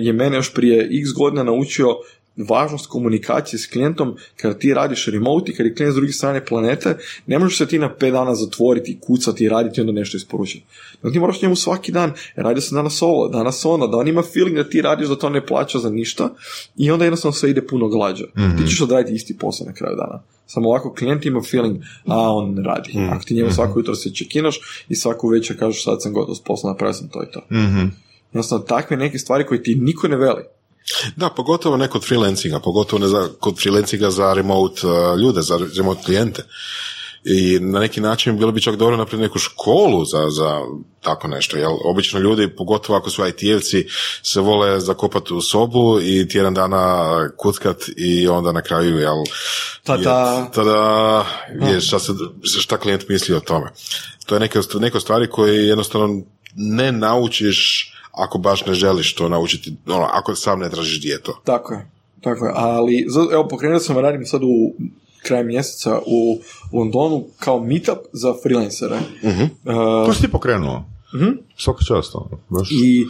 [0.00, 1.96] je mene još prije x godina naučio
[2.36, 6.44] važnost komunikacije s klijentom kada ti radiš remote i kad je klijent s druge strane
[6.44, 6.96] planete,
[7.26, 10.64] ne možeš se ti na pet dana zatvoriti, kucati i raditi i onda nešto isporučiti.
[11.02, 14.08] No, ti moraš njemu svaki dan, e, radio sam danas ovo, danas ono, da on
[14.08, 16.34] ima feeling da ti radiš da to ne plaća za ništa
[16.76, 18.24] i onda jednostavno sve ide puno glađe.
[18.58, 20.22] Ti ćeš odraditi isti posao na kraju dana.
[20.46, 22.92] Samo ovako klijent ima feeling, a on ne radi.
[23.10, 26.40] Ako ti njemu svako jutro se čekinaš i svaku večer kažeš sad sam gotov s
[26.40, 27.40] posla, napravio sam to i to.
[27.50, 27.86] Mhm.
[28.32, 30.42] Jednostavno takve neke stvari koje ti niko ne veli.
[31.16, 35.58] Da, pogotovo ne kod freelancinga, pogotovo ne za, kod freelancinga za remote uh, ljude, za
[35.76, 36.42] remote klijente.
[37.24, 40.60] I na neki način bilo bi čak dobro napraviti neku školu za, za
[41.00, 41.72] tako nešto, jel?
[41.84, 43.84] Obično ljudi, pogotovo ako su IT-evci,
[44.22, 49.16] se vole zakopati u sobu i tjedan dana kuckat i onda na kraju, jel?
[49.84, 50.50] Tada.
[50.54, 51.24] Tada,
[51.72, 52.12] je šta, se,
[52.60, 53.70] šta klijent misli o tome.
[54.26, 56.22] To je neke, neke stvari koje jednostavno
[56.56, 61.40] ne naučiš ako baš ne želiš to naučiti, ono, ako sam ne tražiš dijeto.
[61.44, 61.90] Tako je,
[62.20, 64.74] tako je, ali evo pokrenuo sam, radim sad u
[65.22, 66.40] kraj mjeseca u
[66.72, 68.98] Londonu kao meetup za freelancere.
[69.22, 69.48] Uh-huh.
[70.06, 70.84] to si ti pokrenuo?
[71.14, 71.36] Uh-huh.
[71.56, 72.14] Svaka čast.
[72.14, 72.68] Ono, baš.
[72.70, 73.06] I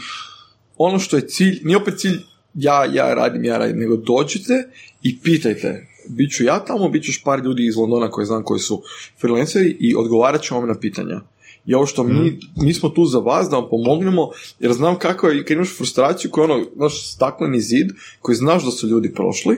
[0.76, 2.18] ono što je cilj, nije opet cilj
[2.54, 4.68] ja, ja radim, ja radim, nego dođite
[5.02, 5.88] i pitajte.
[6.08, 8.82] Biću ja tamo, bit ćeš par ljudi iz Londona koji znam koji su
[9.20, 11.20] freelanceri i odgovarat ću vam na pitanja.
[11.66, 12.36] I ovo što mi, mhm.
[12.56, 14.28] mi smo tu za vas da vam pomognemo,
[14.60, 17.86] jer znam kako je, kad imaš frustraciju koji je ono, naš stakleni zid,
[18.20, 19.56] koji znaš da su ljudi prošli,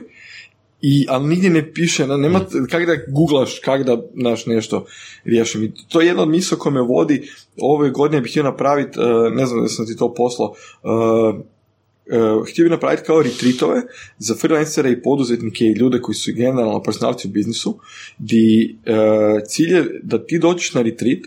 [0.81, 2.67] i, ali nigdje ne piše, nema, mm.
[2.69, 4.85] kak da googlaš, kak da naš nešto
[5.23, 5.63] riješim.
[5.63, 9.33] I to je jedna od misla koja me vodi, ove godine bih htio napraviti, uh,
[9.33, 10.53] ne znam da sam ti to poslao,
[10.83, 13.81] uh, uh, htio bih napraviti kao retreatove
[14.17, 17.79] za freelancere i poduzetnike i ljude koji su generalno personalci u biznisu,
[18.17, 21.19] di uh, cilj je da ti dođeš na retreat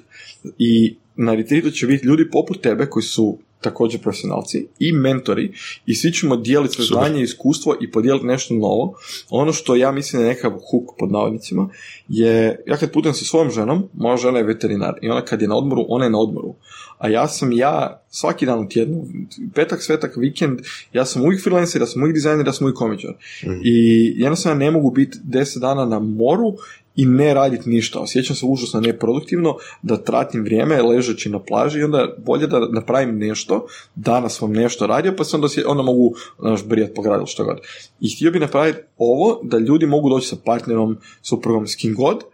[0.59, 5.53] i na retreatu će biti ljudi poput tebe koji su također profesionalci i mentori
[5.87, 8.95] i svi ćemo dijeliti svoje znanje i iskustvo i podijeliti nešto novo.
[9.31, 11.69] Ono što ja mislim je nekav huk pod navodnicima
[12.09, 15.49] je, ja kad putujem sa svojom ženom, moja žena je veterinar i ona kad je
[15.49, 16.55] na odmoru, ona je na odmoru.
[16.99, 19.07] A ja sam ja svaki dan u tjednu,
[19.55, 20.59] petak, svetak, vikend,
[20.93, 23.11] ja sam uvijek freelancer, ja sam uvijek dizajner, ja sam uvijek komičar.
[23.45, 23.61] Mm.
[23.65, 26.55] I jednostavno ne mogu biti deset dana na moru
[26.99, 28.01] i ne raditi ništa.
[28.01, 33.19] Osjećam se užasno neproduktivno da tratim vrijeme ležeći na plaži i onda bolje da napravim
[33.19, 37.45] nešto, danas vam nešto radio, pa se onda, onda mogu znaš, brijati po gradu što
[37.45, 37.61] god.
[38.01, 42.25] I htio bi napraviti ovo da ljudi mogu doći sa partnerom, suprugom, s kim god,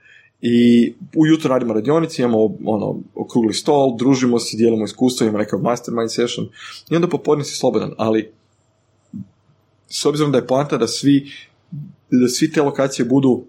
[0.40, 6.12] i ujutro radimo radionici, imamo ono, okrugli stol, družimo se, dijelimo iskustvo, imamo nekav mastermind
[6.12, 6.48] session
[6.90, 8.32] i onda popodne si slobodan, ali
[9.88, 11.30] s obzirom da je poanta da svi
[12.10, 13.44] da svi te lokacije budu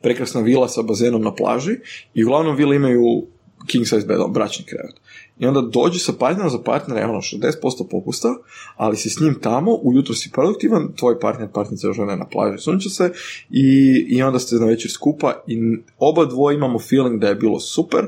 [0.00, 1.76] prekrasna vila sa bazenom na plaži
[2.14, 3.26] i uglavnom vile imaju
[3.66, 4.94] king size bed, bračni krevet.
[5.38, 8.28] I onda dođi sa partnerom za partnera je ono 60% popusta,
[8.76, 12.88] ali si s njim tamo, ujutro si produktivan, tvoj partner, partner žene na plaži sunče
[12.88, 13.12] se
[13.50, 15.58] i, i onda ste na večer skupa i
[15.98, 18.06] oba dvoje imamo feeling da je bilo super,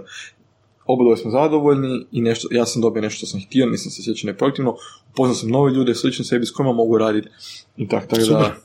[0.87, 4.03] oba dvoje smo zadovoljni i nešto, ja sam dobio nešto što sam htio, nisam se
[4.03, 4.77] sjećao neproduktivno,
[5.13, 7.29] upoznao sam nove ljude, slične sebi s kojima mogu raditi
[7.77, 8.57] i tako, tako da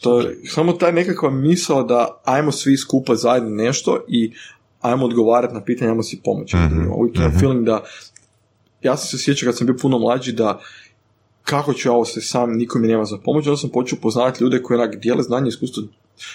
[0.00, 4.32] to je samo taj nekakva misao da ajmo svi skupa zajedno nešto i
[4.80, 6.56] ajmo odgovarati na pitanje, ajmo si pomoći.
[6.56, 6.92] Mm-hmm.
[6.92, 7.84] Uvijek imam mm feeling da,
[8.82, 10.60] ja sam se sjećao kad sam bio puno mlađi da
[11.42, 14.44] kako ću ja ovo se sam, niko mi nema za pomoć, onda sam počeo poznavati
[14.44, 15.82] ljude koji onak dijele znanje i iskustvo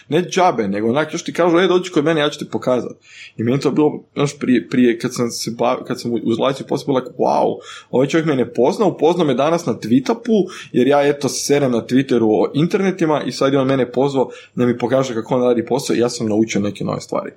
[0.09, 2.95] ne džabe, nego onak još ti kažu, e, dođi kod mene, ja ću ti pokazati.
[3.37, 6.63] I meni to bilo, znaš, prije, prije kad sam se bav, kad sam uz Lajcu
[6.67, 7.57] bilo like, wow,
[7.91, 11.81] ovaj čovjek me ne pozna, upoznao me danas na Twitapu, jer ja eto serem na
[11.81, 15.65] Twitteru o internetima i sad je on mene pozvao da mi pokaže kako on radi
[15.65, 17.31] posao i ja sam naučio neke nove stvari.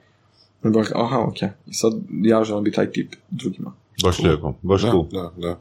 [0.64, 1.93] I aha, ok, i sad
[2.23, 3.73] ja želim biti taj tip drugima.
[4.02, 5.06] Baš lijepo, baš da, cool.
[5.12, 5.60] Da, da.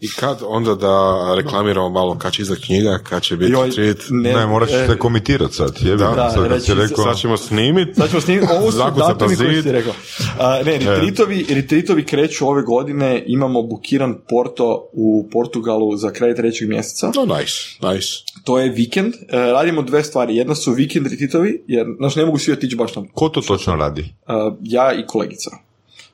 [0.00, 3.96] I kad onda da reklamiramo malo kad će iza knjiga, kad će biti Joj, treat?
[4.10, 5.76] Ne, ne moraš e, se komitirati sad.
[5.80, 7.04] Jebim, da, da, sad, reći, rekao...
[7.04, 7.94] sad ćemo snimiti.
[7.94, 9.92] Sad ćemo snimiti, ovo su datumi koji si rekao.
[10.38, 16.68] A, ne, retritovi, retritovi kreću ove godine, imamo bukiran Porto u Portugalu za kraj trećeg
[16.68, 17.10] mjeseca.
[17.14, 18.08] No, nice, nice.
[18.44, 19.14] To je vikend.
[19.14, 20.36] E, radimo dve stvari.
[20.36, 23.08] Jedna su vikend retritovi, jer naš ne mogu svi otići baš tam.
[23.14, 24.14] Ko to točno radi?
[24.26, 25.65] A, ja i kolegica.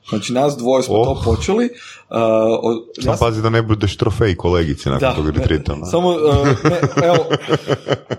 [0.09, 1.05] Znači nas dvoje smo oh.
[1.05, 1.65] to počeli.
[1.65, 2.19] Uh,
[3.03, 5.85] Samo ja pazi da ne budeš trofej kolegici nakon da, tog retrita.
[5.91, 7.27] Samo, uh, ne, evo,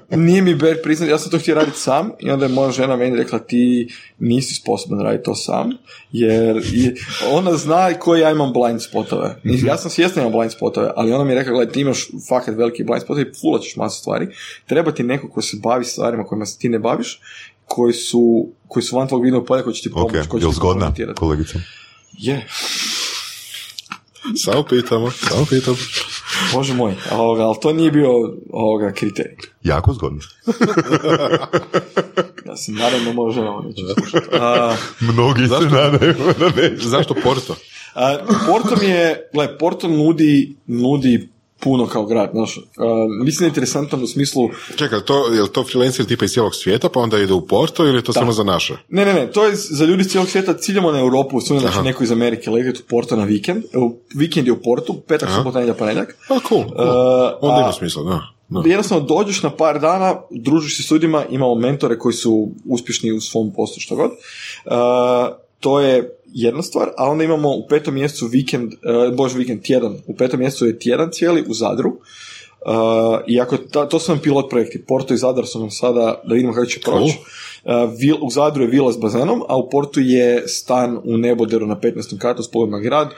[0.09, 2.95] nije mi ber priznat, ja sam to htio raditi sam i onda je moja žena
[2.95, 5.71] meni rekla ti nisi sposoban raditi to sam,
[6.11, 6.95] jer je,
[7.31, 9.35] ona zna koji ja imam blind spotove.
[9.45, 9.67] Mhm.
[9.67, 12.55] Ja sam svjesna imam blind spotove, ali ona mi je rekla, gledaj, ti imaš fakat
[12.55, 14.27] veliki blind spotove i fulaćeš masu stvari.
[14.65, 17.19] Treba ti neko ko se bavi stvarima kojima se ti ne baviš
[17.65, 20.15] koji su, koji su van tvog vidnog polja koji će ti pomoći.
[20.15, 20.47] Okay.
[20.47, 21.59] je zgodna kolegica?
[22.17, 22.47] Je.
[24.35, 25.77] Samo pitamo, samo pitamo.
[26.53, 28.09] Bože moj, ovoga, ali to nije bio
[28.51, 29.35] ovoga kriterij.
[29.63, 30.19] Jako zgodno.
[32.47, 33.81] ja se naravno može neću
[34.99, 36.15] Mnogi zašto, se nadaju
[36.77, 37.55] Zašto Porto?
[37.93, 38.17] A,
[38.47, 42.57] Porto mi je, gle, Porto nudi, nudi puno kao grad, znaš.
[42.57, 42.63] Uh,
[43.23, 44.49] mislim je interesantan u smislu...
[44.75, 47.85] Čekaj, to, je li to freelancer tipa iz cijelog svijeta pa onda ide u Porto
[47.85, 48.73] ili je to samo za naše?
[48.89, 51.81] Ne, ne, ne, to je za ljudi iz cijelog svijeta, ciljamo na Europu, su znači
[51.81, 53.63] neko iz Amerike letiti u Porto na vikend,
[54.15, 56.17] vikend je u Portu, petak, subota, nedjelja, ponedjeljak.
[56.23, 56.61] A, cool, cool.
[56.61, 58.33] Uh, onda ima smisla, da.
[58.65, 63.21] Jednostavno dođeš na par dana, družiš se s ljudima, imamo mentore koji su uspješni u
[63.21, 64.11] svom poslu, što god.
[64.11, 64.73] Uh,
[65.59, 69.97] to je jedna stvar, a onda imamo u petom mjesecu vikend, uh, bož vikend, tjedan.
[70.07, 71.89] U petom mjesecu je tjedan cijeli u Zadru.
[72.65, 73.57] Uh, iako
[73.89, 74.85] to su nam pilot projekti.
[74.87, 77.17] Porto i Zadar su nam sada, da vidimo kako će proći.
[77.63, 81.75] Uh, u Zadru je vila s bazenom, a u Portu je stan u Neboderu na
[81.75, 82.17] 15.
[82.17, 83.13] katu s na grad, uh,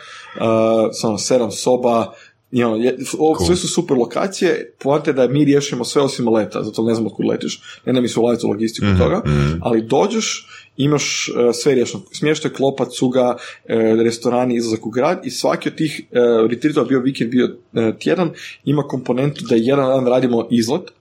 [0.92, 2.14] samo sedam soba,
[2.52, 2.98] You know, je,
[3.46, 7.26] Sve su super lokacije, poante da mi riješimo sve osim leta, zato ne znam kud
[7.26, 9.58] letiš, ne da mi su u logistiku mm toga, mhm.
[9.62, 10.48] ali dođeš,
[10.78, 15.76] imaš uh, sve riješeno, smještaj, klopa, cuga, uh, restorani, izlazak u grad i svaki od
[15.76, 17.58] tih uh, retreatova bio vikend, bio
[18.00, 18.32] tjedan,
[18.66, 20.92] ima komponentu da jedan dan radimo izlet,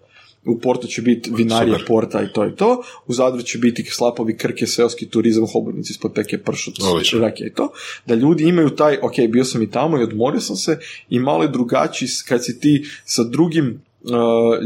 [0.46, 4.36] u Portu će biti vinarija Porta i to i to, u Zadru će biti slapovi
[4.36, 6.74] krke, seoski turizam, hobotnici ispod peke, pršut,
[7.20, 7.72] rakija i to,
[8.06, 10.78] da ljudi imaju taj, ok, bio sam i tamo i odmorio sam se
[11.10, 13.82] i malo je drugačiji kad si ti sa drugim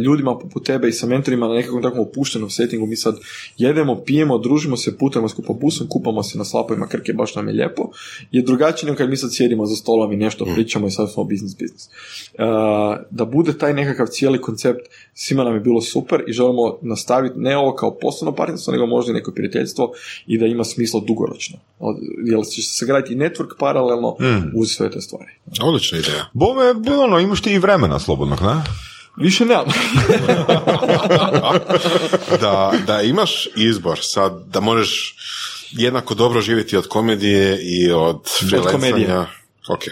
[0.05, 3.17] ljudima poput tebe i sa mentorima na nekakvom takvom opuštenom settingu, mi sad
[3.57, 7.55] jedemo, pijemo, družimo se, putujemo skupa busom, kupamo se na slapovima krke, baš nam je
[7.55, 7.91] lijepo,
[8.31, 10.55] je drugačije nego kad mi sad sjedimo za stolom i nešto mm.
[10.55, 11.89] pričamo i sad smo biznis biznis.
[11.89, 12.45] Uh,
[13.11, 14.81] da bude taj nekakav cijeli koncept,
[15.15, 19.11] svima nam je bilo super i želimo nastaviti ne ovo kao poslovno partnerstvo, nego možda
[19.11, 19.93] i neko prijateljstvo
[20.27, 21.59] i da ima smisla dugoročno.
[22.25, 24.59] Jer će se sagraditi network paralelno mm.
[24.61, 25.31] uz sve te stvari.
[25.63, 26.27] Odlična ideja.
[26.33, 26.63] Bome,
[27.05, 28.63] ono, imaš ti i vremena slobodnog, ne?
[29.21, 29.67] Više nemam.
[32.41, 35.17] da, da imaš izbor sad, da možeš
[35.71, 39.27] jednako dobro živjeti od komedije i od freelancanja.
[39.69, 39.83] Ok.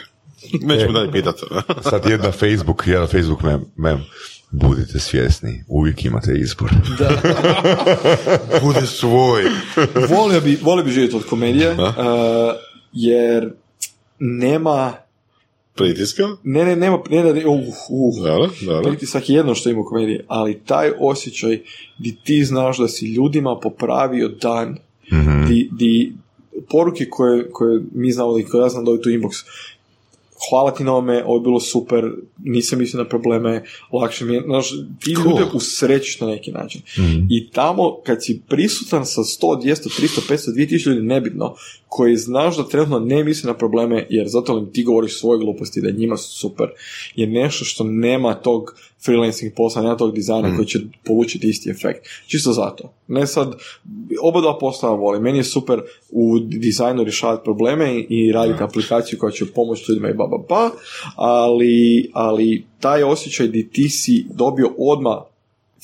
[0.60, 1.42] Nećemo dalje pitati.
[1.90, 4.04] sad jedna Facebook, jedan Facebook mem, mem.
[4.50, 6.70] Budite svjesni, uvijek imate izbor.
[6.98, 7.10] Da.
[8.62, 9.44] Bude svoj.
[10.08, 11.78] volio bi, volio bi živjeti od komedije, uh,
[12.92, 13.52] jer
[14.18, 14.92] nema
[15.76, 16.22] Pritiska?
[16.42, 18.82] Ne, ne, nema, ne, ne, uh, uh.
[18.82, 21.60] Pritisak je jedno što ima u komediji, ali taj osjećaj
[21.98, 24.78] di ti znaš da si ljudima popravio dan,
[25.12, 25.46] mm-hmm.
[25.48, 26.12] di, di
[26.68, 29.44] poruke koje, koje mi znamo koje ja znam dobiti u inbox,
[30.50, 32.10] hvala ti na ome, ovo je bilo super,
[32.44, 34.70] nisam mislio na probleme, lakše mi je, znaš,
[35.00, 35.30] ti cool.
[35.30, 36.80] ljude usrećiš na neki način.
[36.98, 37.26] Mm-hmm.
[37.30, 41.54] I tamo, kad si prisutan sa 100, 200, 300, 500, 2000 ljudi, nebitno,
[41.96, 45.80] koji znaš da trenutno ne misli na probleme, jer zato im ti govoriš svoje gluposti,
[45.80, 46.66] da je njima super,
[47.14, 48.74] je nešto što nema tog
[49.04, 50.56] freelancing posla, nema tog dizajna mm.
[50.56, 52.06] koji će polučiti isti efekt.
[52.26, 52.92] Čisto zato.
[53.08, 53.54] Ne sad,
[54.22, 55.22] oba dva posla volim.
[55.22, 60.14] Meni je super u dizajnu rješavati probleme i raditi aplikaciju koja će pomoći ljudima i
[60.14, 60.70] ba, ba, ba
[61.14, 65.16] ali, ali taj osjećaj di ti si dobio odmah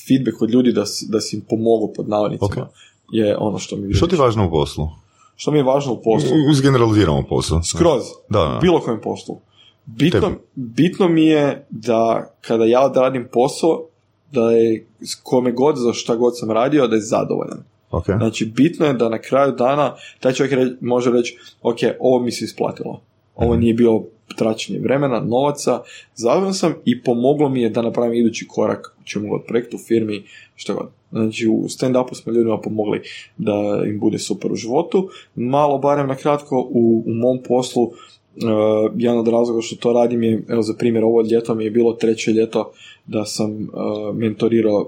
[0.07, 2.67] feedback od ljudi da, da si im pomogu pod navodnicima
[3.11, 5.02] je ono što mi Što ti je važno u poslu?
[5.35, 6.29] Što mi je važno u poslu?
[6.49, 7.63] Uzgeneraliziramo poslu.
[7.63, 8.03] Skroz.
[8.29, 8.59] Da, da.
[8.61, 9.39] Bilo kojem poslu.
[9.85, 13.85] Bitno, bitno mi je da kada ja odradim posao,
[14.31, 14.87] da je
[15.23, 17.63] kome god za šta god sam radio, da je zadovoljan.
[17.91, 18.17] Okay.
[18.17, 22.45] Znači, bitno je da na kraju dana taj čovjek može reći, ok, ovo mi se
[22.45, 23.01] isplatilo.
[23.35, 23.61] Ovo mhm.
[23.61, 24.03] nije bio
[24.37, 25.81] tračenje vremena, novaca,
[26.15, 30.23] zadovoljan sam i pomoglo mi je da napravim idući korak u čemu god projektu, firmi,
[30.55, 30.89] što god.
[31.11, 33.01] Znači u stand-upu smo ljudima pomogli
[33.37, 35.09] da im bude super u životu.
[35.35, 37.91] Malo barem na kratko u, u mom poslu
[38.35, 41.71] Uh, jedan od razloga što to radim je, evo za primjer, ovo ljeto mi je
[41.71, 42.71] bilo treće ljeto
[43.05, 44.87] da sam uh, mentorirao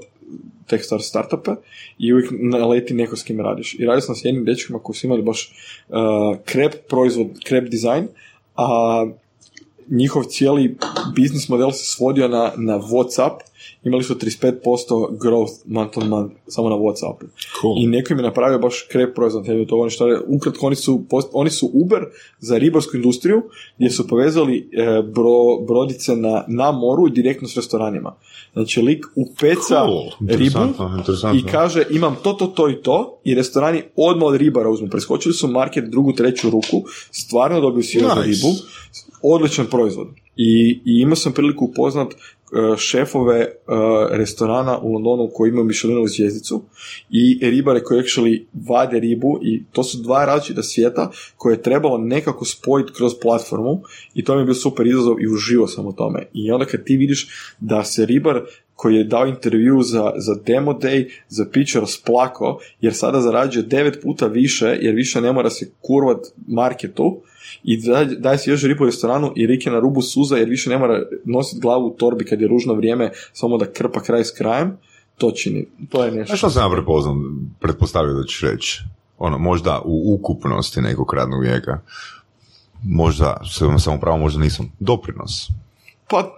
[0.67, 1.51] Techstar startupe
[1.99, 3.75] i uvijek naleti neko s kim radiš.
[3.79, 5.53] I radio sam s jednim dečkima koji su imali baš
[5.89, 5.95] uh,
[6.45, 8.07] krep proizvod, krep dizajn,
[8.55, 9.07] a
[9.89, 10.77] njihov cijeli
[11.15, 13.37] biznis model se svodio na, na Whatsapp
[13.85, 17.25] imali su 35% growth month on month samo na Whatsappu.
[17.61, 17.83] Cool.
[17.83, 21.03] I neko im je napravio baš krep proizvod tebi to što ukratko oni su,
[21.33, 22.05] oni su Uber
[22.39, 23.41] za ribarsku industriju
[23.77, 28.15] gdje su povezali e, bro, brodice na, na moru direktno s restoranima.
[28.53, 30.27] Znači lik upeca cool.
[30.27, 30.59] ribu
[31.35, 34.87] i kaže imam to, to, to i to i restorani odmah od ribara uzmu.
[34.89, 38.21] Preskočili su market drugu, treću ruku, stvarno dobiju si nice.
[38.25, 38.47] ribu,
[39.21, 40.07] odličan proizvod.
[40.35, 42.07] I, I imao sam priliku upoznat
[42.77, 43.51] šefove e,
[44.11, 46.63] restorana u Londonu koji imaju Michelinovu zvijezdicu
[47.09, 51.97] i ribare koji actually vade ribu i to su dva različita svijeta koje je trebalo
[51.97, 53.81] nekako spojiti kroz platformu
[54.13, 56.27] i to mi je bio super izazov i uživo sam u tome.
[56.33, 57.27] I onda kad ti vidiš
[57.59, 58.41] da se ribar
[58.75, 63.99] koji je dao intervju za, za demo day, za pitch rasplako, jer sada zarađuje devet
[64.03, 66.17] puta više, jer više ne mora se kurvat
[66.47, 67.21] marketu,
[67.67, 67.81] i
[68.17, 70.77] daje si još ribu u restoranu i Rik je na rubu suza jer više ne
[70.77, 74.77] mora nositi glavu u torbi kad je ružno vrijeme samo da krpa kraj s krajem,
[75.17, 75.67] to čini.
[75.89, 76.33] To je nešto.
[76.33, 78.83] A što sam ja prepoznam, pretpostavio da ćeš reći?
[79.17, 81.79] Ono, možda u ukupnosti nekog radnog vijeka.
[82.83, 83.41] Možda,
[83.79, 84.71] samo pravo, možda nisam.
[84.79, 85.47] Doprinos.
[86.09, 86.37] Pa,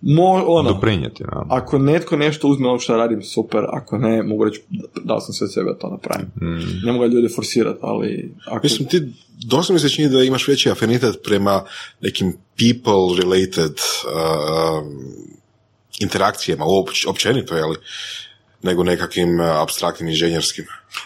[0.00, 1.46] Mo, ono, Doprinijeti, da.
[1.48, 5.34] ako netko nešto uzme ono što radim, super, ako ne, mogu reći da- dao sam
[5.34, 6.26] sve sebe da to napravim.
[6.40, 6.86] Mm.
[6.86, 8.60] Ne mogu ljudi forsirati, ali ako...
[8.62, 9.12] Mislim, ti
[9.46, 11.64] dosta mi se čini da imaš veći afinitet prema
[12.00, 14.86] nekim people-related uh,
[16.00, 17.76] interakcijama, uopć, općenito, jeli,
[18.62, 20.64] nego nekakvim uh, abstraktnim inženjerskim.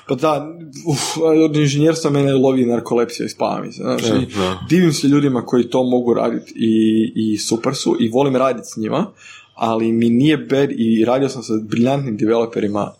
[0.08, 0.56] Pa da,
[0.86, 1.00] uf,
[1.44, 3.82] od inženjerstva mene lovi narkolepsija i spava mi se.
[3.82, 4.58] Znači, E, da.
[4.68, 8.76] divim se ljudima koji to mogu raditi i, i super su i volim raditi s
[8.76, 9.06] njima,
[9.54, 12.92] ali mi nije bad i radio sam sa briljantnim developerima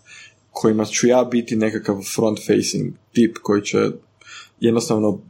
[0.51, 3.79] kojima ću ja biti nekakav front facing tip koji će
[4.61, 5.21] jednostavno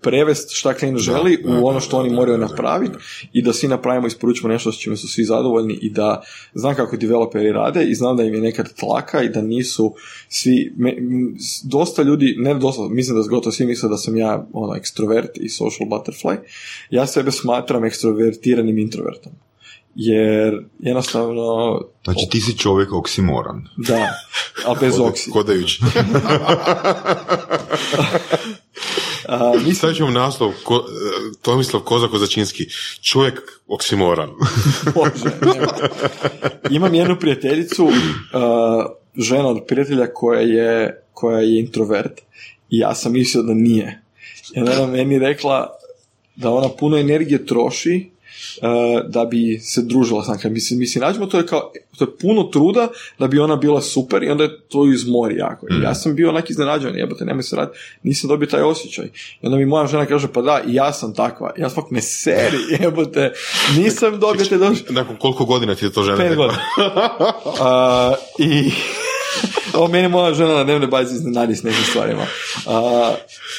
[0.00, 2.94] prevest šta klijent želi da, u ono što oni moraju napraviti
[3.32, 6.22] i da svi napravimo, isporučimo nešto s čime su svi zadovoljni i da
[6.54, 9.94] znam kako developeri rade i znam da im je nekad tlaka i da nisu
[10.28, 10.94] svi, me,
[11.64, 15.48] dosta ljudi, ne dosta, mislim da gotovo svi misle da sam ja ono, ekstrovert i
[15.48, 16.36] social butterfly,
[16.90, 19.32] ja sebe smatram ekstrovertiranim introvertom.
[19.94, 23.68] Jer jednostavno Znači ti si čovjek oksimoran.
[23.76, 24.08] da,
[24.66, 25.30] ali bez oksi.
[25.30, 25.82] Kodajući.
[29.32, 30.84] A, mislim, Stavit ćemo naslov ko, uh,
[31.42, 32.66] Tomislav Koza Kozačinski.
[33.02, 34.30] Čovjek oksimoran.
[34.94, 35.72] Bože, nema.
[36.70, 37.92] Imam jednu prijateljicu, uh,
[39.16, 42.20] žena od prijatelja koja je, koja je introvert
[42.70, 44.02] i ja sam mislio da nije.
[44.54, 45.76] I onda je ona meni rekla
[46.36, 48.10] da ona puno energije troši
[49.08, 50.54] da bi se družila s nama.
[50.54, 52.88] Mislim, mislim, nađemo, to je kao, to je puno truda
[53.18, 55.66] da bi ona bila super i onda je to izmori jako.
[55.70, 59.04] I ja sam bio onak iznenađen, jebote, nemoj se raditi, nisam dobio taj osjećaj.
[59.42, 61.52] I onda mi moja žena kaže, pa da, i ja sam takva.
[61.58, 63.32] Ja sam me seri, jebote,
[63.76, 64.86] nisam dobio te došli.
[64.90, 66.62] Nakon koliko godina ti je to žena Pet godina.
[67.60, 68.70] A, I
[69.74, 72.26] ovo meni moja žena na dnevnoj bazi iznenadi s nekim stvarima.
[72.66, 73.14] A,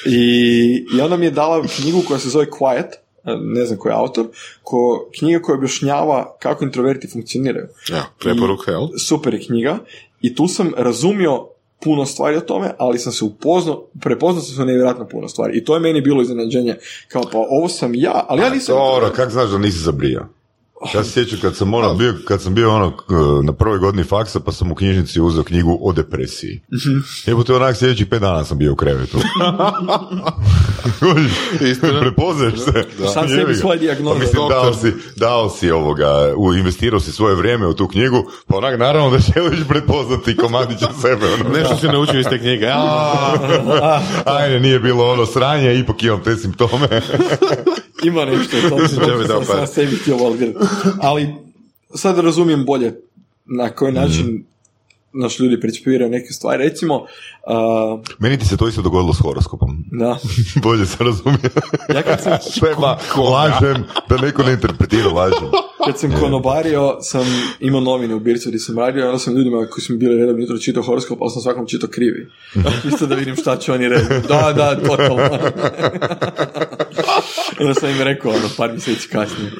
[0.05, 3.97] i, I onda mi je dala knjigu koja se zove Quiet, ne znam koji je
[3.97, 4.25] autor,
[4.63, 7.67] ko, knjiga koja objašnjava kako introverti funkcioniraju.
[7.89, 8.87] Ja, preporuka, jel?
[9.07, 9.77] Super je knjiga
[10.21, 11.47] i tu sam razumio
[11.83, 15.57] puno stvari o tome, ali sam se upoznao, prepoznao sam se nevjerojatno puno stvari.
[15.57, 16.75] I to je meni bilo iznenađenje.
[17.07, 18.75] Kao, pa ovo sam ja, ali ja nisam...
[18.75, 20.25] Dobro, kak znaš da nisi zabrijao?
[20.93, 22.93] Ja se sjećam kad sam, ono, bio, kad sam bio ono,
[23.43, 26.61] na prvoj godini faksa pa sam u knjižnici uzeo knjigu o depresiji.
[27.27, 29.17] Evo te onak sljedećih pet dana sam bio u krevetu.
[32.01, 32.85] Prepoznaš se.
[33.13, 34.13] Sam sebi svoje dijagnoze.
[34.13, 34.63] Pa mislim, Doktor.
[34.63, 38.79] dao si, dao si ovoga, u, investirao si svoje vrijeme u tu knjigu, pa onak
[38.79, 41.25] naravno da želiš prepoznati komadića sebe.
[41.25, 41.57] Ono.
[41.57, 42.65] Nešto si naučio iz te knjige.
[44.25, 46.87] Ajde, nije bilo ono sranje, ipak imam te simptome.
[48.03, 48.69] Ima nešto da
[49.27, 50.17] dao sam, sebi htio.
[51.01, 51.27] Ali
[51.95, 52.93] sad razumijem bolje
[53.45, 54.43] na koji način
[55.13, 56.63] naš ljudi percipiraju neke stvari.
[56.63, 57.05] Recimo,
[57.47, 59.83] uh, Meni ti se to isto dogodilo s horoskopom.
[59.91, 60.17] da,
[60.63, 61.49] Bolje se razumije.
[61.95, 62.97] ja kad sam, Treba,
[63.31, 65.47] lažem, da neko ne interpretira, lažem.
[65.85, 67.25] kad sam konobario, sam
[67.59, 70.39] imao novine u Bircu gdje sam radio, onda sam ljudima koji su mi bili redom
[70.39, 72.31] jutro čitao horoskop, ali sam svakom čitao krivi.
[72.93, 74.05] Isto da vidim šta će oni reći.
[74.27, 75.23] Da, da, totalno.
[77.59, 79.51] Onda sam im rekao, ono, par mjeseci kasnije.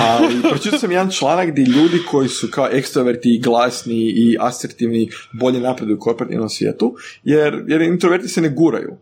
[0.00, 5.10] Ali pročitao sam jedan članak gdje ljudi koji su kao ekstroverti i glasni i asertivni
[5.32, 6.94] bolje napreduju u korporativnom svijetu,
[7.24, 8.96] jer, jer introverti se ne guraju.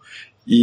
[0.47, 0.61] I,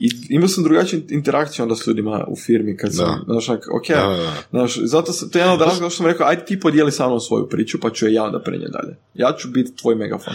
[0.00, 3.32] i imao sam drugačiju interakciju onda s ljudima u firmi kad sam, Da.
[3.32, 4.34] znaš, ok, Da, da, da.
[4.50, 7.06] Znaš, zato sam, to je jedan od razloga što sam rekao, ajde ti podijeli sa
[7.06, 8.96] mnom svoju priču, pa ću je ja onda prenijeti dalje.
[9.14, 10.34] Ja ću biti tvoj megafon.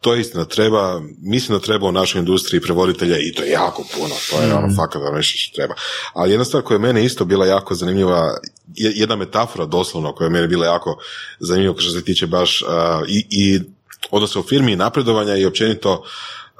[0.00, 3.84] to je istina, treba, mislim da treba u našoj industriji prevoditelja i to je jako
[3.94, 5.74] puno, to je ono fakat da nešto što treba.
[6.12, 8.38] Ali jedna stvar koja je meni isto bila jako zanimljiva,
[8.76, 10.98] je- jedna metafora doslovno koja je meni bila jako
[11.40, 13.60] zanimljiva što se tiče baš a, i, i
[14.10, 16.04] odnosno u firmi i napredovanja i općenito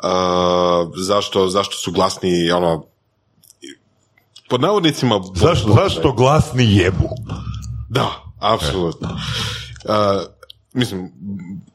[0.03, 2.87] a, zašto, zašto su glasni ono
[4.49, 7.09] pod navodnicima bo- Zašto, bo- zašto glasni jebu?
[7.89, 8.09] da,
[8.41, 9.09] apsolutno.
[9.85, 9.93] Uh,
[10.73, 11.11] mislim,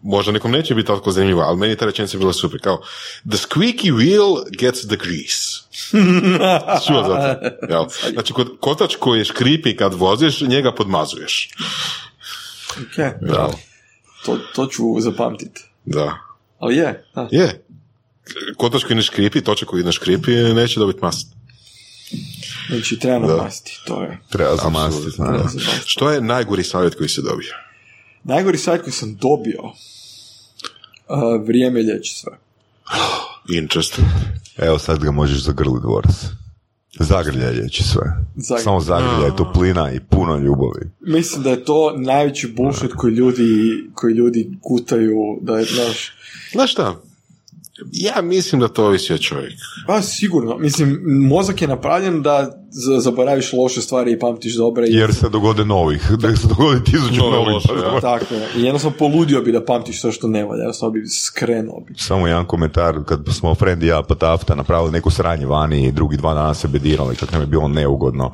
[0.01, 2.59] možda nekom neće biti tako zanimljivo, ali meni ta rečenica bila super.
[2.61, 2.81] Kao,
[3.29, 5.61] the squeaky wheel gets the grease.
[6.87, 7.45] Čuo za to?
[7.69, 7.85] Jel?
[8.13, 11.49] Znači, kod kotač koji škripi kad voziš, njega podmazuješ.
[12.71, 13.49] Ok, Da.
[14.25, 15.61] To, to ću zapamtiti.
[15.85, 16.17] Da.
[16.59, 17.27] Ali je, da.
[17.31, 17.65] Je.
[18.57, 21.27] Kotač koji ne škripi, točak koji ne škripi, neće dobiti mast.
[22.69, 24.19] Znači, treba namastiti, to je.
[24.29, 25.21] Treba zamastiti.
[25.85, 27.53] Što je najgori savjet koji se dobio?
[28.23, 32.37] Najgori sajt koji sam dobio, uh, vrijeme liječi sve.
[33.61, 34.07] Interesting.
[34.57, 36.15] Evo sad ga možeš zagrliti dvorac.
[36.99, 38.03] Zagrljaj liječi sve.
[38.35, 38.63] Zagrljaj.
[38.63, 40.91] Samo zagrljaj, toplina i puno ljubavi.
[40.99, 46.11] Mislim da je to najveći bullshit koji ljudi, koji ljudi gutaju, da je, znaš,
[46.51, 46.95] Znaš šta?
[47.91, 49.55] Ja mislim da to ovisi o čovjeku.
[49.87, 50.57] Pa sigurno.
[50.57, 54.87] Mislim, mozak je napravljen da z- zaboraviš loše stvari i pamtiš dobre.
[54.87, 54.93] I...
[54.93, 57.53] Jer se dogode novih, da se dogode tisuću Nove novih.
[57.53, 58.01] loše, pa ja.
[58.01, 58.47] Tako je.
[58.57, 60.61] I jednostavno poludio bi da pamtiš sve što ne valja.
[60.61, 61.93] Jednostavno bi skrenuo bi.
[61.97, 65.91] Samo jedan komentar, kad smo friend i ja pa tafta napravili neku sranje vani i
[65.91, 68.31] drugi dva dana se bedirali, kako nam je bilo neugodno,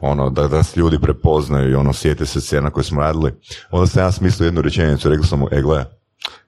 [0.00, 3.32] ono, da, da se ljudi prepoznaju i ono, sjete se scena koju smo radili.
[3.70, 5.84] Onda sam ja smislio jednu rečenicu, rekao sam mu, e gle,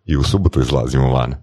[0.07, 1.35] i u subotu izlazimo van.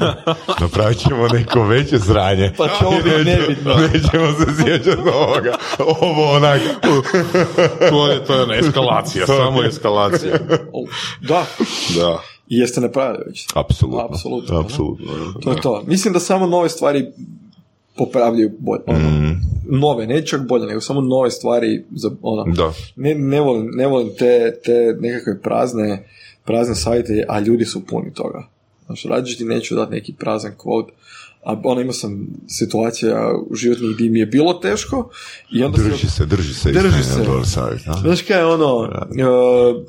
[0.60, 2.52] Napravit ćemo neko veće sranje.
[2.56, 3.74] Pa će ovo biti nećemo- nebitno.
[3.74, 5.52] Nećemo se sjećati ovoga.
[6.00, 6.60] Ovo onak.
[7.90, 10.32] To je, to je ona eskalacija, samo eskalacija.
[11.28, 11.44] Da.
[11.96, 12.20] Da.
[12.48, 13.46] I jeste napravili već.
[13.54, 14.04] Apsolutno.
[14.04, 14.58] Apsolutno.
[14.58, 15.06] Apsolutno.
[15.42, 15.82] To je to.
[15.86, 17.06] Mislim da samo nove stvari
[17.96, 18.82] popravljaju bolje.
[18.86, 19.36] Ono, Mm,
[19.70, 22.72] Nove, ne čak bolje, nego samo nove stvari za, ono, da.
[22.96, 26.08] ne, ne, volim, ne volim te, te nekakve prazne,
[26.46, 28.48] prazne sajte, a ljudi su puni toga.
[28.86, 30.88] Znači, rađe ti neću dati neki prazan quote,
[31.44, 35.10] a ono imao sam situacija u životnih gdje mi je bilo teško
[35.52, 36.72] i onda sam- Drži se, drži se.
[36.72, 37.24] Drži se.
[37.24, 37.80] dobar savjet?
[38.00, 38.88] Znaš kaj je ono, uh,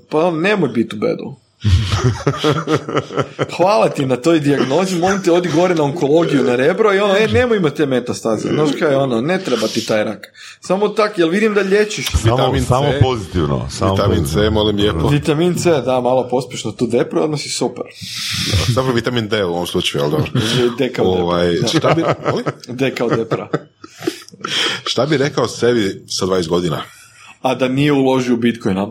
[0.09, 1.35] pa nemoj biti u bedu.
[3.57, 7.17] Hvala ti na toj dijagnozi, molim te odi gore na onkologiju na rebro i ono,
[7.17, 8.49] e, nemoj imati te metastaze.
[8.49, 10.27] Znaš kaj je ono, ne treba ti taj rak.
[10.61, 12.07] Samo tak, jel vidim da lječiš.
[12.11, 12.67] Samo, Vitamin C.
[12.67, 13.67] samo pozitivno.
[13.69, 14.43] Samo Vitamin pozitivno.
[14.43, 15.07] C, molim lijepo.
[15.07, 17.83] Vitamin C, da, malo pospješno tu depru, odmah si super.
[18.67, 20.31] Zapravo vitamin D u ovom slučaju, ali dobro.
[20.77, 21.23] D kao depra.
[21.23, 22.03] Ovaj, šta, bi?
[22.67, 23.47] D kao depra.
[24.85, 26.81] šta bi rekao sebi sa 20 godina?
[27.41, 28.83] A da nije uložio u Bitcoina.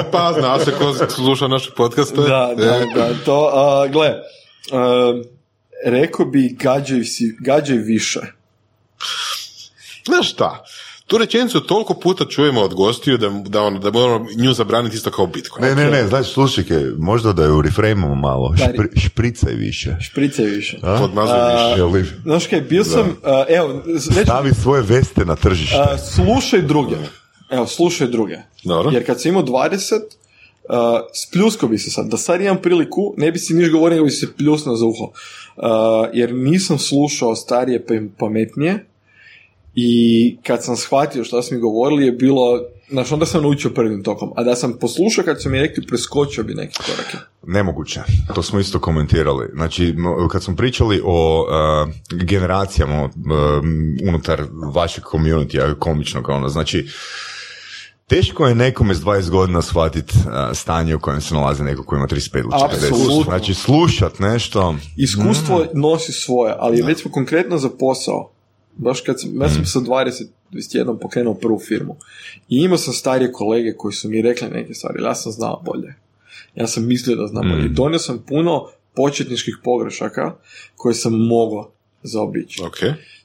[0.00, 2.16] Opa, zna se ko sluša naše podcaste.
[2.16, 4.14] da, da, E, da, to, a, gle,
[4.72, 5.22] a,
[5.84, 8.20] rekao bi gađaj, si, gađaj više.
[10.06, 10.64] Znaš šta?
[11.10, 15.10] Tu rečenicu toliko puta čujemo od gostiju da, da, ono, da moramo nju zabraniti isto
[15.10, 15.64] kao Bitcoin.
[15.64, 19.96] Ne, ne, ne, znači, slušajke, možda da je reframemo malo, špri, špricaj više.
[20.00, 20.78] Špricaj više.
[20.82, 20.98] A?
[21.00, 21.78] Podmazuj više.
[21.78, 25.76] Jel li- Znaš kaj, bio sam, a, evo, reći, Stavi svoje veste na tržište.
[25.78, 26.96] a, slušaj druge.
[27.50, 28.36] Evo, slušaj druge.
[28.64, 28.90] Dobro.
[28.90, 30.76] Jer kad sam imao 20, uh,
[31.14, 32.06] spljusko bi se sad.
[32.06, 35.04] Da sad imam priliku, ne bi si niš govorio, nego bi se pljusnuo za uho.
[35.04, 35.12] Uh,
[36.12, 38.86] jer nisam slušao starije pa pametnije
[39.74, 42.60] i kad sam shvatio što su mi govorili je bilo,
[42.90, 44.32] znaš, onda sam naučio prvim tokom.
[44.36, 47.16] A da sam poslušao kad su mi rekli, preskočio bi neke korake.
[47.46, 48.00] Nemoguće.
[48.34, 49.48] To smo isto komentirali.
[49.54, 49.94] Znači,
[50.30, 53.10] kad smo pričali o uh, generacijama uh,
[54.08, 54.42] unutar
[54.74, 56.86] vašeg community komičnog, ono, znači,
[58.06, 60.14] Teško je nekome s 20 godina shvatiti
[60.54, 62.64] stanje u kojem se nalazi neko koji ima 35 ili 40.
[62.64, 63.22] Apsolutno.
[63.22, 68.30] Znači, slušat nešto, Iskustvo nosi svoje, ali recimo konkretno za posao,
[68.80, 71.96] baš kad sam, ja sam sa 20, 21 pokrenuo prvu firmu
[72.48, 75.94] i imao sam starije kolege koji su mi rekli neke stvari, ja sam znao bolje.
[76.54, 77.66] Ja sam mislio da znam bolje.
[77.66, 80.34] I donio sam puno početničkih pogrešaka
[80.76, 81.70] koje sam mogao
[82.02, 82.62] zaobići.
[82.62, 82.78] Ok.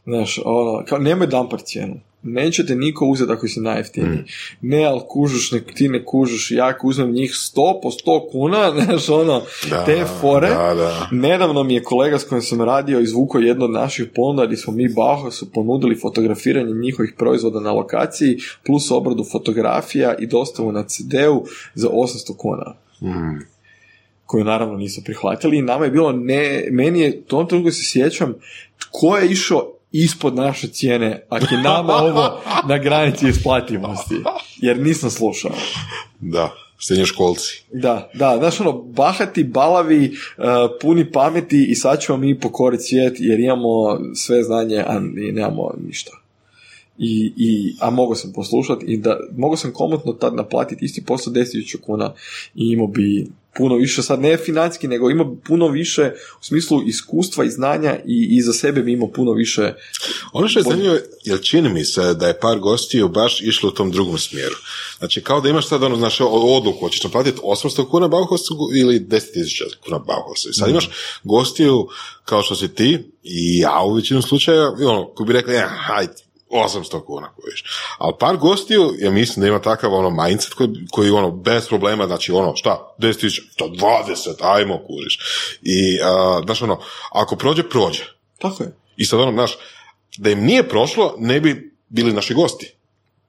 [0.03, 1.99] Znaš, ono, kao, nemoj dampar cijenu.
[2.27, 4.23] Neće te niko uzeti ako si najjeftiniji.
[4.61, 9.09] Ne, ali kužuš, nek, ti ne kužuš, ja uzmem njih 100 po 100 kuna, znaš,
[9.09, 10.49] ono, Da, te fore.
[10.49, 11.09] da, da.
[11.11, 14.73] Nedavno mi je kolega s kojim sam radio izvukao jedno od naših ponuda gdje smo
[14.73, 21.45] mi Bauhausu ponudili fotografiranje njihovih proizvoda na lokaciji plus obradu fotografija i dostavu na CD-u
[21.73, 22.75] za 800 kuna
[24.25, 27.83] koju naravno nisu prihvatili i nama je bilo ne, meni je, u tom trenutku se
[27.83, 28.33] sjećam
[28.77, 34.15] tko je išao ispod naše cijene, ako je nama ovo na granici isplativosti,
[34.57, 35.51] jer nisam slušao.
[36.19, 37.63] Da, srednjoškolci.
[37.73, 40.43] Da, da, znaš ono, bahati, balavi, uh,
[40.81, 46.11] puni pameti i sad ćemo mi pokoriti svijet jer imamo sve znanje, a nemamo ništa.
[46.97, 51.33] I, i, a mogao sam poslušati i da, mogao sam komotno tad naplatiti isti posao
[51.33, 52.13] 10.000 kuna
[52.55, 53.27] i imao bi
[53.57, 56.11] puno više, sad ne financijski, nego imao bi puno više
[56.41, 59.73] u smislu iskustva i znanja i, i za sebe bi imao puno više
[60.33, 63.71] Ono što je zanimljivo, jer čini mi se da je par gostiju baš išlo u
[63.71, 64.55] tom drugom smjeru.
[64.97, 69.75] Znači, kao da imaš sad ono, znaš, odluku, hoćeš naplatiti 800 kuna Bauhausu ili 10.000
[69.83, 70.49] kuna Bauhausu.
[70.49, 70.89] I sad imaš
[71.23, 71.87] gostiju
[72.25, 76.24] kao što si ti i ja u većinu slučaja, ono, koji bi rekli, ja, hajde,
[76.49, 77.63] 800 kuna kojiš.
[77.97, 82.07] Ali par gostiju, ja mislim da ima takav ono mindset koji, koji ono, bez problema,
[82.07, 85.19] znači ono, šta, 10.000, to 20, ajmo, kužiš.
[85.61, 86.79] I, a, znaš ono,
[87.11, 88.03] ako prođe, prođe.
[88.39, 88.75] Tako je.
[88.97, 89.57] I sad ono, znaš,
[90.17, 92.75] da im nije prošlo, ne bi bili naši gosti.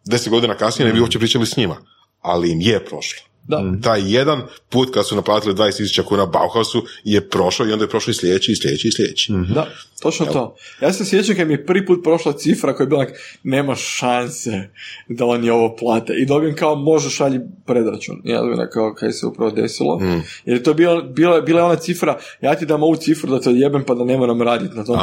[0.05, 1.77] Deset godina kasnije ne bi uopće pričali s njima.
[2.21, 3.23] Ali im je prošlo.
[3.49, 3.73] Da.
[3.83, 8.11] Taj jedan put kad su naplatili 20.000 kuna Bauhausu je prošao i onda je prošao
[8.11, 9.33] i sljedeći, i sljedeći, i sljedeći.
[9.55, 9.67] Da,
[10.03, 10.57] točno to.
[10.81, 13.07] Ja se sjećam kad mi je prvi put prošla cifra koja je bila
[13.43, 14.69] nema šanse
[15.09, 16.13] da oni ovo plate.
[16.17, 18.17] I dobijem kao, može šalji predračun.
[18.25, 20.01] I ja dobijem kao, kaj se upravo desilo.
[20.45, 23.41] Jer je to bila, bila, bila je ona cifra, ja ti dam ovu cifru da
[23.41, 24.97] te odjebem pa da ne moram raditi na tom.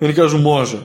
[0.00, 0.78] I oni kažu, može.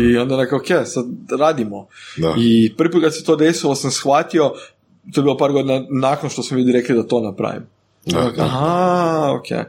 [0.00, 1.04] I onda onako, ok, sad
[1.40, 1.86] radimo.
[2.16, 2.34] Da.
[2.38, 4.52] I prvi put kad se to desilo sam shvatio,
[5.14, 7.62] to je bilo par godina nakon što smo ljudi rekli da to napravim.
[8.06, 8.42] Da, da.
[8.42, 9.66] Aha, ok.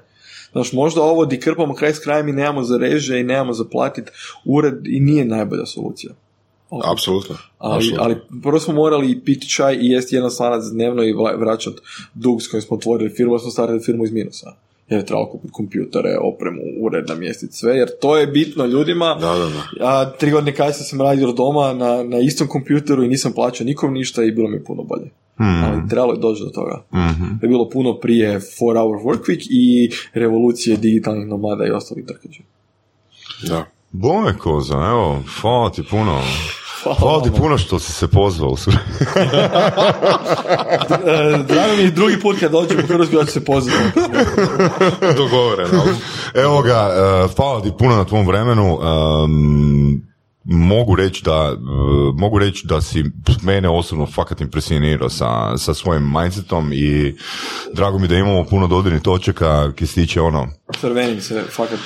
[0.52, 3.66] Znaš, možda ovo di krpamo kraj s krajem i nemamo za reže i nemamo za
[3.72, 4.06] platit
[4.46, 6.14] ured i nije najbolja solucija.
[6.92, 7.36] Apsolutno.
[7.58, 11.74] Ali, ali prvo smo morali piti čaj i jesti jedan slanac dnevno i vla- vraćat
[12.14, 14.54] dug s kojim smo otvorili firmu, jer smo starili firmu iz minusa.
[14.90, 19.18] Jer je trebalo kupiti kompjutere, opremu, ured, namjestiti sve, jer to je bitno ljudima.
[19.22, 19.88] Da, da, da.
[19.88, 23.94] A tri godine kasnije sam radio doma na, na istom kompjuteru i nisam plaćao nikom
[23.94, 25.10] ništa i bilo mi je puno bolje.
[25.40, 26.84] Ali trebalo je doći do toga.
[27.40, 32.06] To je bilo puno prije 4 hour work week i revolucije digitalnih nomada i ostalih
[32.06, 32.42] trkađa.
[33.48, 33.66] Da.
[33.92, 36.22] Bome koza, evo, hvala ti puno.
[37.00, 38.56] Hvala ti puno što si se pozvao.
[41.48, 44.00] Drago mi je drugi put kad dođem u Hrvatsku da ću se pozvati.
[45.18, 45.84] Dogovoreno.
[46.34, 48.78] Evo ga, e, hvala ti puno na tvom vremenu.
[48.78, 50.09] Um,
[50.44, 51.58] mogu reći da e,
[52.16, 53.04] mogu reći da si
[53.42, 57.16] mene osobno fakat impresionirao sa, sa svojim mindsetom i
[57.74, 60.48] drago mi da imamo puno dodirnih točaka ki se tiče ono
[60.80, 61.80] Crvenim se, fakat.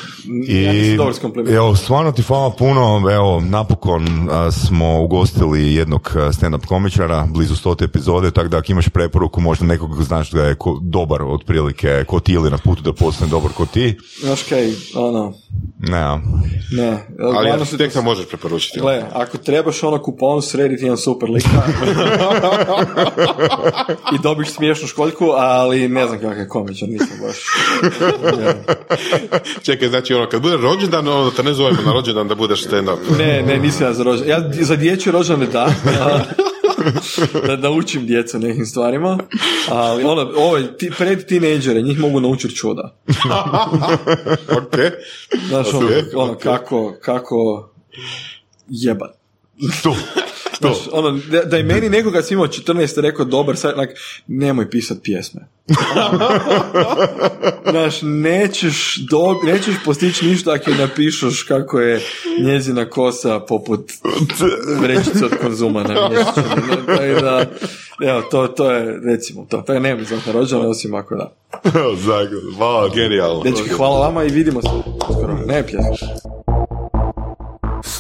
[0.48, 7.28] i ja evo, stvarno ti hvala puno, evo, napokon a, smo ugostili jednog stand-up komičara,
[7.30, 11.22] blizu stote epizode, tako da ako imaš preporuku, možda nekog znaš da je ko, dobar
[11.22, 15.34] otprilike, ko ti ili na putu da postane dobar ko ti, Znaš kaj, ono,
[15.80, 16.00] ne,
[16.72, 17.08] ne.
[17.36, 18.43] Ali arhitekta možeš preporučiti.
[18.82, 21.64] Gle, ako trebaš ono kupon, srediti jedan super lika
[24.16, 27.38] i dobiš smiješnu školjku, ali ne znam kakav je komičar, nisam baš.
[29.64, 32.64] Čekaj, znači ono, kad bude rođendan, ono da te ne zovemo na rođendan da budeš
[32.64, 32.98] stand-up.
[33.18, 34.28] Ne, ne, nisam ja za rođen.
[34.28, 35.70] Ja za dječje rođene da.
[37.48, 39.18] da naučim djecu nekim stvarima.
[39.70, 42.96] Ali ono, ovaj, ti, pred tinejdžere, njih mogu naučiti čuda.
[44.62, 44.76] ok.
[45.48, 47.70] Znaš, ono, ono kako, kako
[48.68, 49.12] jebat.
[49.84, 49.96] Tu.
[50.60, 53.90] Znaš, ono, da, da je meni nekoga sam imao 14 rekao dobar, sad, onak,
[54.28, 55.42] nemoj pisat pjesme.
[57.72, 62.02] Znaš, nećeš, dob, nećeš postići ništa ako napišeš kako je
[62.44, 63.92] njezina kosa poput
[64.82, 66.86] vrećice od konzuma na mjesečinu.
[66.86, 67.46] Tako da,
[68.02, 69.58] evo, to, to je, recimo, to.
[69.58, 71.34] Tako nemam za rođene, osim ako da.
[72.58, 72.90] Hvala.
[72.96, 73.44] Genijalno.
[73.44, 74.70] Dečki, hvala vama i vidimo se
[75.10, 75.38] uskoro.
[75.48, 76.43] Ne pjesme.